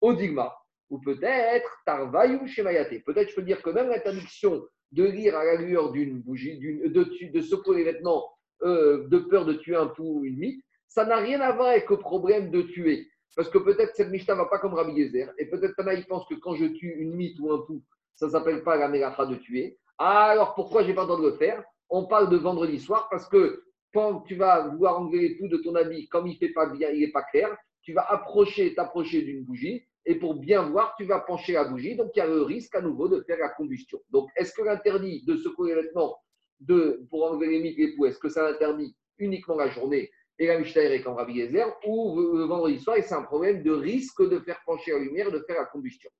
Odigma, 0.00 0.54
ou 0.90 1.00
peut-être 1.00 1.70
Tarvayu 1.86 2.46
Shemayate. 2.46 3.02
Peut-être 3.04 3.30
je 3.30 3.34
peux 3.34 3.42
dire 3.42 3.62
que 3.62 3.70
même 3.70 3.88
l'interdiction 3.88 4.62
de 4.92 5.04
lire 5.04 5.36
à 5.36 5.44
la 5.44 5.54
lueur 5.54 5.92
d'une 5.92 6.20
bougie, 6.20 6.58
de, 6.58 7.30
de 7.30 7.40
secouer 7.40 7.78
les 7.78 7.84
vêtements 7.84 8.28
euh, 8.62 9.08
de 9.08 9.18
peur 9.18 9.46
de 9.46 9.54
tuer 9.54 9.76
un 9.76 9.86
pou 9.86 10.20
ou 10.20 10.24
une 10.24 10.38
mythe, 10.38 10.64
ça 10.88 11.04
n'a 11.04 11.16
rien 11.16 11.40
à 11.40 11.52
voir 11.52 11.68
avec 11.68 11.88
le 11.88 11.98
problème 11.98 12.50
de 12.50 12.62
tuer. 12.62 13.08
Parce 13.36 13.48
que 13.48 13.58
peut-être 13.58 13.94
cette 13.94 14.10
Mishnah 14.10 14.34
ne 14.34 14.40
va 14.40 14.46
pas 14.46 14.58
comme 14.58 14.74
Rabbi 14.74 14.92
Yezer, 14.92 15.32
et 15.38 15.46
peut-être 15.46 15.76
Tana 15.76 15.94
il 15.94 16.06
pense 16.06 16.26
que 16.26 16.34
quand 16.34 16.54
je 16.54 16.66
tue 16.66 16.96
une 16.98 17.14
mythe 17.14 17.38
ou 17.40 17.52
un 17.52 17.58
pou, 17.58 17.82
ça 18.14 18.26
ne 18.26 18.32
s'appelle 18.32 18.62
pas 18.62 18.76
la 18.76 18.88
mélacha 18.88 19.26
de 19.26 19.36
tuer. 19.36 19.78
alors 19.98 20.54
pourquoi 20.54 20.82
j'ai 20.82 20.94
pas 20.94 21.02
le 21.02 21.06
droit 21.08 21.20
de 21.20 21.26
le 21.26 21.36
faire? 21.36 21.62
On 21.88 22.06
parle 22.06 22.28
de 22.30 22.36
vendredi 22.36 22.78
soir 22.78 23.08
parce 23.10 23.28
que 23.28 23.64
quand 23.92 24.20
tu 24.20 24.34
vas 24.34 24.68
vouloir 24.68 25.00
enlever 25.00 25.20
les 25.20 25.34
poux 25.36 25.48
de 25.48 25.56
ton 25.56 25.74
habit, 25.74 26.08
comme 26.08 26.26
il 26.26 26.36
fait 26.36 26.50
pas 26.50 26.66
bien, 26.66 26.90
il 26.90 27.00
n'est 27.00 27.12
pas 27.12 27.22
clair, 27.22 27.56
tu 27.82 27.92
vas 27.92 28.02
approcher, 28.02 28.74
t'approcher 28.74 29.22
d'une 29.22 29.42
bougie, 29.42 29.84
et 30.06 30.14
pour 30.14 30.34
bien 30.34 30.62
voir, 30.62 30.94
tu 30.96 31.04
vas 31.04 31.20
pencher 31.20 31.52
la 31.52 31.64
bougie, 31.64 31.96
donc 31.96 32.10
il 32.14 32.18
y 32.18 32.22
a 32.22 32.26
le 32.26 32.42
risque 32.42 32.74
à 32.74 32.80
nouveau 32.80 33.08
de 33.08 33.20
faire 33.22 33.38
la 33.38 33.48
combustion. 33.50 34.00
Donc, 34.10 34.30
est-ce 34.36 34.52
que 34.52 34.62
l'interdit 34.62 35.24
de 35.24 35.36
secouer 35.36 35.74
les 35.74 35.82
vêtements 35.82 36.16
de, 36.60 37.06
pour 37.10 37.24
enlever 37.24 37.48
les 37.48 37.60
mythes, 37.60 37.78
les 37.78 37.94
poux, 37.94 38.06
est-ce 38.06 38.18
que 38.18 38.28
ça 38.28 38.46
interdit 38.48 38.96
uniquement 39.18 39.56
la 39.56 39.68
journée? 39.68 40.10
Et 40.40 40.46
la 40.46 40.58
Mishnah 40.58 40.84
est 40.84 41.02
comme 41.02 41.16
Rabbi 41.16 41.38
Gezer, 41.38 41.66
ou 41.86 42.18
le 42.18 42.44
vendredi 42.44 42.80
soir, 42.80 42.96
et 42.96 43.02
c'est 43.02 43.14
un 43.14 43.22
problème 43.22 43.62
de 43.62 43.72
risque 43.72 44.26
de 44.26 44.40
faire 44.40 44.58
pencher 44.64 44.92
la 44.92 44.98
lumière, 44.98 45.30
de 45.30 45.38
faire 45.40 45.60
la 45.60 45.66
combustion. 45.66 46.10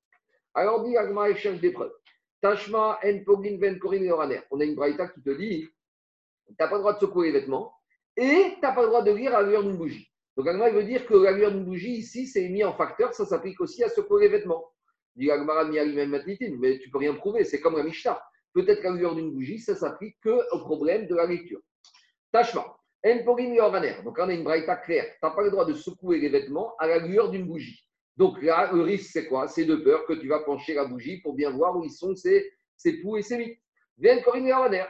Alors, 0.52 0.84
dit 0.84 0.94
Agma, 0.94 1.34
cherche 1.34 1.58
des 1.58 1.72
preuves. 1.72 1.94
Tashma 2.42 2.98
en 3.02 3.24
pogin 3.24 3.56
ven 3.58 3.78
korin 3.78 4.02
On 4.50 4.60
a 4.60 4.64
une 4.64 4.74
braïta 4.74 5.08
qui 5.08 5.22
te 5.22 5.30
dit 5.30 5.66
tu 6.46 6.54
n'as 6.58 6.68
pas 6.68 6.74
le 6.74 6.80
droit 6.80 6.94
de 6.94 6.98
secouer 6.98 7.30
les 7.30 7.40
vêtements 7.40 7.72
et 8.16 8.54
tu 8.54 8.60
n'as 8.60 8.72
pas 8.72 8.82
le 8.82 8.88
droit 8.88 9.02
de 9.02 9.12
lire 9.12 9.34
à 9.34 9.42
l'heure 9.42 9.62
d'une 9.62 9.76
bougie. 9.76 10.10
Donc, 10.36 10.46
il 10.48 10.74
veut 10.74 10.84
dire 10.84 11.06
que 11.06 11.14
la 11.14 11.32
lueur 11.32 11.52
d'une 11.52 11.64
bougie, 11.64 11.92
ici, 11.92 12.26
c'est 12.26 12.48
mis 12.48 12.62
en 12.62 12.74
facteur, 12.74 13.14
ça 13.14 13.24
s'applique 13.24 13.60
aussi 13.60 13.82
à 13.84 13.88
secouer 13.88 14.22
les 14.22 14.28
vêtements. 14.28 14.70
Dit 15.16 15.30
Agmara 15.30 15.64
mais 15.64 16.78
tu 16.78 16.90
peux 16.90 16.98
rien 16.98 17.14
prouver, 17.14 17.44
c'est 17.44 17.60
comme 17.60 17.76
la 17.76 17.84
Mishnah. 17.84 18.20
Peut-être 18.52 18.82
qu'à 18.82 18.90
l'heure 18.90 19.14
d'une 19.14 19.32
bougie, 19.32 19.58
ça 19.58 19.74
s'applique 19.74 20.16
qu'au 20.22 20.58
problème 20.58 21.06
de 21.06 21.14
la 21.14 21.24
lecture. 21.24 21.60
Tachement. 22.32 22.79
Donc, 23.02 24.18
on 24.18 24.28
a 24.28 24.32
une 24.32 24.44
braïta 24.44 24.76
claire. 24.76 25.06
Tu 25.06 25.18
n'as 25.22 25.30
pas 25.30 25.42
le 25.42 25.50
droit 25.50 25.64
de 25.64 25.74
secouer 25.74 26.18
les 26.18 26.28
vêtements 26.28 26.74
à 26.78 26.86
la 26.86 26.98
lueur 26.98 27.30
d'une 27.30 27.46
bougie. 27.46 27.86
Donc 28.16 28.42
là, 28.42 28.70
le 28.72 28.82
risque, 28.82 29.10
c'est 29.12 29.26
quoi? 29.26 29.48
C'est 29.48 29.64
de 29.64 29.76
peur 29.76 30.04
que 30.04 30.12
tu 30.12 30.28
vas 30.28 30.40
pencher 30.40 30.74
la 30.74 30.84
bougie 30.84 31.22
pour 31.22 31.32
bien 31.34 31.50
voir 31.50 31.76
où 31.76 31.84
ils 31.84 31.90
sont 31.90 32.14
ces, 32.14 32.52
ces 32.76 33.00
poux 33.00 33.16
et 33.16 33.22
ces 33.22 33.38
mites. 33.38 33.58
Viens 33.96 34.20
Corinne 34.20 34.46
Yavaner. 34.46 34.84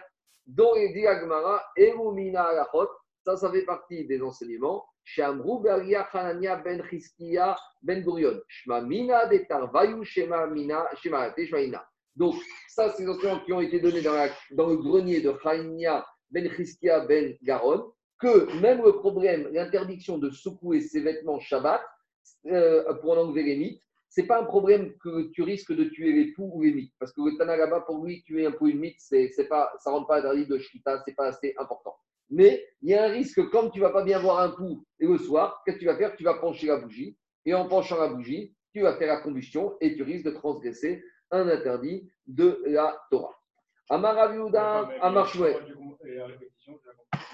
Donc, 0.47 0.75
il 0.77 0.93
dit 0.93 1.07
Agmara, 1.07 1.63
Erumina 1.77 2.43
Alachot. 2.43 2.89
Ça, 3.25 3.37
ça 3.37 3.53
fait 3.53 3.65
partie 3.65 4.05
des 4.07 4.21
enseignements. 4.21 4.85
Shamru 5.05 5.63
Beria 5.63 6.03
Hanania 6.13 6.57
Ben 6.57 6.83
Chiskia 6.91 7.57
Ben 7.83 8.03
Gurion. 8.03 8.41
Shma 8.49 8.81
Mina 8.81 9.27
de 9.27 9.39
Tarvayu 9.39 10.05
Shema 10.05 10.47
Mina 10.49 10.89
Shema 10.97 11.33
Ina. 11.37 11.87
Donc, 12.17 12.35
ça, 12.69 12.91
c'est 12.91 13.05
des 13.05 13.11
enseignements 13.11 13.45
qui 13.45 13.53
ont 13.53 13.61
été 13.61 13.79
donnés 13.79 14.03
dans, 14.03 14.15
la, 14.15 14.29
dans 14.51 14.67
le 14.67 14.77
grenier 14.77 15.21
de 15.21 15.33
Hanania 15.45 16.05
Ben 16.31 16.51
Chiskia 16.57 17.07
Ben 17.07 17.37
Garon. 17.43 17.93
Que 18.21 18.61
même 18.61 18.83
le 18.85 18.93
problème, 18.93 19.49
l'interdiction 19.53 20.19
de 20.19 20.31
secouer 20.31 20.81
ses 20.81 21.01
vêtements 21.01 21.41
Shabbat, 21.41 21.83
euh, 22.47 22.95
pour 22.95 23.13
en 23.13 23.23
enlever 23.23 23.43
les 23.43 23.57
mythes, 23.57 23.83
ce 24.11 24.21
n'est 24.21 24.27
pas 24.27 24.41
un 24.41 24.45
problème 24.45 24.93
que 24.99 25.31
tu 25.31 25.43
risques 25.43 25.73
de 25.73 25.85
tuer 25.85 26.13
les 26.13 26.33
poux 26.33 26.51
ou 26.53 26.63
les 26.63 26.73
mythes. 26.73 26.93
Parce 26.99 27.13
que 27.13 27.21
le 27.21 27.37
Tana 27.39 27.57
là-bas, 27.57 27.83
pour 27.83 28.05
lui, 28.05 28.23
tuer 28.23 28.47
un 28.47 28.51
pou 28.51 28.65
ou 28.65 28.69
une 28.69 28.81
mythe, 28.81 28.99
c'est, 28.99 29.49
pas, 29.49 29.73
ça 29.79 29.91
ne 29.91 29.97
rentre 29.97 30.09
pas 30.09 30.19
interdit 30.19 30.47
de 30.47 30.59
Shkita, 30.59 30.99
ce 30.99 31.05
n'est 31.07 31.15
pas 31.15 31.27
assez 31.27 31.55
important. 31.59 31.97
Mais 32.29 32.65
il 32.83 32.91
y 32.91 32.95
a 32.95 33.05
un 33.05 33.09
risque, 33.09 33.49
comme 33.51 33.71
tu 33.71 33.79
ne 33.79 33.85
vas 33.85 33.91
pas 33.91 34.05
bien 34.05 34.19
voir 34.19 34.41
un 34.41 34.51
pou 34.51 34.85
et 34.99 35.07
le 35.07 35.19
soir, 35.19 35.63
qu'est-ce 35.65 35.77
que 35.77 35.81
tu 35.81 35.87
vas 35.87 35.97
faire? 35.97 36.17
Tu 36.17 36.25
vas 36.25 36.35
pencher 36.35 36.67
la 36.67 36.77
bougie. 36.77 37.17
Et 37.47 37.55
en 37.55 37.69
penchant 37.69 37.99
la 37.99 38.09
bougie, 38.09 38.55
tu 38.73 38.83
vas 38.83 38.97
faire 38.97 39.09
la 39.09 39.21
combustion 39.21 39.77
et 39.81 39.95
tu 39.95 40.03
risques 40.03 40.27
de 40.27 40.33
transgresser 40.33 41.03
un 41.31 41.49
interdit 41.49 42.11
de 42.27 42.63
la 42.67 43.01
Torah. 43.11 43.35
Amaraviuda, 43.89 44.89
Amarshouet. 45.01 45.57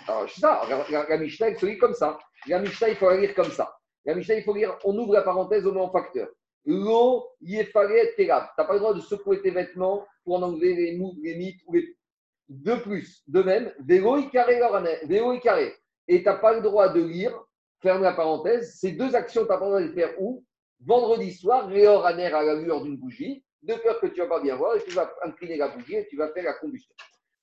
Alors, 0.08 0.28
c'est 0.28 0.40
ça, 0.40 0.62
la, 0.68 1.06
la, 1.08 1.18
Mishnah, 1.18 1.50
il 1.50 1.58
se 1.58 1.66
lit 1.66 1.78
comme 1.78 1.94
ça. 1.94 2.18
La 2.46 2.60
Mishnah, 2.60 2.88
il 2.88 2.96
faut 2.96 3.10
la 3.10 3.16
lire 3.18 3.34
comme 3.34 3.50
ça. 3.50 3.76
La 4.04 4.14
Mishnah, 4.14 4.36
il 4.36 4.44
faut 4.44 4.54
lire, 4.54 4.76
on 4.84 4.96
ouvre 4.96 5.12
la 5.14 5.22
parenthèse, 5.22 5.66
au 5.66 5.72
nom 5.72 5.90
facteur. 5.90 6.28
L'eau, 6.64 7.28
yefare, 7.40 8.14
terab. 8.16 8.44
Tu 8.44 8.60
n'as 8.60 8.64
pas 8.64 8.72
le 8.74 8.78
droit 8.80 8.94
de 8.94 9.00
secouer 9.00 9.40
tes 9.42 9.50
vêtements 9.50 10.06
pour 10.24 10.36
en 10.36 10.42
enlever 10.42 10.74
les 10.74 10.96
mous, 10.96 11.16
les 11.22 11.36
mythes 11.36 11.60
ou 11.66 11.74
les. 11.74 11.96
De 12.48 12.76
plus, 12.76 13.24
de 13.26 13.42
même, 13.42 13.72
vélo, 13.80 14.22
carré, 14.30 14.60
vélo, 15.04 15.38
carré. 15.40 15.74
Et 16.06 16.18
tu 16.18 16.24
n'as 16.24 16.36
pas 16.36 16.54
le 16.54 16.60
droit 16.60 16.88
de 16.90 17.02
lire, 17.02 17.36
ferme 17.82 18.02
la 18.02 18.12
parenthèse, 18.12 18.78
ces 18.78 18.92
deux 18.92 19.16
actions, 19.16 19.42
tu 19.42 19.48
n'as 19.48 19.58
pas 19.58 19.64
le 19.64 19.70
droit 19.70 19.80
de 19.80 19.86
les 19.86 19.94
faire 19.94 20.14
où? 20.20 20.44
Vendredi 20.84 21.32
soir, 21.32 21.66
réor 21.66 22.06
à 22.06 22.12
la 22.12 22.54
lueur 22.54 22.82
d'une 22.82 22.96
bougie, 22.96 23.44
de 23.62 23.74
peur 23.74 23.98
que 24.00 24.06
tu 24.06 24.20
ne 24.20 24.26
vas 24.26 24.36
pas 24.36 24.40
bien 24.42 24.54
voir, 24.54 24.76
et 24.76 24.84
tu 24.84 24.90
vas 24.90 25.12
incliner 25.24 25.56
la 25.56 25.68
bougie 25.68 25.96
et 25.96 26.06
tu 26.06 26.16
vas 26.16 26.32
faire 26.32 26.44
la 26.44 26.54
combustion. 26.54 26.94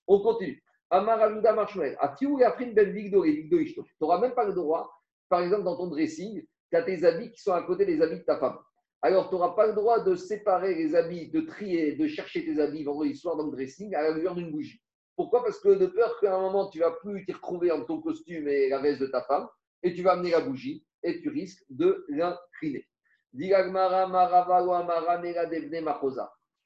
On 0.07 0.21
continue. 0.21 0.63
Amaraluda 0.93 1.53
Marshmallow. 1.53 1.95
Tu 2.19 2.27
n'auras 2.27 4.19
même 4.19 4.35
pas 4.35 4.45
le 4.45 4.53
droit, 4.53 4.91
par 5.27 5.41
exemple, 5.41 5.63
dans 5.63 5.75
ton 5.75 5.87
dressing, 5.87 6.45
tu 6.69 6.77
as 6.77 6.83
tes 6.83 7.03
habits 7.03 7.31
qui 7.31 7.41
sont 7.41 7.53
à 7.53 7.63
côté 7.63 7.85
des 7.85 7.99
habits 7.99 8.19
de 8.19 8.23
ta 8.23 8.37
femme. 8.37 8.59
Alors, 9.01 9.27
tu 9.27 9.35
n'auras 9.35 9.55
pas 9.55 9.65
le 9.65 9.73
droit 9.73 10.03
de 10.03 10.15
séparer 10.15 10.75
les 10.75 10.93
habits, 10.95 11.29
de 11.31 11.41
trier, 11.41 11.95
de 11.95 12.07
chercher 12.07 12.45
tes 12.45 12.59
habits 12.61 12.83
vendredi 12.83 13.15
soir 13.15 13.35
dans 13.35 13.47
le 13.47 13.51
dressing 13.51 13.95
à 13.95 14.03
la 14.03 14.11
lueur 14.11 14.35
d'une 14.35 14.51
bougie. 14.51 14.79
Pourquoi? 15.15 15.43
Parce 15.43 15.59
que 15.59 15.69
de 15.69 15.87
peur 15.87 16.19
qu'à 16.19 16.35
un 16.35 16.41
moment, 16.41 16.69
tu 16.69 16.79
vas 16.79 16.91
plus 16.91 17.25
t'y 17.25 17.33
retrouver 17.33 17.71
entre 17.71 17.87
ton 17.87 17.99
costume 17.99 18.47
et 18.47 18.69
la 18.69 18.79
veste 18.79 19.01
de 19.01 19.07
ta 19.07 19.23
femme, 19.23 19.47
et 19.81 19.95
tu 19.95 20.03
vas 20.03 20.11
amener 20.11 20.29
la 20.29 20.41
bougie, 20.41 20.85
et 21.01 21.19
tu 21.21 21.29
risques 21.29 21.63
de 21.69 22.05
l'incliner. 22.09 22.87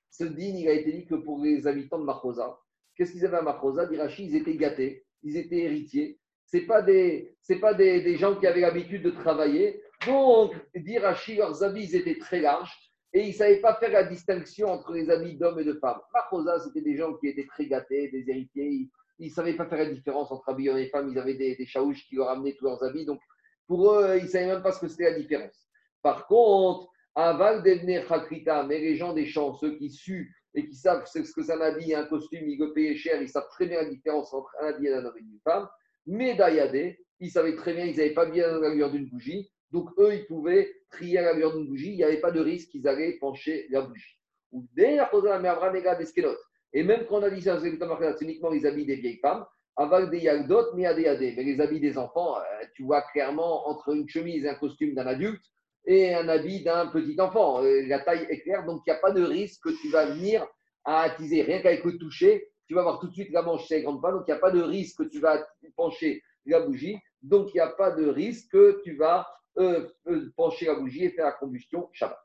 Ce 0.10 0.24
din, 0.24 0.54
il 0.56 0.68
a 0.68 0.74
été 0.74 0.92
dit 0.92 1.06
que 1.06 1.16
pour 1.16 1.42
les 1.42 1.66
habitants 1.66 2.00
de 2.00 2.04
Machosa, 2.04 2.60
qu'est-ce 2.98 3.12
qu'ils 3.12 3.26
avaient 3.26 3.38
à 3.38 3.41
Machosa 3.41 3.86
Dirachi, 3.86 4.26
ils 4.26 4.36
étaient 4.36 4.56
gâtés, 4.56 5.06
ils 5.24 5.38
étaient 5.38 5.60
héritiers. 5.60 6.20
Ce 6.45 6.58
pas, 6.60 6.82
des, 6.82 7.36
pas 7.60 7.74
des, 7.74 8.16
gens 8.16 8.36
qui 8.36 8.48
avaient 8.48 8.62
l'habitude 8.62 9.04
de 9.04 9.12
travailler, 9.12 9.82
donc, 10.06 10.54
d'Irachi, 10.74 11.36
leurs 11.36 11.64
habits 11.64 11.93
étaient 11.95 12.18
très 12.18 12.39
larges 12.39 12.74
et 13.14 13.22
ils 13.22 13.30
ne 13.30 13.34
savaient 13.34 13.60
pas 13.60 13.76
faire 13.76 13.91
la 13.91 14.04
distinction 14.04 14.70
entre 14.70 14.93
les 14.93 15.10
habits 15.10 15.38
d'hommes 15.38 15.60
et 15.60 15.64
de 15.66 15.74
femmes. 15.74 16.00
Marcosa, 16.14 16.60
c'était 16.60 16.82
des 16.82 16.95
gens 16.95 17.14
qui 17.16 17.28
étaient 17.28 17.48
très 17.48 17.66
gâtés, 17.66 18.10
des 18.10 18.30
héritiers. 18.30 18.89
Ils 19.20 19.28
ne 19.28 19.34
savaient 19.34 19.56
pas 19.56 19.66
faire 19.66 19.80
la 19.80 19.89
différence 19.89 20.32
entre 20.32 20.48
habits 20.50 20.70
hommes 20.70 20.78
et 20.78 20.88
femmes. 20.88 21.10
Ils 21.10 21.20
avaient 21.20 21.34
des, 21.34 21.56
des 21.56 21.66
qui 21.66 22.16
leur 22.16 22.30
amenaient 22.30 22.54
tous 22.54 22.66
leurs 22.66 22.84
habits. 22.84 23.06
Donc, 23.06 23.20
pour 23.66 23.91
eux, 23.91 24.18
ils 24.18 24.24
ne 24.24 24.30
savaient 24.30 24.48
même 24.48 24.62
pas 24.62 24.72
ce 24.72 24.80
que 24.80 24.88
c'était 24.88 25.12
la 25.12 25.18
différence. 25.18 25.68
Par 26.02 26.28
contre, 26.28 26.89
Aval 27.16 27.64
devenir 27.64 28.08
Chakrita, 28.08 28.64
mais 28.64 28.80
les 28.80 28.95
gens 28.95 29.14
des 29.14 29.26
champs, 29.26 29.56
ceux 29.56 29.76
qui 29.76 29.89
suent 29.89 30.32
et 30.54 30.68
qui 30.68 30.76
savent 30.76 31.06
ce 31.06 31.20
que 31.20 31.43
c'est 31.43 31.54
un 31.54 31.62
habit, 31.62 31.93
un 31.93 32.06
costume, 32.06 32.50
ils 32.50 32.58
le 32.58 32.74
payaient 32.74 32.95
cher, 32.95 33.22
ils 33.22 33.30
savent 33.30 33.48
très 33.50 33.68
bien 33.68 33.82
la 33.82 33.89
différence 33.89 34.34
entre 34.34 34.56
un 34.62 34.68
habit 34.68 34.89
d'un 34.89 35.06
homme 35.06 35.18
et 35.18 35.22
d'une 35.22 35.39
femme. 35.43 35.68
Mais 36.06 36.36
Dayadé, 36.36 37.00
ils 37.20 37.32
savaient 37.32 37.56
très 37.56 37.74
bien, 37.74 37.86
ils 37.86 37.95
n'avaient 37.98 38.14
pas 38.14 38.26
bien 38.26 38.60
la 38.60 38.74
lueur 38.74 38.91
d'une 38.91 39.08
bougie. 39.08 39.52
Donc, 39.72 39.89
eux, 40.00 40.14
ils 40.14 40.26
pouvaient 40.26 40.74
trier 40.89 41.20
à 41.20 41.24
la 41.24 41.34
lueur 41.34 41.56
d'une 41.56 41.68
bougie. 41.68 41.91
Il 41.91 41.98
n'y 41.98 42.04
avait 42.04 42.22
pas 42.22 42.32
de 42.32 42.39
risque 42.39 42.70
qu'ils 42.70 42.88
allaient 42.88 43.18
pencher 43.20 43.68
la 43.70 43.82
bougie. 43.82 44.18
Ou 44.52 44.66
Et 46.74 46.84
même 46.84 47.06
quand 47.06 47.20
on 47.20 47.24
a 47.24 47.30
dit 47.30 47.41
ça, 47.41 47.60
c'est 47.60 48.22
uniquement 48.22 48.50
les 48.50 48.66
habits 48.66 48.86
des 48.86 48.95
vieilles 48.95 49.20
femmes. 49.20 49.45
Avec 49.76 50.10
des 50.10 50.20
yagdot, 50.20 50.74
mais 50.74 50.88
Mais 50.95 51.43
les 51.43 51.62
habits 51.62 51.80
des 51.80 51.98
enfants, 52.00 52.38
euh, 52.38 52.66
tu 52.74 52.84
vois 52.84 53.04
clairement 53.14 53.68
entre 53.68 53.89
une 53.93 54.10
chemise 54.10 54.45
et 54.45 54.50
un 54.50 54.56
costume 54.56 54.95
d'un 54.95 55.06
adulte 55.06 55.43
et 55.88 56.14
un 56.14 56.28
habit 56.28 56.64
d'un 56.64 56.88
petit 56.88 57.20
enfant. 57.20 57.62
La 57.62 58.00
taille 58.02 58.28
est 58.30 58.42
claire, 58.42 58.66
donc 58.66 58.82
il 58.86 58.92
n'y 58.92 58.98
a 58.98 59.00
pas 59.00 59.12
de 59.12 59.24
risque 59.24 59.64
que 59.64 59.82
tu 59.82 59.90
vas 59.90 60.06
venir 60.06 60.46
à 60.84 61.02
attiser. 61.02 61.42
Rien 61.42 61.62
qu'avec 61.62 61.84
le 61.86 61.98
toucher, 61.98 62.50
tu 62.68 62.76
vas 62.76 62.84
voir 62.84 63.00
tout 63.00 63.08
de 63.08 63.14
suite 63.14 63.32
la 63.32 63.42
manche, 63.42 63.66
c'est 63.68 63.82
grande 63.82 64.02
pas. 64.02 64.12
Donc 64.12 64.24
il 64.28 64.32
n'y 64.32 64.38
a 64.38 64.40
pas 64.40 64.52
de 64.52 64.62
risque 64.62 64.98
que 64.98 65.10
tu 65.10 65.20
vas 65.20 65.44
pencher 65.78 66.22
la 66.46 66.60
bougie. 66.60 66.98
Donc 67.22 67.54
il 67.54 67.56
n'y 67.56 67.62
a 67.62 67.70
pas 67.70 67.92
de 67.92 68.06
risque 68.06 68.52
que 68.52 68.82
tu 68.84 68.98
vas 68.98 69.26
euh, 69.58 69.88
euh, 70.08 70.30
pencher 70.36 70.66
la 70.66 70.76
bougie 70.76 71.06
et 71.06 71.10
faire 71.12 71.26
la 71.26 71.32
combustion 71.32 71.90
Shabbat. 71.94 72.20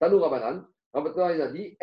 Tanoura 0.00 0.30
Banan, 0.30 0.64
maintenant 0.94 1.28
il 1.28 1.40
a 1.40 1.52
dit 1.52 1.76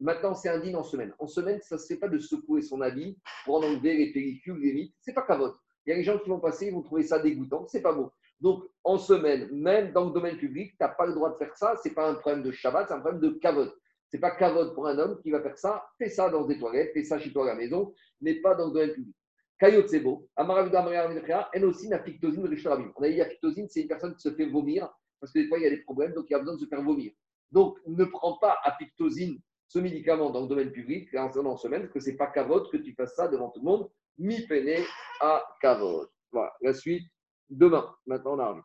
Maintenant, 0.00 0.34
c'est 0.34 0.48
un 0.48 0.58
dîner 0.58 0.76
en 0.76 0.82
semaine. 0.82 1.14
En 1.20 1.28
semaine, 1.28 1.60
ça 1.62 1.76
ne 1.76 1.80
se 1.80 1.86
fait 1.86 1.96
pas 1.96 2.08
de 2.08 2.18
secouer 2.18 2.60
son 2.60 2.80
habit 2.80 3.16
pour 3.44 3.56
en 3.56 3.62
enlever 3.62 3.96
les 3.96 4.12
pellicules, 4.12 4.58
les 4.60 4.72
mythes. 4.72 4.94
Ce 5.00 5.10
n'est 5.10 5.14
pas 5.14 5.22
cavote. 5.22 5.56
Il 5.86 5.90
y 5.90 5.92
a 5.92 5.96
des 5.96 6.04
gens 6.04 6.18
qui 6.18 6.28
vont 6.28 6.40
passer, 6.40 6.66
ils 6.66 6.72
vont 6.72 6.82
trouver 6.82 7.04
ça 7.04 7.18
dégoûtant. 7.18 7.66
C'est 7.68 7.82
pas 7.82 7.92
beau. 7.92 8.12
Donc, 8.42 8.64
en 8.82 8.98
semaine, 8.98 9.48
même 9.52 9.92
dans 9.92 10.06
le 10.06 10.10
domaine 10.10 10.36
public, 10.36 10.72
tu 10.72 10.76
n'as 10.80 10.88
pas 10.88 11.06
le 11.06 11.14
droit 11.14 11.30
de 11.30 11.36
faire 11.36 11.56
ça. 11.56 11.76
Ce 11.76 11.88
n'est 11.88 11.94
pas 11.94 12.10
un 12.10 12.14
problème 12.14 12.42
de 12.42 12.50
Shabbat, 12.50 12.88
c'est 12.88 12.94
un 12.94 13.00
problème 13.00 13.20
de 13.20 13.38
cavote. 13.38 13.72
Ce 14.10 14.16
n'est 14.16 14.20
pas 14.20 14.32
cavote 14.32 14.74
pour 14.74 14.88
un 14.88 14.98
homme 14.98 15.20
qui 15.22 15.30
va 15.30 15.40
faire 15.40 15.56
ça. 15.56 15.86
Fais 15.96 16.08
ça 16.08 16.28
dans 16.28 16.44
des 16.44 16.58
toilettes, 16.58 16.92
fais 16.92 17.04
ça 17.04 17.20
chez 17.20 17.32
toi 17.32 17.44
à 17.44 17.46
la 17.46 17.54
maison, 17.54 17.94
mais 18.20 18.34
pas 18.34 18.56
dans 18.56 18.66
le 18.66 18.72
domaine 18.72 18.92
public. 18.94 19.14
Kayotsebo, 19.60 20.28
Amaravuda 20.34 21.48
elle 21.52 21.64
aussi 21.64 21.88
la 21.88 22.02
fictosine 22.02 22.44
On 22.44 23.02
a 23.04 23.08
dit 23.08 23.16
la 23.16 23.26
fictosine, 23.26 23.68
c'est 23.68 23.82
une 23.82 23.88
personne 23.88 24.16
qui 24.16 24.22
se 24.22 24.34
fait 24.34 24.46
vomir, 24.46 24.92
parce 25.20 25.32
que 25.32 25.38
des 25.38 25.46
fois 25.46 25.58
il 25.58 25.62
y 25.62 25.66
a 25.68 25.70
des 25.70 25.82
problèmes, 25.82 26.12
donc 26.12 26.24
il 26.28 26.32
y 26.32 26.34
a 26.34 26.40
besoin 26.40 26.56
de 26.56 26.60
se 26.60 26.66
faire 26.66 26.82
vomir. 26.82 27.12
Donc 27.52 27.78
ne 27.86 28.04
prends 28.04 28.38
pas 28.38 28.58
apictosine, 28.64 29.38
ce 29.68 29.78
médicament, 29.78 30.30
dans 30.30 30.42
le 30.42 30.48
domaine 30.48 30.72
public, 30.72 31.14
en 31.14 31.56
semaine, 31.56 31.82
parce 31.82 31.92
que 31.92 32.00
ce 32.00 32.10
n'est 32.10 32.16
pas 32.16 32.26
cavote 32.26 32.72
que 32.72 32.78
tu 32.78 32.92
fasses 32.94 33.14
ça 33.14 33.28
devant 33.28 33.50
tout 33.50 33.60
le 33.60 33.66
monde, 33.66 33.88
mi 34.18 34.44
pene 34.48 34.82
à 35.20 35.44
cavote. 35.60 36.10
Voilà, 36.32 36.52
la 36.60 36.74
suite 36.74 37.11
demain. 37.58 37.84
Maintenant 38.06 38.34
on 38.34 38.40
arrive. 38.40 38.64